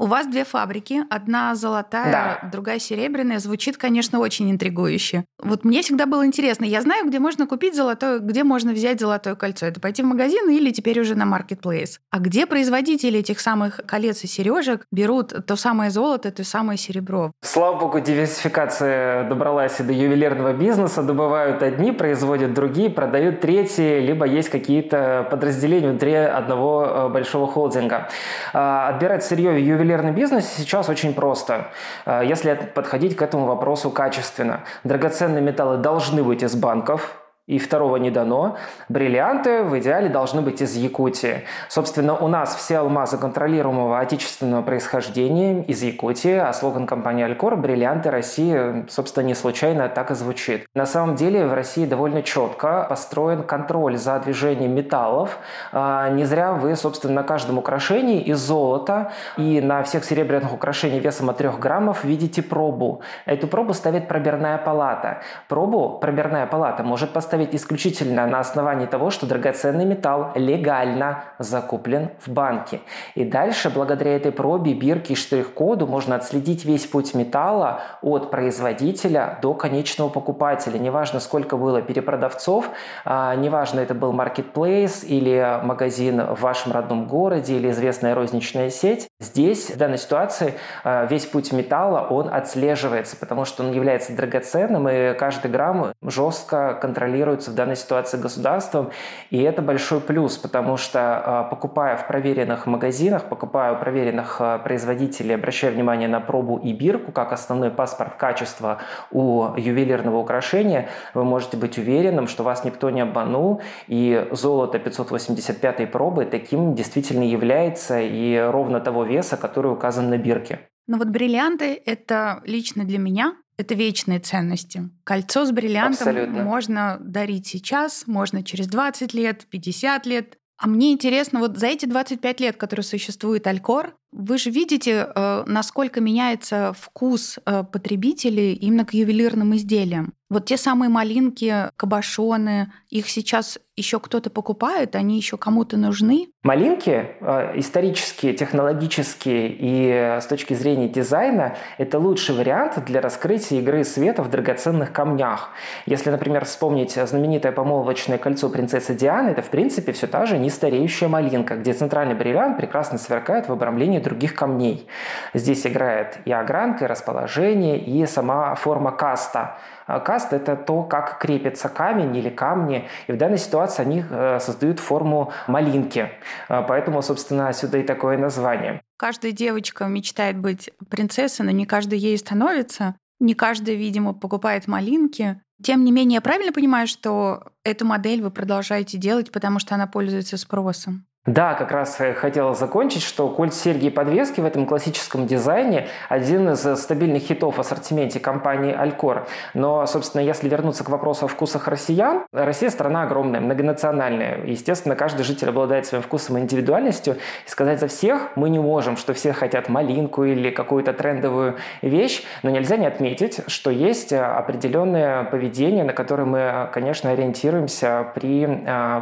У 0.00 0.06
вас 0.06 0.26
две 0.26 0.44
фабрики, 0.44 1.02
одна 1.10 1.54
золотая, 1.54 2.40
да. 2.42 2.48
другая 2.50 2.78
серебряная. 2.78 3.38
Звучит, 3.38 3.76
конечно, 3.76 4.18
очень 4.18 4.50
интригующе. 4.50 5.26
Вот 5.38 5.62
мне 5.62 5.82
всегда 5.82 6.06
было 6.06 6.24
интересно. 6.24 6.64
Я 6.64 6.80
знаю, 6.80 7.06
где 7.06 7.18
можно 7.18 7.46
купить 7.46 7.76
золотое, 7.76 8.18
где 8.18 8.42
можно 8.42 8.72
взять 8.72 8.98
золотое 8.98 9.34
кольцо. 9.34 9.66
Это 9.66 9.78
пойти 9.78 10.02
в 10.02 10.06
магазин 10.06 10.48
или 10.48 10.70
теперь 10.70 10.98
уже 11.00 11.14
на 11.16 11.24
marketplace. 11.24 11.98
А 12.10 12.18
где 12.18 12.46
производители 12.46 13.18
этих 13.18 13.40
самых 13.40 13.82
колец 13.86 14.24
и 14.24 14.26
сережек 14.26 14.86
берут 14.90 15.34
то 15.46 15.56
самое 15.56 15.90
золото, 15.90 16.30
то 16.30 16.44
самое 16.44 16.78
серебро? 16.78 17.30
Слава 17.42 17.78
богу, 17.78 18.00
диверсификация 18.00 19.28
добралась 19.28 19.80
и 19.80 19.82
до 19.82 19.92
ювелирного 19.92 20.54
бизнеса. 20.54 21.02
Добывают 21.02 21.62
одни, 21.62 21.92
производят 21.92 22.54
другие, 22.54 22.88
продают 22.88 23.42
третьи, 23.42 24.00
либо 24.00 24.24
есть 24.24 24.48
какие-то 24.48 25.28
подразделения 25.30 25.90
внутри 25.90 26.14
одного 26.14 26.86
э, 26.86 27.08
большого 27.10 27.46
холдинга. 27.46 28.08
А, 28.54 28.88
отбирать 28.88 29.22
сырье 29.22 29.52
в 29.52 29.58
ювелирном 29.58 29.89
ювелирном 29.90 30.14
бизнесе 30.14 30.48
сейчас 30.56 30.88
очень 30.88 31.14
просто, 31.14 31.68
э, 32.06 32.22
если 32.24 32.54
подходить 32.54 33.16
к 33.16 33.22
этому 33.22 33.46
вопросу 33.46 33.90
качественно. 33.90 34.60
Драгоценные 34.84 35.42
металлы 35.42 35.76
должны 35.78 36.22
быть 36.22 36.42
из 36.42 36.54
банков, 36.54 37.16
и 37.50 37.58
второго 37.58 37.96
не 37.96 38.10
дано. 38.10 38.56
Бриллианты 38.88 39.64
в 39.64 39.76
идеале 39.80 40.08
должны 40.08 40.40
быть 40.40 40.62
из 40.62 40.76
Якутии. 40.76 41.42
Собственно, 41.68 42.16
у 42.16 42.28
нас 42.28 42.54
все 42.54 42.78
алмазы 42.78 43.18
контролируемого 43.18 43.98
отечественного 43.98 44.62
происхождения 44.62 45.64
из 45.64 45.82
Якутии, 45.82 46.36
а 46.36 46.52
слоган 46.52 46.86
компании 46.86 47.24
«Алькор» 47.24 47.56
«Бриллианты 47.56 48.10
России», 48.10 48.86
собственно, 48.88 49.24
не 49.24 49.34
случайно 49.34 49.88
так 49.88 50.12
и 50.12 50.14
звучит. 50.14 50.66
На 50.74 50.86
самом 50.86 51.16
деле 51.16 51.44
в 51.46 51.52
России 51.52 51.86
довольно 51.86 52.22
четко 52.22 52.86
построен 52.88 53.42
контроль 53.42 53.96
за 53.96 54.20
движением 54.20 54.72
металлов. 54.76 55.38
А, 55.72 56.08
не 56.10 56.24
зря 56.24 56.52
вы, 56.52 56.76
собственно, 56.76 57.14
на 57.14 57.22
каждом 57.24 57.58
украшении 57.58 58.20
из 58.20 58.38
золота 58.38 59.10
и 59.36 59.60
на 59.60 59.82
всех 59.82 60.04
серебряных 60.04 60.54
украшениях 60.54 61.02
весом 61.02 61.30
от 61.30 61.38
3 61.38 61.48
граммов 61.58 62.04
видите 62.04 62.42
пробу. 62.42 63.02
Эту 63.26 63.48
пробу 63.48 63.74
ставит 63.74 64.06
пробирная 64.06 64.58
палата. 64.58 65.22
Пробу 65.48 65.98
пробирная 66.00 66.46
палата 66.46 66.84
может 66.84 67.12
поставить 67.12 67.39
исключительно 67.52 68.26
на 68.26 68.40
основании 68.40 68.86
того, 68.86 69.10
что 69.10 69.26
драгоценный 69.26 69.84
металл 69.84 70.32
легально 70.34 71.24
закуплен 71.38 72.10
в 72.24 72.30
банке. 72.30 72.80
И 73.14 73.24
дальше, 73.24 73.70
благодаря 73.70 74.16
этой 74.16 74.32
пробе, 74.32 74.74
бирке 74.74 75.14
и 75.14 75.16
штрих-коду, 75.16 75.86
можно 75.86 76.16
отследить 76.16 76.64
весь 76.64 76.86
путь 76.86 77.14
металла 77.14 77.82
от 78.02 78.30
производителя 78.30 79.38
до 79.42 79.54
конечного 79.54 80.08
покупателя. 80.08 80.78
Неважно, 80.78 81.20
сколько 81.20 81.56
было 81.56 81.82
перепродавцов, 81.82 82.70
а, 83.04 83.34
неважно, 83.34 83.80
это 83.80 83.94
был 83.94 84.12
маркетплейс 84.12 85.04
или 85.04 85.60
магазин 85.62 86.20
в 86.20 86.40
вашем 86.40 86.72
родном 86.72 87.06
городе 87.06 87.56
или 87.56 87.70
известная 87.70 88.14
розничная 88.14 88.70
сеть. 88.70 89.09
Здесь, 89.20 89.68
в 89.68 89.76
данной 89.76 89.98
ситуации, 89.98 90.54
а, 90.82 91.04
весь 91.04 91.26
путь 91.26 91.52
металла, 91.52 92.06
он 92.08 92.32
отслеживается, 92.32 93.16
потому 93.16 93.44
что 93.44 93.62
он 93.62 93.70
является 93.70 94.16
драгоценным, 94.16 94.88
и 94.88 95.12
каждый 95.12 95.50
грамм 95.50 95.92
жестко 96.02 96.78
контролируется 96.80 97.50
в 97.50 97.54
данной 97.54 97.76
ситуации 97.76 98.16
государством. 98.16 98.92
И 99.28 99.42
это 99.42 99.60
большой 99.60 100.00
плюс, 100.00 100.38
потому 100.38 100.78
что 100.78 101.00
а, 101.00 101.42
покупая 101.44 101.98
в 101.98 102.06
проверенных 102.06 102.64
магазинах, 102.64 103.24
покупая 103.24 103.74
у 103.74 103.78
проверенных 103.78 104.40
производителей, 104.64 105.34
обращая 105.34 105.70
внимание 105.70 106.08
на 106.08 106.20
пробу 106.20 106.56
и 106.56 106.72
бирку, 106.72 107.12
как 107.12 107.34
основной 107.34 107.70
паспорт 107.70 108.14
качества 108.14 108.78
у 109.10 109.48
ювелирного 109.54 110.16
украшения, 110.16 110.88
вы 111.12 111.24
можете 111.24 111.58
быть 111.58 111.76
уверенным, 111.76 112.26
что 112.26 112.42
вас 112.42 112.64
никто 112.64 112.88
не 112.88 113.02
обманул, 113.02 113.60
и 113.86 114.28
золото 114.30 114.78
585 114.78 115.92
пробы 115.92 116.24
таким 116.24 116.74
действительно 116.74 117.24
является 117.24 118.00
и 118.00 118.38
ровно 118.38 118.80
того 118.80 119.09
веса, 119.10 119.36
который 119.36 119.72
указан 119.72 120.08
на 120.08 120.18
бирке. 120.18 120.68
Но 120.86 120.96
вот 120.98 121.08
бриллианты— 121.08 121.80
это 121.84 122.42
лично 122.46 122.84
для 122.84 122.98
меня 122.98 123.36
это 123.60 123.74
вечные 123.74 124.20
ценности. 124.20 124.88
Кольцо 125.04 125.44
с 125.44 125.52
бриллиантом 125.52 126.08
Абсолютно. 126.08 126.42
можно 126.42 126.96
дарить 126.98 127.46
сейчас, 127.46 128.06
можно 128.06 128.42
через 128.42 128.68
20 128.68 129.12
лет, 129.12 129.46
50 129.50 130.06
лет. 130.06 130.38
А 130.56 130.66
мне 130.66 130.92
интересно, 130.92 131.40
вот 131.40 131.58
за 131.58 131.66
эти 131.66 131.84
25 131.84 132.40
лет, 132.40 132.56
которые 132.56 132.84
существует 132.84 133.46
Алькор, 133.46 133.94
вы 134.12 134.38
же 134.38 134.50
видите, 134.50 135.08
э, 135.14 135.44
насколько 135.46 136.00
меняется 136.00 136.72
вкус 136.78 137.38
э, 137.44 137.64
потребителей 137.64 138.54
именно 138.54 138.84
к 138.84 138.92
ювелирным 138.92 139.54
изделиям. 139.54 140.14
Вот 140.28 140.44
те 140.44 140.56
самые 140.56 140.88
малинки, 140.88 141.70
кабошоны, 141.76 142.72
их 142.88 143.08
сейчас 143.08 143.58
еще 143.76 143.98
кто-то 143.98 144.30
покупает, 144.30 144.94
они 144.94 145.16
еще 145.16 145.36
кому-то 145.36 145.76
нужны? 145.76 146.28
Малинки 146.44 147.06
э, 147.20 147.52
исторические, 147.56 148.34
технологические 148.34 149.48
и 149.58 150.20
с 150.20 150.26
точки 150.26 150.54
зрения 150.54 150.88
дизайна 150.88 151.56
это 151.78 151.98
лучший 151.98 152.36
вариант 152.36 152.84
для 152.84 153.00
раскрытия 153.00 153.58
игры 153.60 153.82
света 153.84 154.22
в 154.22 154.30
драгоценных 154.30 154.92
камнях. 154.92 155.50
Если, 155.86 156.10
например, 156.10 156.44
вспомнить 156.44 156.92
знаменитое 156.92 157.52
помолвочное 157.52 158.18
кольцо 158.18 158.48
принцессы 158.50 158.94
Дианы, 158.94 159.30
это 159.30 159.42
в 159.42 159.50
принципе 159.50 159.92
все 159.92 160.06
та 160.06 160.26
же 160.26 160.38
нестареющая 160.38 161.08
малинка, 161.08 161.56
где 161.56 161.72
центральный 161.72 162.14
бриллиант 162.14 162.56
прекрасно 162.56 162.98
сверкает 162.98 163.48
в 163.48 163.52
обрамлении 163.52 163.98
других 164.00 164.34
камней. 164.34 164.88
Здесь 165.34 165.66
играет 165.66 166.18
и 166.24 166.32
огранка, 166.32 166.84
и 166.84 166.88
расположение, 166.88 167.78
и 167.78 168.06
сама 168.06 168.54
форма 168.54 168.92
каста. 168.92 169.58
А 169.86 170.00
каст– 170.00 170.32
это 170.32 170.56
то, 170.56 170.82
как 170.82 171.18
крепится 171.18 171.68
камень 171.68 172.16
или 172.16 172.30
камни, 172.30 172.88
и 173.06 173.12
в 173.12 173.16
данной 173.16 173.38
ситуации 173.38 173.82
они 173.82 174.04
э, 174.08 174.38
создают 174.40 174.78
форму 174.78 175.32
малинки. 175.48 176.10
А, 176.48 176.62
поэтому, 176.62 177.02
собственно, 177.02 177.48
отсюда 177.48 177.78
и 177.78 177.82
такое 177.82 178.16
название. 178.16 178.82
Каждая 178.96 179.32
девочка 179.32 179.86
мечтает 179.86 180.38
быть 180.38 180.70
принцессой, 180.88 181.46
но 181.46 181.52
не 181.52 181.66
каждый 181.66 181.98
ей 181.98 182.16
становится. 182.18 182.94
Не 183.18 183.34
каждый, 183.34 183.76
видимо, 183.76 184.14
покупает 184.14 184.66
малинки. 184.66 185.40
Тем 185.62 185.84
не 185.84 185.92
менее, 185.92 186.16
я 186.16 186.20
правильно 186.20 186.52
понимаю, 186.52 186.86
что 186.86 187.52
эту 187.64 187.84
модель 187.84 188.22
вы 188.22 188.30
продолжаете 188.30 188.96
делать, 188.96 189.30
потому 189.30 189.58
что 189.58 189.74
она 189.74 189.86
пользуется 189.86 190.36
спросом? 190.36 191.06
Да, 191.26 191.52
как 191.52 191.70
раз 191.70 191.98
хотел 192.16 192.54
закончить, 192.54 193.02
что 193.02 193.28
кольт 193.28 193.52
серьги 193.52 193.88
и 193.88 193.90
подвески 193.90 194.40
в 194.40 194.46
этом 194.46 194.64
классическом 194.64 195.26
дизайне 195.26 195.86
один 196.08 196.48
из 196.48 196.62
стабильных 196.80 197.24
хитов 197.24 197.58
в 197.58 197.60
ассортименте 197.60 198.18
компании 198.18 198.74
Алькор. 198.74 199.26
Но, 199.52 199.84
собственно, 199.84 200.22
если 200.22 200.48
вернуться 200.48 200.82
к 200.82 200.88
вопросу 200.88 201.26
о 201.26 201.28
вкусах 201.28 201.68
россиян, 201.68 202.24
Россия 202.32 202.70
страна 202.70 203.02
огромная, 203.02 203.40
многонациональная. 203.40 204.46
Естественно, 204.46 204.96
каждый 204.96 205.24
житель 205.24 205.50
обладает 205.50 205.84
своим 205.84 206.02
вкусом 206.02 206.38
и 206.38 206.40
индивидуальностью. 206.40 207.18
И 207.46 207.50
сказать 207.50 207.80
за 207.80 207.88
всех 207.88 208.30
мы 208.34 208.48
не 208.48 208.58
можем, 208.58 208.96
что 208.96 209.12
все 209.12 209.34
хотят 209.34 209.68
малинку 209.68 210.24
или 210.24 210.48
какую-то 210.48 210.94
трендовую 210.94 211.58
вещь, 211.82 212.22
но 212.42 212.48
нельзя 212.48 212.78
не 212.78 212.86
отметить, 212.86 213.40
что 213.46 213.70
есть 213.70 214.14
определенное 214.14 215.24
поведение, 215.24 215.84
на 215.84 215.92
которое 215.92 216.24
мы, 216.24 216.70
конечно, 216.72 217.10
ориентируемся 217.10 218.10
при 218.14 218.46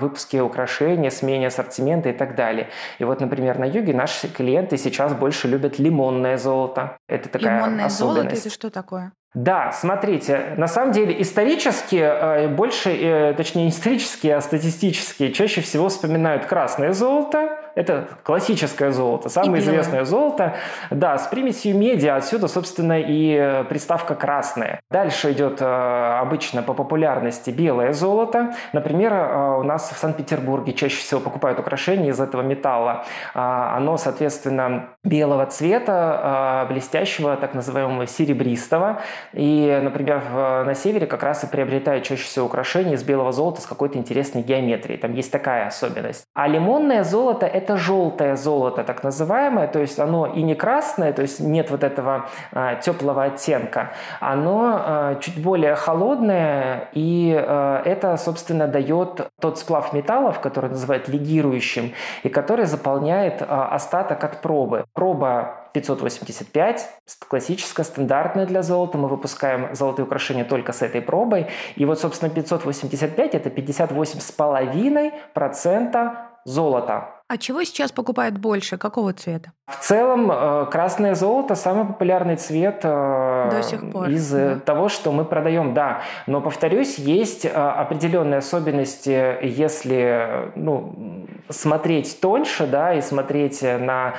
выпуске 0.01 0.43
украшений, 0.43 1.13
смене 1.13 1.47
ассортимента 1.47 2.08
и 2.11 2.17
так 2.17 2.35
далее. 2.35 2.69
И 2.99 3.05
вот, 3.05 3.21
например, 3.21 3.59
на 3.59 3.65
юге 3.65 3.95
наши 3.95 4.29
клиенты 4.29 4.77
сейчас 4.77 5.15
больше 5.15 5.49
любят 5.49 5.79
лимонное 5.79 6.39
золото. 6.39 6.99
Это 7.09 7.29
такая 7.29 7.59
лимонное 7.59 7.87
особенность. 7.87 8.23
золото 8.23 8.37
это 8.37 8.51
что 8.51 8.71
такое? 8.71 9.13
Да, 9.35 9.73
смотрите, 9.73 10.55
на 10.57 10.69
самом 10.69 10.93
деле 10.93 11.21
исторически, 11.21 11.97
э, 11.97 12.49
больше, 12.49 12.91
э, 12.91 13.35
точнее 13.35 13.65
не 13.65 13.69
исторически, 13.71 14.29
а 14.29 14.41
статистически, 14.41 15.31
чаще 15.33 15.61
всего 15.61 15.91
вспоминают 15.91 16.47
красное 16.47 16.93
золото, 16.93 17.59
это 17.75 18.09
классическое 18.25 18.91
золото, 18.91 19.29
самое 19.29 19.63
известное 19.63 20.05
золото, 20.05 20.57
да, 20.91 21.19
с 21.19 21.27
примесью 21.27 21.77
меди, 21.77 22.07
отсюда, 22.07 22.49
собственно, 22.49 22.99
и 22.99 23.37
э, 23.39 23.65
приставка 23.65 24.15
красное. 24.15 24.81
Дальше 24.91 25.33
идет 25.33 25.61
обычно 25.61 26.63
по 26.63 26.73
популярности 26.73 27.51
белое 27.51 27.93
золото. 27.93 28.55
Например, 28.73 29.59
у 29.59 29.63
нас 29.63 29.91
в 29.91 29.99
Санкт-Петербурге 29.99 30.73
чаще 30.73 30.97
всего 30.97 31.21
покупают 31.21 31.59
украшения 31.61 32.11
из 32.11 32.19
этого 32.21 32.41
металла. 32.41 33.05
А, 33.35 33.77
оно, 33.77 33.99
соответственно, 33.99 34.89
белого 35.05 35.45
цвета, 35.47 36.67
блестящего, 36.71 37.37
так 37.37 37.55
называемого 37.55 38.07
серебристого. 38.07 39.03
И, 39.33 39.79
например, 39.83 40.23
на 40.65 40.75
севере 40.75 41.07
как 41.07 41.23
раз 41.23 41.45
и 41.45 41.47
приобретают 41.47 42.05
чаще 42.05 42.25
всего 42.25 42.47
украшения 42.47 42.95
из 42.95 43.03
белого 43.03 43.33
золота 43.33 43.61
с 43.61 43.67
какой-то 43.67 43.99
интересной 43.99 44.43
геометрией. 44.43 44.99
Там 44.99 45.15
есть 45.15 45.31
такая 45.31 45.67
особенность. 45.67 46.25
А 46.35 46.47
лимонное 46.47 47.05
золото– 47.05 47.47
это 47.47 47.77
желтое 47.77 48.37
золото, 48.37 48.85
так 48.85 49.03
называемое, 49.03 49.69
то 49.69 49.81
есть 49.81 49.99
оно 49.99 50.27
и 50.27 50.43
не 50.43 50.55
красное, 50.55 51.13
то 51.13 51.23
есть 51.23 51.41
нет 51.41 51.71
вот 51.71 51.85
этого 51.85 52.27
а, 52.53 52.77
теплого 52.77 53.25
оттенка. 53.25 53.93
Оно 54.21 54.81
а, 54.81 55.15
чуть 55.17 55.43
более 55.43 55.75
холодное, 55.75 56.89
и 56.93 57.35
а, 57.37 57.83
это, 57.85 58.17
собственно, 58.17 58.67
дает 58.67 59.29
тот 59.41 59.59
сплав 59.59 59.93
металлов, 59.93 60.41
который 60.41 60.71
называют 60.71 61.09
легирующим, 61.09 61.93
и 62.23 62.29
который 62.29 62.67
заполняет 62.67 63.43
а, 63.43 63.69
остаток 63.69 64.23
от 64.25 64.41
пробы. 64.41 64.85
Проба 64.95 65.68
585, 65.73 66.89
классическая, 67.29 67.85
стандартная 67.85 68.47
для 68.47 68.63
золота. 68.63 68.99
Мы 68.99 69.09
выпускаем 69.09 69.75
золотые 69.75 70.07
украшения 70.07 70.45
только 70.45 70.73
с 70.73 70.83
этой 70.83 71.01
пробой. 71.01 71.47
И 71.77 71.85
вот, 71.85 72.01
собственно, 72.01 72.31
585– 72.31 73.35
это 73.37 73.51
58,5% 73.51 76.17
золота. 76.45 77.19
А 77.31 77.37
чего 77.37 77.63
сейчас 77.63 77.93
покупают 77.93 78.39
больше? 78.39 78.79
Какого 78.79 79.13
цвета? 79.13 79.53
В 79.67 79.85
целом, 79.85 80.33
э, 80.33 80.65
красное 80.71 81.15
золото 81.15 81.57
самый 81.57 81.85
популярный 81.85 82.37
цвет 82.37 82.81
э, 82.85 83.51
До 83.51 83.63
сих 83.63 83.93
пор, 83.93 84.09
из 84.09 84.35
э, 84.35 84.55
да. 84.55 84.61
того, 84.61 84.89
что 84.89 85.13
мы 85.13 85.27
продаем, 85.27 85.75
да. 85.75 86.01
Но, 86.27 86.41
повторюсь, 86.41 86.97
есть 86.97 87.45
определенные 87.45 88.39
особенности, 88.39 89.37
если 89.43 90.53
ну, 90.55 91.27
смотреть 91.51 92.19
тоньше, 92.19 92.67
да, 92.67 92.95
и 92.95 93.03
смотреть 93.03 93.61
на 93.61 94.15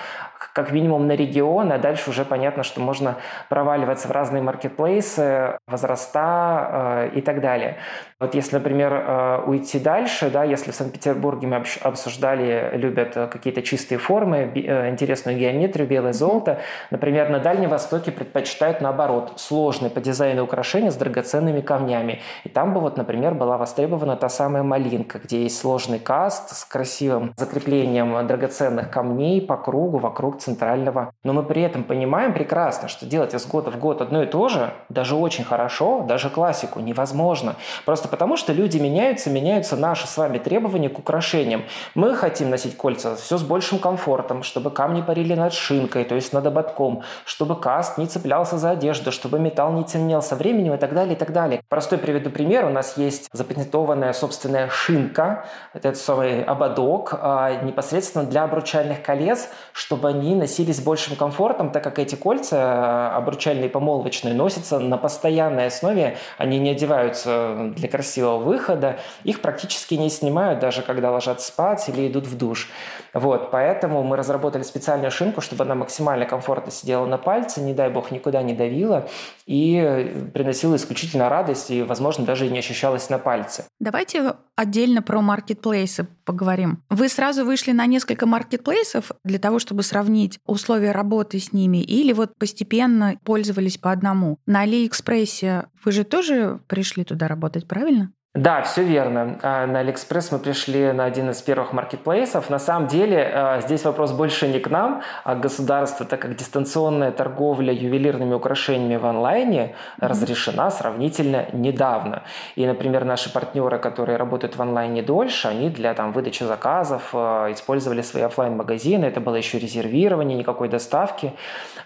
как 0.53 0.71
минимум 0.71 1.07
на 1.07 1.13
регион, 1.13 1.71
а 1.71 1.77
дальше 1.77 2.09
уже 2.09 2.25
понятно, 2.25 2.63
что 2.63 2.81
можно 2.81 3.17
проваливаться 3.49 4.07
в 4.07 4.11
разные 4.11 4.41
маркетплейсы, 4.41 5.57
возраста 5.67 7.09
э, 7.13 7.17
и 7.17 7.21
так 7.21 7.41
далее. 7.41 7.77
Вот 8.19 8.35
если, 8.35 8.57
например, 8.57 8.93
э, 8.93 9.43
уйти 9.45 9.79
дальше, 9.79 10.29
да, 10.29 10.43
если 10.43 10.71
в 10.71 10.75
Санкт-Петербурге 10.75 11.47
мы 11.47 11.63
обсуждали, 11.81 12.71
любят 12.73 13.15
э, 13.15 13.27
какие-то 13.27 13.61
чистые 13.61 13.97
формы, 13.97 14.51
э, 14.55 14.89
интересную 14.89 15.37
геометрию, 15.37 15.87
белое 15.87 16.13
золото, 16.13 16.59
например, 16.91 17.29
на 17.29 17.39
Дальнем 17.39 17.69
Востоке 17.69 18.11
предпочитают 18.11 18.81
наоборот 18.81 19.33
сложные 19.37 19.89
по 19.89 20.01
дизайну 20.01 20.43
украшения 20.43 20.91
с 20.91 20.95
драгоценными 20.95 21.61
камнями. 21.61 22.19
И 22.43 22.49
там 22.49 22.73
бы 22.73 22.81
вот, 22.81 22.97
например, 22.97 23.35
была 23.35 23.57
востребована 23.57 24.17
та 24.17 24.29
самая 24.29 24.63
малинка, 24.63 25.19
где 25.19 25.43
есть 25.43 25.57
сложный 25.57 25.99
каст 25.99 26.55
с 26.55 26.65
красивым 26.65 27.33
закреплением 27.37 28.27
драгоценных 28.27 28.89
камней 28.91 29.41
по 29.41 29.55
кругу 29.55 29.97
вокруг 29.97 30.28
центрального. 30.37 31.13
Но 31.23 31.33
мы 31.33 31.43
при 31.43 31.61
этом 31.61 31.83
понимаем 31.83 32.33
прекрасно, 32.33 32.87
что 32.87 33.05
делать 33.05 33.33
из 33.33 33.45
года 33.45 33.71
в 33.71 33.79
год 33.79 34.01
одно 34.01 34.23
и 34.23 34.25
то 34.25 34.49
же, 34.49 34.73
даже 34.89 35.15
очень 35.15 35.43
хорошо, 35.43 36.01
даже 36.07 36.29
классику 36.29 36.79
невозможно. 36.79 37.55
Просто 37.85 38.07
потому, 38.07 38.37
что 38.37 38.53
люди 38.53 38.77
меняются, 38.77 39.29
меняются 39.29 39.75
наши 39.75 40.07
с 40.07 40.17
вами 40.17 40.37
требования 40.37 40.89
к 40.89 40.99
украшениям. 40.99 41.63
Мы 41.95 42.15
хотим 42.15 42.49
носить 42.49 42.77
кольца 42.77 43.15
все 43.15 43.37
с 43.37 43.43
большим 43.43 43.79
комфортом, 43.79 44.43
чтобы 44.43 44.71
камни 44.71 45.01
парили 45.01 45.33
над 45.33 45.53
шинкой, 45.53 46.03
то 46.03 46.15
есть 46.15 46.33
над 46.33 46.45
ободком, 46.45 47.03
чтобы 47.25 47.59
каст 47.59 47.97
не 47.97 48.07
цеплялся 48.07 48.57
за 48.57 48.71
одежду, 48.71 49.11
чтобы 49.11 49.39
металл 49.39 49.73
не 49.73 49.83
темнел 49.83 50.21
со 50.21 50.35
временем 50.35 50.73
и 50.73 50.77
так 50.77 50.93
далее, 50.93 51.15
и 51.15 51.17
так 51.17 51.33
далее. 51.33 51.61
Простой 51.69 51.97
приведу 51.97 52.29
пример. 52.29 52.65
У 52.65 52.69
нас 52.69 52.97
есть 52.97 53.29
запатентованная 53.33 54.13
собственная 54.13 54.69
шинка, 54.69 55.45
это 55.73 55.93
самый 55.93 56.43
ободок, 56.43 57.13
а, 57.13 57.61
непосредственно 57.63 58.25
для 58.25 58.43
обручальных 58.43 59.01
колец, 59.01 59.49
чтобы 59.73 60.09
они 60.09 60.18
носились 60.35 60.77
с 60.77 60.81
большим 60.81 61.15
комфортом, 61.15 61.71
так 61.71 61.83
как 61.83 61.99
эти 61.99 62.15
кольца 62.15 62.57
а, 62.59 63.17
обручальные 63.17 63.69
помолвочные 63.69 64.33
носятся 64.33 64.79
на 64.79 64.97
постоянной 64.97 65.67
основе, 65.67 66.17
они 66.37 66.59
не 66.59 66.71
одеваются 66.71 67.71
для 67.75 67.87
красивого 67.87 68.37
выхода, 68.37 68.99
их 69.23 69.41
практически 69.41 69.95
не 69.95 70.09
снимают, 70.09 70.59
даже 70.59 70.81
когда 70.81 71.11
ложатся 71.11 71.47
спать 71.47 71.89
или 71.89 72.07
идут 72.07 72.27
в 72.27 72.37
душ. 72.37 72.69
Вот, 73.13 73.51
поэтому 73.51 74.03
мы 74.03 74.17
разработали 74.17 74.63
специальную 74.63 75.11
шинку, 75.11 75.41
чтобы 75.41 75.63
она 75.63 75.75
максимально 75.75 76.25
комфортно 76.25 76.71
сидела 76.71 77.05
на 77.05 77.17
пальце, 77.17 77.61
не 77.61 77.73
дай 77.73 77.89
бог 77.89 78.11
никуда 78.11 78.41
не 78.41 78.53
давила 78.53 79.07
и 79.45 80.29
приносила 80.33 80.75
исключительно 80.75 81.29
радость 81.29 81.71
и, 81.71 81.83
возможно, 81.83 82.25
даже 82.25 82.47
и 82.47 82.49
не 82.49 82.59
ощущалась 82.59 83.09
на 83.09 83.17
пальце. 83.17 83.65
Давайте 83.79 84.35
отдельно 84.55 85.01
про 85.01 85.21
маркетплейсы 85.21 86.07
поговорим. 86.25 86.83
Вы 86.89 87.09
сразу 87.09 87.45
вышли 87.45 87.71
на 87.71 87.85
несколько 87.85 88.25
маркетплейсов 88.25 89.11
для 89.23 89.39
того, 89.39 89.59
чтобы 89.59 89.83
сравнить 89.83 90.39
условия 90.45 90.91
работы 90.91 91.39
с 91.39 91.53
ними, 91.53 91.77
или 91.77 92.13
вот 92.13 92.37
постепенно 92.37 93.15
пользовались 93.23 93.77
по 93.77 93.91
одному? 93.91 94.37
На 94.45 94.61
Алиэкспрессе 94.61 95.65
вы 95.83 95.91
же 95.91 96.03
тоже 96.03 96.59
пришли 96.67 97.03
туда 97.03 97.27
работать, 97.27 97.67
правильно? 97.67 98.11
Да, 98.35 98.61
все 98.61 98.83
верно. 98.83 99.39
А, 99.41 99.65
на 99.65 99.79
Алиэкспресс 99.79 100.31
мы 100.31 100.37
пришли 100.37 100.91
на 100.91 101.05
один 101.05 101.31
из 101.31 101.41
первых 101.41 101.73
маркетплейсов. 101.73 102.51
На 102.51 102.59
самом 102.59 102.87
деле 102.87 103.23
а, 103.23 103.59
здесь 103.61 103.83
вопрос 103.85 104.11
больше 104.11 104.47
не 104.47 104.59
к 104.59 104.69
нам, 104.69 105.01
а 105.23 105.33
к 105.33 105.39
государству, 105.39 106.05
так 106.05 106.19
как 106.19 106.35
дистанционная 106.35 107.11
торговля 107.11 107.73
ювелирными 107.73 108.35
украшениями 108.35 108.97
в 108.97 109.05
онлайне 109.07 109.59
mm-hmm. 109.59 110.07
разрешена 110.07 110.69
сравнительно 110.69 111.47
недавно. 111.53 112.21
И, 112.55 112.67
например, 112.67 113.03
наши 113.03 113.33
партнеры, 113.33 113.79
которые 113.79 114.17
работают 114.17 114.55
в 114.57 114.61
онлайне 114.61 115.01
дольше, 115.01 115.47
они 115.47 115.71
для 115.71 115.95
там, 115.95 116.11
выдачи 116.11 116.43
заказов 116.43 117.09
а, 117.13 117.51
использовали 117.51 118.03
свои 118.03 118.21
офлайн 118.21 118.55
магазины 118.55 119.05
Это 119.05 119.21
было 119.21 119.37
еще 119.37 119.57
резервирование, 119.57 120.37
никакой 120.37 120.69
доставки. 120.69 121.33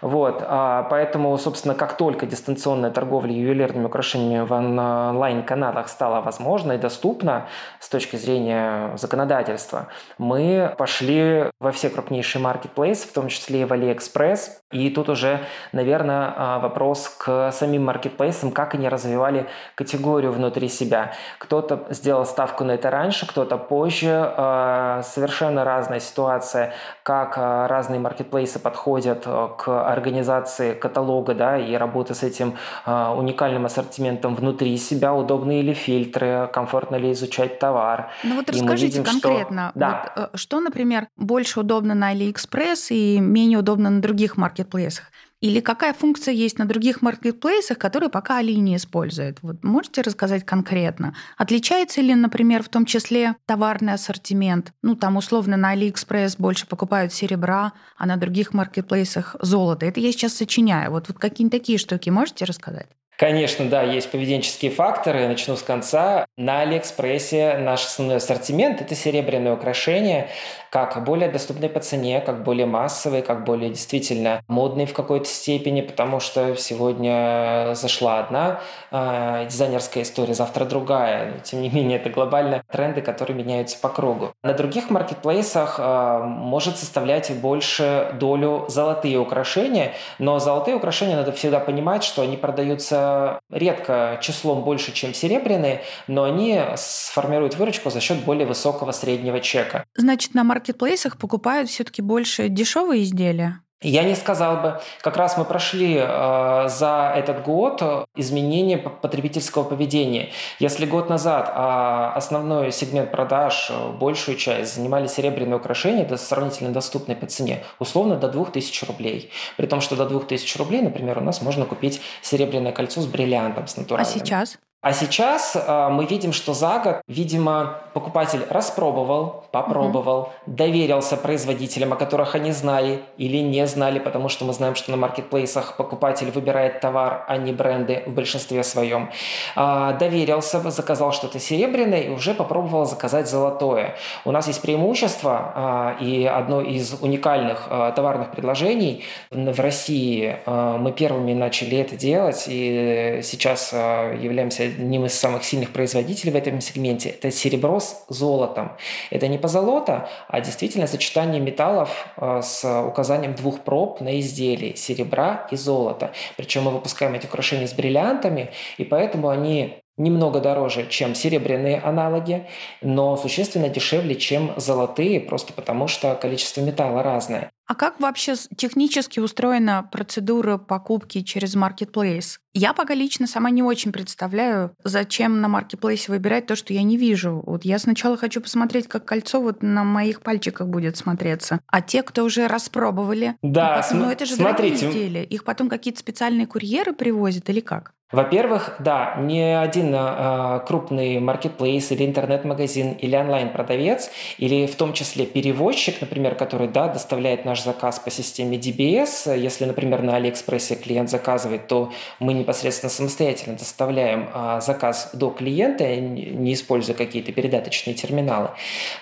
Вот. 0.01 0.45
Поэтому, 0.45 1.37
собственно, 1.37 1.73
как 1.73 1.95
только 1.95 2.25
дистанционная 2.25 2.91
торговля 2.91 3.31
ювелирными 3.31 3.85
украшениями 3.85 4.45
в 4.45 4.51
онлайн-каналах 4.51 5.87
стала 5.87 6.15
возможной, 6.15 6.32
возможно 6.34 6.73
и 6.73 6.77
доступно 6.77 7.47
с 7.79 7.89
точки 7.89 8.15
зрения 8.15 8.95
законодательства, 8.97 9.88
мы 10.17 10.73
пошли 10.77 11.45
во 11.59 11.71
все 11.71 11.89
крупнейшие 11.89 12.41
маркетплейсы, 12.41 13.07
в 13.07 13.11
том 13.11 13.27
числе 13.27 13.61
и 13.61 13.65
в 13.65 13.71
AliExpress. 13.71 14.39
И 14.71 14.89
тут 14.89 15.09
уже, 15.09 15.39
наверное, 15.71 16.34
а, 16.36 16.59
вопрос 16.59 17.07
к 17.07 17.51
самим 17.51 17.86
маркетплейсам, 17.86 18.51
как 18.51 18.73
они 18.73 18.89
развивали 18.89 19.47
категорию 19.75 20.31
внутри 20.31 20.67
себя. 20.69 21.13
Кто-то 21.38 21.86
сделал 21.89 22.25
ставку 22.25 22.63
на 22.63 22.71
это 22.71 22.89
раньше, 22.89 23.27
кто-то 23.27 23.57
позже. 23.57 24.34
А, 24.38 25.01
совершенно 25.03 25.63
разная 25.63 25.99
ситуация, 25.99 26.73
как 27.03 27.36
а, 27.38 27.67
разные 27.67 27.99
маркетплейсы 27.99 28.59
подходят 28.59 29.25
к 29.57 29.91
организации 29.91 30.73
каталога 30.73 31.36
да, 31.36 31.57
и 31.57 31.75
работы 31.75 32.15
с 32.15 32.23
этим 32.23 32.57
уникальным 32.86 33.65
ассортиментом 33.65 34.36
внутри 34.36 34.75
себя, 34.77 35.13
удобные 35.13 35.61
ли 35.61 35.73
фильтры, 35.73 36.22
параметры, 36.24 36.53
комфортно 36.53 36.95
ли 36.95 37.11
изучать 37.11 37.59
товар. 37.59 38.11
Ну 38.24 38.36
вот 38.36 38.49
расскажите 38.49 38.99
видим, 38.99 39.03
конкретно, 39.03 39.69
что... 39.69 39.80
Да. 39.80 40.13
Вот, 40.15 40.30
э, 40.34 40.38
что, 40.38 40.59
например, 40.59 41.07
больше 41.17 41.59
удобно 41.59 41.93
на 41.93 42.13
AliExpress 42.13 42.88
и 42.89 43.19
менее 43.19 43.59
удобно 43.59 43.89
на 43.89 44.01
других 44.01 44.38
маркетплейсах? 44.38 45.05
Или 45.41 45.59
какая 45.59 45.93
функция 45.93 46.34
есть 46.34 46.57
на 46.57 46.65
других 46.65 47.01
маркетплейсах, 47.01 47.78
которые 47.78 48.09
пока 48.09 48.38
Али 48.38 48.55
не 48.55 48.78
использует? 48.78 49.39
Вот 49.41 49.61
можете 49.61 50.01
рассказать 50.01 50.45
конкретно? 50.45 51.15
Отличается 51.38 51.99
ли, 51.99 52.15
например, 52.15 52.63
в 52.63 52.69
том 52.69 52.86
числе 52.86 53.36
товарный 53.45 53.93
ассортимент? 53.93 54.71
Ну, 54.82 54.95
там 54.95 55.17
условно 55.17 55.57
на 55.57 55.76
AliExpress 55.76 56.36
больше 56.38 56.65
покупают 56.65 57.11
серебра, 57.11 57.74
а 57.97 58.05
на 58.05 58.15
других 58.15 58.53
маркетплейсах 58.53 59.36
золото. 59.41 59.86
Это 59.86 59.99
я 59.99 60.13
сейчас 60.13 60.34
сочиняю. 60.34 60.91
Вот, 60.91 61.09
вот 61.09 61.19
какие-нибудь 61.19 61.59
такие 61.59 61.78
штуки 61.78 62.09
можете 62.09 62.45
рассказать? 62.45 62.88
Конечно, 63.18 63.70
да, 63.70 63.84
есть 63.84 64.09
поведенческие 64.09 64.72
факторы. 64.72 65.28
Начну 65.28 65.55
с 65.55 65.61
конца. 65.61 66.26
На 66.36 66.61
Алиэкспрессе 66.61 67.57
наш 67.59 67.86
основной 67.86 68.18
ассортимент– 68.18 68.82
это 68.82 68.95
серебряные 68.95 69.53
украшения, 69.53 70.30
как 70.72 71.03
более 71.03 71.30
доступные 71.30 71.70
по 71.70 71.80
цене, 71.80 72.20
как 72.22 72.43
более 72.43 72.66
массовые, 72.66 73.22
как 73.22 73.43
более 73.43 73.70
действительно 73.70 74.41
модные 74.47 74.88
в 74.88 74.93
какой-то 74.93 75.28
степени, 75.28 75.82
потому 75.82 76.20
что 76.20 76.55
сегодня 76.55 77.74
зашла 77.76 78.20
одна 78.20 78.61
э, 78.89 79.45
дизайнерская 79.47 80.03
история, 80.03 80.34
завтра 80.34 80.66
другая. 80.66 81.34
Но, 81.34 81.39
тем 81.43 81.61
не 81.61 81.70
менее, 81.70 81.99
это 81.99 82.09
глобально 82.09 82.64
тренды, 82.72 83.01
которые 83.01 83.38
меняются 83.38 83.78
по 83.80 83.89
кругу. 83.89 84.32
На 84.41 84.53
других 84.53 84.89
маркетплейсах 84.89 85.76
э, 85.78 86.20
может 86.24 86.78
составлять 86.78 87.32
больше 87.39 88.09
долю 88.20 88.66
золотые 88.70 89.20
украшения, 89.20 89.93
но 90.18 90.39
золотые 90.39 90.76
украшения 90.76 91.16
надо 91.16 91.32
всегда 91.32 91.59
понимать, 91.59 92.03
что 92.03 92.24
они 92.24 92.36
продаются 92.36 93.03
редко 93.49 94.20
числом 94.22 94.64
больше, 94.64 94.93
чем 94.93 95.14
серебряные, 95.14 95.84
но 96.07 96.24
они 96.24 96.59
сформируют 96.76 97.55
выручку 97.55 97.89
за 97.89 97.99
счет 97.99 98.24
более 98.26 98.45
высокого 98.45 98.91
среднего 98.91 99.39
чека. 99.39 99.86
Значит, 99.95 100.34
на 100.34 100.43
маркетплейсах 100.43 101.18
покупают 101.18 101.70
все-таки 101.70 102.01
больше 102.01 102.49
дешевые 102.49 103.03
изделия? 103.03 103.61
Я 103.84 104.03
не 104.03 104.15
сказал 104.15 104.57
бы. 104.57 104.79
Как 105.01 105.17
раз 105.17 105.38
мы 105.38 105.45
прошли 105.45 105.97
э, 105.99 106.65
за 106.69 107.13
этот 107.15 107.43
год 107.43 108.07
изменение 108.15 108.77
потребительского 108.77 109.63
поведения. 109.63 110.29
Если 110.59 110.86
год 110.86 111.09
назад 111.09 111.49
э, 111.49 112.17
основной 112.17 112.71
сегмент 112.71 113.11
продаж, 113.11 113.69
э, 113.69 113.91
большую 113.91 114.38
часть 114.38 114.75
занимали 114.75 115.07
серебряные 115.07 115.57
украшения, 115.57 116.03
это 116.03 116.17
сравнительно 116.17 116.71
доступные 116.71 117.15
по 117.15 117.25
цене, 117.25 117.63
условно 117.79 118.15
до 118.15 118.29
2000 118.29 118.86
рублей. 118.86 119.29
При 119.57 119.67
том, 119.67 119.81
что 119.81 119.95
до 119.95 120.05
2000 120.05 120.57
рублей, 120.57 120.81
например, 120.81 121.17
у 121.17 121.21
нас 121.21 121.41
можно 121.41 121.65
купить 121.65 122.01
серебряное 122.21 122.71
кольцо 122.71 123.01
с 123.01 123.05
бриллиантом, 123.05 123.67
с 123.67 123.77
натуральным. 123.77 124.11
А 124.11 124.19
сейчас? 124.19 124.57
А 124.84 124.91
сейчас 124.91 125.55
э, 125.55 125.89
мы 125.89 126.05
видим, 126.05 126.34
что 126.34 126.53
за 126.53 126.77
год, 126.79 127.01
видимо, 127.07 127.79
покупатель 127.93 128.41
распробовал, 128.49 129.45
попробовал, 129.49 130.19
угу. 130.19 130.29
доверился 130.45 131.15
производителям, 131.15 131.93
о 131.93 131.95
которых 131.95 132.36
они 132.36 132.51
знали 132.51 132.99
или 133.17 133.38
не 133.38 133.65
знали, 133.65 133.99
потому 133.99 134.27
что 134.27 134.43
мы 134.43 134.51
знаем, 134.51 134.75
что 134.75 134.91
на 134.91 134.97
маркетплейсах 134.97 135.77
покупатель 135.77 136.31
выбирает 136.31 136.81
товар, 136.81 137.23
а 137.29 137.38
не 137.38 137.53
бренды 137.53 138.03
в 138.05 138.11
большинстве 138.11 138.61
своем. 138.63 139.09
Э, 139.55 139.95
доверился, 139.97 140.59
заказал 140.69 141.13
что-то 141.13 141.39
серебряное 141.39 142.01
и 142.01 142.09
уже 142.09 142.34
попробовал 142.34 142.84
заказать 142.86 143.29
золотое. 143.29 143.95
У 144.25 144.31
нас 144.31 144.47
есть 144.47 144.61
преимущество 144.61 145.95
э, 146.01 146.03
и 146.03 146.25
одно 146.25 146.59
из 146.59 146.93
уникальных 146.99 147.67
э, 147.69 147.93
товарных 147.95 148.31
предложений 148.31 149.05
в 149.31 149.57
России. 149.61 150.39
Э, 150.45 150.75
мы 150.77 150.91
первыми 150.91 151.31
начали 151.31 151.77
это 151.77 151.95
делать 151.95 152.47
и 152.49 153.21
сейчас 153.23 153.69
э, 153.71 154.17
являемся 154.21 154.72
одним 154.74 155.05
из 155.05 155.13
самых 155.13 155.43
сильных 155.43 155.71
производителей 155.71 156.32
в 156.32 156.36
этом 156.36 156.61
сегменте. 156.61 157.09
Это 157.09 157.32
серебро 157.32 157.80
с 157.80 158.05
золотом. 158.09 158.74
Это 159.09 159.28
не 159.28 159.38
позолота, 159.38 160.09
а 160.28 160.41
действительно 160.41 160.88
сочетание 160.88 161.41
металлов 161.41 162.07
э, 162.17 162.41
с 162.41 162.84
указанием 162.84 163.36
двух 163.36 163.61
проб 163.61 164.01
на 164.01 164.19
изделии– 164.19 164.74
серебра 164.76 165.47
и 165.51 165.55
золота. 165.55 166.11
Причем 166.38 166.63
мы 166.63 166.71
выпускаем 166.71 167.13
эти 167.13 167.26
украшения 167.26 167.67
с 167.67 167.74
бриллиантами, 167.74 168.51
и 168.78 168.84
поэтому 168.84 169.30
они 169.30 169.84
немного 169.97 170.39
дороже, 170.39 170.88
чем 170.89 171.15
серебряные 171.15 171.80
аналоги, 171.80 172.47
но 172.82 173.15
существенно 173.15 173.69
дешевле, 173.69 174.15
чем 174.15 174.53
золотые, 174.57 175.19
просто 175.19 175.53
потому 175.53 175.88
что 175.88 176.15
количество 176.15 176.61
металла 176.61 177.03
разное. 177.03 177.51
А 177.66 177.76
как 177.76 177.99
вообще 177.99 178.36
технически 178.57 179.20
устроена 179.20 179.88
процедура 179.89 180.57
покупки 180.57 181.22
через 181.22 181.55
Marketplace? 181.55 182.38
Я 182.53 182.74
пока 182.74 182.93
лично 182.93 183.26
сама 183.26 183.49
не 183.49 183.64
очень 183.64 183.91
представляю, 183.91 184.76
зачем 184.84 185.39
на 185.39 185.47
Marketplace 185.47 186.05
выбирать 186.07 186.45
то, 186.45 186.55
что 186.55 186.74
я 186.74 186.84
не 186.84 186.97
вижу. 186.97 187.41
Вот 187.45 187.64
я 187.64 187.80
сначала 187.80 188.18
хочу 188.18 188.41
посмотреть, 188.41 188.88
как 188.88 189.05
кольцо 189.05 189.41
вот 189.41 189.64
на 189.64 189.84
моих 189.84 190.22
пальчиках 190.22 190.68
будет 190.68 190.97
смотреться. 190.97 191.59
А 191.68 191.82
те, 191.82 192.03
кто 192.03 192.26
уже 192.26 192.47
распробовали, 192.47 193.38
да, 193.41 193.82
потом, 193.82 193.99
ну 193.99 194.11
это 194.11 194.26
же 194.26 194.36
смотрите. 194.36 194.89
изделия. 194.89 195.24
Их 195.24 195.45
потом 195.45 195.70
какие-то 195.70 195.99
специальные 195.99 196.47
курьеры 196.47 196.93
привозят 196.93 197.49
или 197.49 197.61
как? 197.61 197.93
Во-первых, 198.14 198.76
да, 198.78 199.16
ни 199.18 199.39
один 199.39 199.91
э, 199.95 200.59
крупный 200.68 201.20
маркетплейс 201.20 201.91
или 201.91 202.05
интернет-магазин 202.05 202.91
или 202.91 203.16
онлайн-продавец, 203.16 204.11
или 204.38 204.68
в 204.68 204.76
том 204.76 204.93
числе 204.93 205.26
перевозчик, 205.26 205.99
например, 205.99 206.36
который 206.36 206.68
да, 206.68 206.88
доставляет 206.89 207.43
наш 207.43 207.64
заказ 207.64 207.97
по 207.97 208.11
системе 208.11 208.57
DBS, 208.57 209.36
если, 209.36 209.66
например, 209.66 210.03
на 210.03 210.18
Алиэкспрессе 210.18 210.76
клиент 210.76 211.09
заказывает, 211.09 211.68
то 211.68 211.91
мы 212.20 212.34
непосредственно 212.34 212.91
самостоятельно 212.91 213.57
доставляем 213.57 214.30
э, 214.32 214.59
заказ 214.61 215.09
до 215.14 215.32
клиента, 215.32 215.95
не 215.95 216.53
используя 216.53 216.95
какие-то 216.95 217.32
передаточные 217.32 217.95
терминалы, 217.95 218.49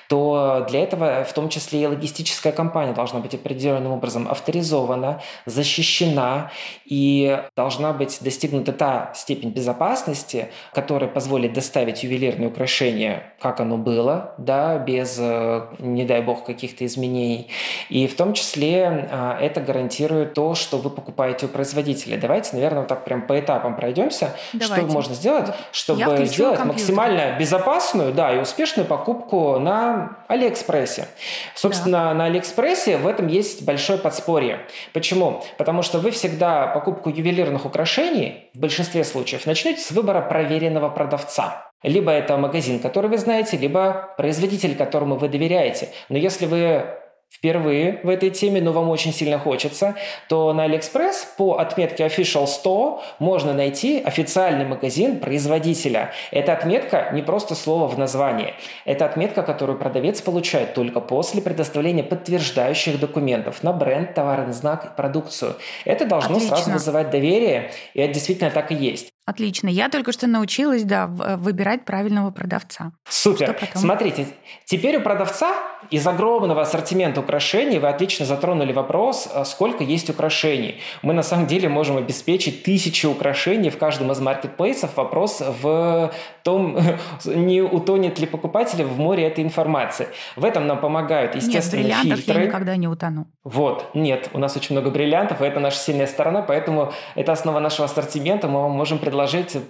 то 0.08 0.66
для 0.70 0.84
этого 0.84 1.26
в 1.26 1.34
том 1.34 1.50
числе 1.50 1.82
и 1.82 1.86
логистическая 1.86 2.54
компания 2.54 2.94
должна 2.94 3.20
быть 3.20 3.36
определенным 3.36 3.92
образом 3.92 4.30
авторизована, 4.32 5.22
защищена 5.46 6.50
и 6.86 7.42
должна 7.58 7.92
быть 7.92 8.20
достигнута 8.22 8.72
та 8.72 9.01
степень 9.16 9.50
безопасности, 9.50 10.50
которая 10.74 11.10
позволит 11.10 11.54
доставить 11.54 12.04
ювелирное 12.04 12.50
украшение, 12.50 13.24
как 13.40 13.60
оно 13.60 13.78
было, 13.78 14.34
да, 14.38 14.78
без, 14.78 15.18
э, 15.20 15.68
не 15.80 16.06
дай 16.06 16.22
бог, 16.22 16.46
каких-то 16.46 16.86
изменений. 16.86 17.50
И 17.90 18.08
в 18.08 18.16
том 18.16 18.34
числе 18.34 19.08
а, 19.12 19.38
это 19.40 19.62
гарантирует 19.62 20.34
то, 20.34 20.56
что 20.56 20.78
вы 20.78 20.90
покупаете 20.90 21.46
у 21.46 21.50
производителя. 21.50 22.18
Давайте, 22.18 22.56
наверное, 22.56 22.80
вот 22.80 22.88
так 22.88 23.06
прям 23.06 23.22
по 23.24 23.40
этапам 23.40 23.76
пройдемся, 23.76 24.36
Давайте. 24.54 24.86
что 24.86 24.94
можно 24.94 25.16
сделать, 25.16 25.54
чтобы 25.72 26.02
сделать 26.02 26.58
компьютер. 26.58 26.66
максимально 26.66 27.38
безопасную, 27.40 28.14
да, 28.14 28.34
и 28.34 28.40
успешную 28.40 28.86
покупку 28.86 29.60
на 29.60 30.18
Алиэкспрессе. 30.28 31.08
Собственно, 31.56 32.06
да. 32.10 32.14
на 32.14 32.26
Алиэкспрессе 32.26 32.98
в 32.98 33.08
этом 33.08 33.28
есть 33.28 33.64
большое 33.64 33.98
подспорье. 33.98 34.60
Почему? 34.94 35.44
Потому 35.58 35.82
что 35.82 36.00
вы 36.00 36.12
всегда 36.12 36.68
покупку 36.68 37.10
ювелирных 37.10 37.66
украшений 37.66 38.50
в 38.54 38.60
большинстве 38.60 38.91
большинстве 38.92 39.04
случаев 39.04 39.46
начнете 39.46 39.82
с 39.82 39.92
выбора 39.92 40.22
проверенного 40.22 40.90
продавца. 40.90 41.72
Либо 41.84 42.12
это 42.12 42.38
магазин, 42.38 42.80
который 42.80 43.10
вы 43.10 43.18
знаете, 43.18 43.58
либо 43.58 44.14
производитель, 44.18 44.76
которому 44.76 45.16
вы 45.16 45.30
доверяете. 45.30 45.90
Но 46.10 46.18
если 46.18 46.46
вы 46.46 46.86
впервые 47.32 48.02
в 48.04 48.10
этой 48.10 48.30
теме, 48.30 48.62
но 48.62 48.72
вам 48.74 48.90
очень 48.90 49.14
сильно 49.14 49.40
хочется, 49.40 49.96
то 50.28 50.52
на 50.54 50.68
AliExpress 50.68 51.38
по 51.38 51.58
отметке 51.58 52.06
Official 52.06 52.46
Store 52.46 53.00
можно 53.20 53.54
найти 53.54 54.02
официальный 54.02 54.66
магазин 54.66 55.20
производителя. 55.20 56.12
Эта 56.32 56.54
отметка 56.54 57.10
не 57.14 57.22
просто 57.22 57.56
слово 57.56 57.88
в 57.88 57.98
названии. 57.98 58.54
Это 58.86 59.06
отметка, 59.06 59.44
которую 59.44 59.80
продавец 59.80 60.22
получает 60.22 60.74
только 60.74 61.00
после 61.00 61.42
предоставления 61.42 62.04
подтверждающих 62.04 63.00
документов 63.00 63.64
на 63.64 63.72
бренд, 63.72 64.14
товарный 64.14 64.54
знак 64.54 64.86
и 64.86 64.96
продукцию. 64.96 65.56
Это 65.86 66.06
должно 66.06 66.36
Отлично. 66.36 66.58
сразу 66.58 66.72
вызывать 66.72 67.10
доверие, 67.10 67.72
и 67.94 68.02
это 68.02 68.14
действительно 68.14 68.52
так 68.52 68.72
и 68.72 68.76
есть. 68.76 69.11
Отлично. 69.24 69.68
Я 69.70 69.88
только 69.90 70.12
что 70.12 70.26
научилась, 70.26 70.84
да, 70.84 71.04
э, 71.24 71.36
выбирать 71.36 71.86
правильного 71.86 72.32
продавца. 72.32 72.92
Супер. 73.08 73.56
Смотрите, 73.76 74.26
теперь 74.66 74.98
у 74.98 75.02
продавца 75.02 75.54
из 75.92 76.08
огромного 76.08 76.64
ассортимента 76.64 77.20
украшений 77.20 77.78
вы 77.78 77.88
отлично 77.90 78.26
затронули 78.26 78.74
вопрос, 78.74 79.30
а 79.32 79.46
сколько 79.46 79.84
есть 79.84 80.10
украшений. 80.10 80.82
Мы 81.04 81.14
на 81.14 81.22
самом 81.22 81.46
деле 81.46 81.70
можем 81.70 81.98
обеспечить 81.98 82.64
тысячи 82.64 83.06
украшений 83.06 83.70
в 83.70 83.78
каждом 83.78 84.12
из 84.12 84.20
маркетплейсов. 84.20 84.98
Вопрос 84.98 85.42
в 85.62 86.12
том, 86.42 86.80
не 87.26 87.62
утонет 87.62 88.18
ли 88.18 88.26
покупатель 88.26 88.84
в 88.84 88.98
море 88.98 89.28
этой 89.28 89.44
информации. 89.44 90.08
В 90.36 90.46
этом 90.46 90.66
нам 90.66 90.80
помогают, 90.80 91.36
естественно, 91.36 91.84
нет, 91.84 91.98
в 91.98 92.02
фильтры. 92.02 92.42
я 92.42 92.46
никогда 92.48 92.76
не 92.76 92.88
утону. 92.88 93.28
Вот, 93.44 93.92
нет, 93.94 94.30
у 94.34 94.40
нас 94.40 94.58
очень 94.58 94.76
много 94.76 94.90
бриллиантов, 94.90 95.42
и 95.42 95.46
это 95.46 95.60
наша 95.60 95.78
сильная 95.78 96.08
сторона, 96.08 96.42
поэтому 96.42 96.92
это 97.14 97.32
основа 97.32 97.60
нашего 97.60 97.86
ассортимента. 97.86 98.48
Мы 98.48 98.62
вам 98.62 98.72
можем 98.72 98.98
предложить 98.98 99.11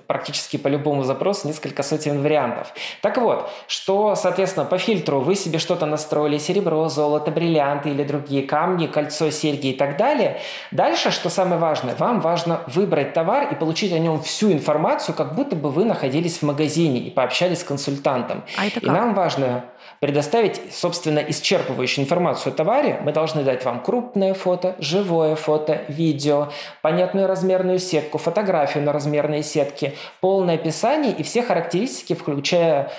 практически 0.07 0.57
по 0.57 0.67
любому 0.67 1.03
запросу 1.03 1.47
несколько 1.47 1.83
сотен 1.83 2.21
вариантов. 2.21 2.73
Так 3.01 3.17
вот, 3.17 3.49
что, 3.67 4.15
соответственно, 4.15 4.65
по 4.65 4.77
фильтру 4.77 5.19
вы 5.19 5.35
себе 5.35 5.59
что-то 5.59 5.85
настроили, 5.85 6.37
серебро, 6.37 6.87
золото, 6.89 7.31
бриллианты 7.31 7.89
или 7.89 8.03
другие 8.03 8.43
камни, 8.43 8.87
кольцо, 8.87 9.29
серьги 9.31 9.67
и 9.67 9.73
так 9.73 9.97
далее. 9.97 10.39
Дальше, 10.71 11.11
что 11.11 11.29
самое 11.29 11.59
важное, 11.59 11.95
вам 11.95 12.21
важно 12.21 12.61
выбрать 12.67 13.13
товар 13.13 13.51
и 13.51 13.55
получить 13.55 13.93
о 13.93 13.99
нем 13.99 14.21
всю 14.21 14.51
информацию, 14.51 15.15
как 15.15 15.35
будто 15.35 15.55
бы 15.55 15.69
вы 15.69 15.85
находились 15.85 16.39
в 16.39 16.43
магазине 16.43 16.99
и 16.99 17.09
пообщались 17.09 17.61
с 17.61 17.63
консультантом. 17.63 18.43
А 18.57 18.65
это 18.65 18.79
как? 18.79 18.83
И 18.83 18.87
нам 18.87 19.13
важно 19.13 19.65
предоставить, 20.01 20.59
собственно, 20.73 21.19
исчерпывающую 21.19 22.01
информацию 22.01 22.51
о 22.51 22.55
товаре. 22.55 22.99
Мы 23.03 23.13
должны 23.13 23.43
дать 23.43 23.63
вам 23.63 23.83
крупное 23.83 24.33
фото, 24.33 24.75
живое 24.79 25.35
фото, 25.35 25.83
видео, 25.89 26.49
понятную 26.81 27.27
размерную 27.27 27.77
сетку, 27.77 28.17
фотографию 28.17 28.83
на 28.83 28.93
размерные 28.93 29.43
сетки, 29.43 29.95
полное 30.19 30.55
описание 30.55 31.13
и 31.13 31.21
все 31.21 31.43
характеристики, 31.43 32.15
включая 32.15 32.91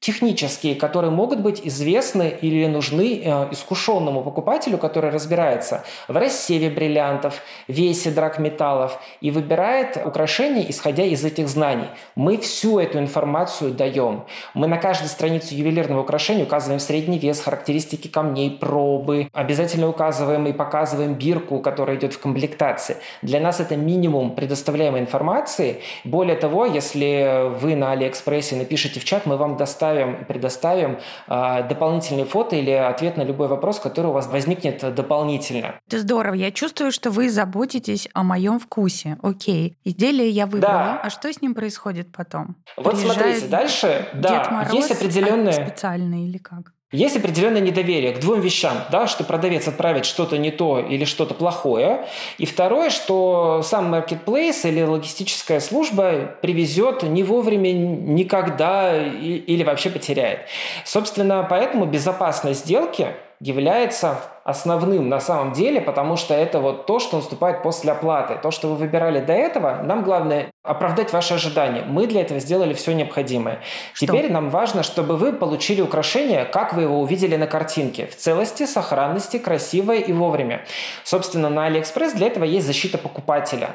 технические, 0.00 0.76
которые 0.76 1.10
могут 1.10 1.40
быть 1.40 1.60
известны 1.64 2.32
или 2.40 2.66
нужны 2.66 3.20
э, 3.24 3.48
искушенному 3.50 4.22
покупателю, 4.22 4.78
который 4.78 5.10
разбирается 5.10 5.84
в 6.06 6.16
рассеве 6.16 6.70
бриллиантов, 6.70 7.42
весе 7.66 8.10
драгметаллов 8.10 9.00
и 9.20 9.32
выбирает 9.32 10.00
украшения, 10.04 10.64
исходя 10.68 11.04
из 11.04 11.24
этих 11.24 11.48
знаний. 11.48 11.88
Мы 12.14 12.36
всю 12.36 12.78
эту 12.78 13.00
информацию 13.00 13.72
даем. 13.72 14.24
Мы 14.54 14.68
на 14.68 14.76
каждой 14.76 15.08
странице 15.08 15.54
ювелирного 15.54 16.02
украшения 16.02 16.44
указываем 16.44 16.78
средний 16.78 17.18
вес, 17.18 17.40
характеристики 17.40 18.06
камней, 18.06 18.52
пробы. 18.52 19.28
Обязательно 19.32 19.88
указываем 19.88 20.46
и 20.46 20.52
показываем 20.52 21.14
бирку, 21.14 21.58
которая 21.58 21.96
идет 21.96 22.14
в 22.14 22.20
комплектации. 22.20 22.98
Для 23.22 23.40
нас 23.40 23.58
это 23.58 23.76
минимум 23.76 24.36
предоставляемой 24.36 25.00
информации. 25.00 25.80
Более 26.04 26.36
того, 26.36 26.66
если 26.66 27.50
вы 27.60 27.74
на 27.74 27.90
Алиэкспрессе 27.90 28.54
напишите 28.54 29.00
в 29.00 29.04
чат, 29.04 29.26
мы 29.26 29.36
вам 29.36 29.56
доставим 29.56 29.87
предоставим, 29.94 30.24
предоставим 30.26 30.98
э, 31.28 31.68
дополнительные 31.68 32.24
фото 32.24 32.56
или 32.56 32.70
ответ 32.70 33.16
на 33.16 33.22
любой 33.22 33.48
вопрос, 33.48 33.80
который 33.80 34.08
у 34.08 34.12
вас 34.12 34.26
возникнет 34.28 34.94
дополнительно. 34.94 35.74
Это 35.86 35.98
здорово. 35.98 36.34
Я 36.34 36.50
чувствую, 36.50 36.92
что 36.92 37.10
вы 37.10 37.30
заботитесь 37.30 38.08
о 38.14 38.22
моем 38.22 38.58
вкусе. 38.58 39.16
Окей. 39.22 39.76
Изделие 39.84 40.30
я 40.30 40.46
выбрала. 40.46 40.72
Да. 40.72 41.00
А 41.02 41.10
что 41.10 41.32
с 41.32 41.40
ним 41.42 41.54
происходит 41.54 42.12
потом? 42.12 42.56
Вот 42.76 42.94
Приезжает 42.94 43.18
смотрите, 43.18 43.48
дальше, 43.48 44.08
да, 44.14 44.48
Мороз, 44.50 44.72
есть 44.72 44.90
определенные... 44.90 45.52
специальные 45.52 46.28
или 46.28 46.38
как? 46.38 46.72
Есть 46.90 47.18
определенное 47.18 47.60
недоверие 47.60 48.12
к 48.12 48.20
двум 48.20 48.40
вещам, 48.40 48.78
да, 48.90 49.06
что 49.06 49.22
продавец 49.22 49.68
отправит 49.68 50.06
что-то 50.06 50.38
не 50.38 50.50
то 50.50 50.80
или 50.80 51.04
что-то 51.04 51.34
плохое. 51.34 52.06
И 52.38 52.46
второе, 52.46 52.88
что 52.88 53.60
сам 53.62 53.90
маркетплейс 53.90 54.64
или 54.64 54.80
логистическая 54.80 55.60
служба 55.60 56.34
привезет 56.40 57.02
не 57.02 57.24
вовремя 57.24 57.72
никогда 57.74 58.96
или 58.96 59.62
вообще 59.64 59.90
потеряет. 59.90 60.40
Собственно, 60.86 61.46
поэтому 61.48 61.84
безопасность 61.84 62.60
сделки 62.60 63.08
является 63.38 64.22
основным 64.48 65.10
на 65.10 65.20
самом 65.20 65.52
деле, 65.52 65.78
потому 65.78 66.16
что 66.16 66.32
это 66.32 66.58
вот 66.58 66.86
то, 66.86 67.00
что 67.00 67.18
наступает 67.18 67.62
после 67.62 67.92
оплаты. 67.92 68.38
То, 68.42 68.50
что 68.50 68.68
вы 68.68 68.76
выбирали 68.76 69.20
до 69.20 69.34
этого, 69.34 69.82
нам 69.82 70.02
главное 70.02 70.50
оправдать 70.62 71.12
ваши 71.12 71.34
ожидания. 71.34 71.84
Мы 71.86 72.06
для 72.06 72.22
этого 72.22 72.40
сделали 72.40 72.72
все 72.72 72.94
необходимое. 72.94 73.60
Что? 73.92 74.06
Теперь 74.06 74.32
нам 74.32 74.48
важно, 74.48 74.82
чтобы 74.82 75.18
вы 75.18 75.34
получили 75.34 75.82
украшение, 75.82 76.46
как 76.46 76.72
вы 76.72 76.82
его 76.82 76.98
увидели 76.98 77.36
на 77.36 77.46
картинке, 77.46 78.06
в 78.06 78.16
целости, 78.16 78.64
сохранности, 78.64 79.36
красивое 79.36 79.98
и 79.98 80.14
вовремя. 80.14 80.64
Собственно, 81.04 81.50
на 81.50 81.68
AliExpress 81.68 82.14
для 82.14 82.28
этого 82.28 82.44
есть 82.44 82.66
защита 82.66 82.96
покупателя. 82.96 83.74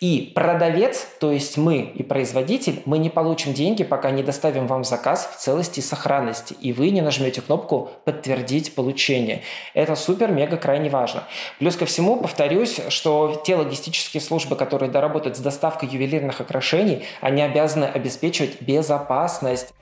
И 0.00 0.32
продавец, 0.34 1.06
то 1.20 1.30
есть 1.30 1.56
мы 1.56 1.80
и 1.80 2.02
производитель, 2.02 2.82
мы 2.86 2.98
не 2.98 3.10
получим 3.10 3.52
деньги, 3.52 3.84
пока 3.84 4.10
не 4.10 4.22
доставим 4.22 4.66
вам 4.66 4.84
заказ 4.84 5.28
в 5.34 5.38
целости 5.38 5.80
и 5.80 5.82
сохранности, 5.82 6.54
и 6.54 6.72
вы 6.72 6.90
не 6.90 7.02
нажмете 7.02 7.42
кнопку 7.42 7.90
«Подтвердить 8.04 8.74
получение». 8.74 9.42
Это 9.74 9.94
супер-мега 9.94 10.56
крайне 10.56 10.88
важно. 10.88 11.24
Плюс 11.58 11.76
ко 11.76 11.84
всему, 11.86 12.16
повторюсь, 12.16 12.80
что 12.88 13.42
те 13.44 13.56
логистические 13.56 14.20
службы, 14.20 14.56
которые 14.56 14.90
доработают 14.90 15.36
с 15.36 15.40
доставкой 15.40 15.88
ювелирных 15.88 16.40
украшений, 16.40 17.04
они 17.20 17.42
обязаны 17.42 17.84
обеспечивать 17.84 18.62
безопасность. 18.62 19.74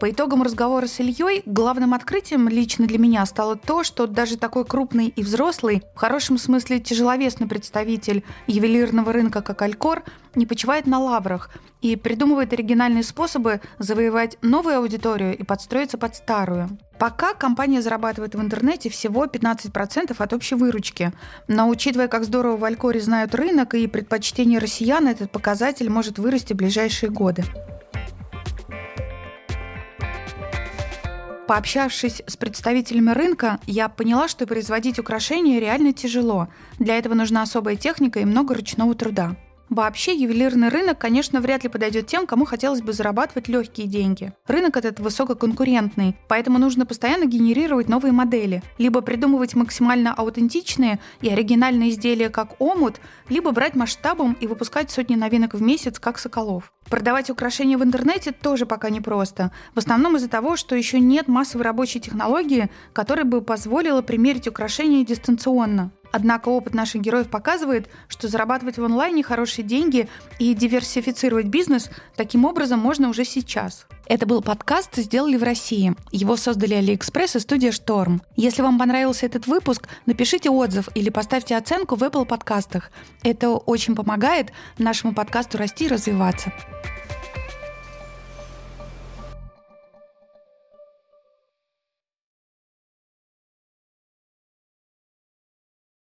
По 0.00 0.10
итогам 0.10 0.42
разговора 0.42 0.88
с 0.88 0.98
Ильей 0.98 1.42
главным 1.46 1.94
открытием 1.94 2.48
лично 2.48 2.86
для 2.86 2.98
меня 2.98 3.24
стало 3.26 3.54
то, 3.54 3.84
что 3.84 4.08
даже 4.08 4.36
такой 4.36 4.64
крупный 4.64 5.06
и 5.06 5.22
взрослый, 5.22 5.82
в 5.94 5.98
хорошем 5.98 6.36
смысле 6.36 6.80
тяжеловесный 6.80 7.46
представитель 7.46 8.24
ювелирного 8.48 9.12
рынка, 9.12 9.40
как 9.40 9.62
Алькор, 9.62 10.02
не 10.34 10.46
почивает 10.46 10.86
на 10.86 10.98
лаврах 10.98 11.48
и 11.80 11.94
придумывает 11.94 12.52
оригинальные 12.52 13.04
способы 13.04 13.60
завоевать 13.78 14.36
новую 14.42 14.78
аудиторию 14.78 15.38
и 15.38 15.44
подстроиться 15.44 15.96
под 15.96 16.16
старую. 16.16 16.76
Пока 16.98 17.32
компания 17.32 17.80
зарабатывает 17.80 18.34
в 18.34 18.40
интернете 18.40 18.90
всего 18.90 19.26
15% 19.26 20.14
от 20.18 20.32
общей 20.32 20.56
выручки. 20.56 21.12
Но 21.46 21.68
учитывая, 21.68 22.08
как 22.08 22.24
здорово 22.24 22.56
в 22.56 22.64
Алькоре 22.64 23.00
знают 23.00 23.34
рынок 23.34 23.74
и 23.74 23.86
предпочтения 23.86 24.58
россиян, 24.58 25.06
этот 25.06 25.30
показатель 25.30 25.88
может 25.88 26.18
вырасти 26.18 26.52
в 26.52 26.56
ближайшие 26.56 27.10
годы. 27.10 27.44
Пообщавшись 31.46 32.22
с 32.26 32.36
представителями 32.38 33.10
рынка, 33.10 33.58
я 33.66 33.90
поняла, 33.90 34.28
что 34.28 34.46
производить 34.46 34.98
украшения 34.98 35.60
реально 35.60 35.92
тяжело. 35.92 36.48
Для 36.78 36.96
этого 36.96 37.12
нужна 37.12 37.42
особая 37.42 37.76
техника 37.76 38.20
и 38.20 38.24
много 38.24 38.54
ручного 38.54 38.94
труда. 38.94 39.36
Вообще, 39.74 40.14
ювелирный 40.14 40.68
рынок, 40.68 40.98
конечно, 40.98 41.40
вряд 41.40 41.64
ли 41.64 41.68
подойдет 41.68 42.06
тем, 42.06 42.28
кому 42.28 42.44
хотелось 42.44 42.80
бы 42.80 42.92
зарабатывать 42.92 43.48
легкие 43.48 43.88
деньги. 43.88 44.32
Рынок 44.46 44.76
этот 44.76 45.00
высококонкурентный, 45.00 46.14
поэтому 46.28 46.58
нужно 46.60 46.86
постоянно 46.86 47.24
генерировать 47.24 47.88
новые 47.88 48.12
модели. 48.12 48.62
Либо 48.78 49.00
придумывать 49.00 49.56
максимально 49.56 50.14
аутентичные 50.14 51.00
и 51.22 51.28
оригинальные 51.28 51.90
изделия, 51.90 52.28
как 52.28 52.60
омут, 52.60 53.00
либо 53.28 53.50
брать 53.50 53.74
масштабом 53.74 54.36
и 54.40 54.46
выпускать 54.46 54.92
сотни 54.92 55.16
новинок 55.16 55.54
в 55.54 55.60
месяц, 55.60 55.98
как 55.98 56.20
Соколов. 56.20 56.72
Продавать 56.88 57.30
украшения 57.30 57.76
в 57.76 57.82
интернете 57.82 58.30
тоже 58.30 58.66
пока 58.66 58.90
непросто. 58.90 59.50
В 59.74 59.78
основном 59.78 60.14
из-за 60.14 60.28
того, 60.28 60.54
что 60.54 60.76
еще 60.76 61.00
нет 61.00 61.26
массовой 61.26 61.64
рабочей 61.64 61.98
технологии, 61.98 62.70
которая 62.92 63.24
бы 63.24 63.40
позволила 63.40 64.02
примерить 64.02 64.46
украшения 64.46 65.04
дистанционно. 65.04 65.90
Однако 66.16 66.48
опыт 66.48 66.74
наших 66.74 67.00
героев 67.00 67.28
показывает, 67.28 67.88
что 68.06 68.28
зарабатывать 68.28 68.78
в 68.78 68.84
онлайне 68.84 69.24
хорошие 69.24 69.64
деньги 69.64 70.08
и 70.38 70.54
диверсифицировать 70.54 71.46
бизнес 71.46 71.90
таким 72.14 72.44
образом 72.44 72.78
можно 72.78 73.08
уже 73.08 73.24
сейчас. 73.24 73.88
Это 74.06 74.24
был 74.24 74.40
подкаст 74.40 74.94
«Сделали 74.94 75.36
в 75.36 75.42
России». 75.42 75.96
Его 76.12 76.36
создали 76.36 76.74
Алиэкспресс 76.74 77.34
и 77.34 77.40
студия 77.40 77.72
«Шторм». 77.72 78.22
Если 78.36 78.62
вам 78.62 78.78
понравился 78.78 79.26
этот 79.26 79.48
выпуск, 79.48 79.88
напишите 80.06 80.50
отзыв 80.50 80.88
или 80.94 81.10
поставьте 81.10 81.56
оценку 81.56 81.96
в 81.96 82.02
Apple 82.04 82.26
подкастах. 82.26 82.92
Это 83.24 83.50
очень 83.50 83.96
помогает 83.96 84.52
нашему 84.78 85.14
подкасту 85.14 85.58
расти 85.58 85.86
и 85.86 85.88
развиваться. 85.88 86.52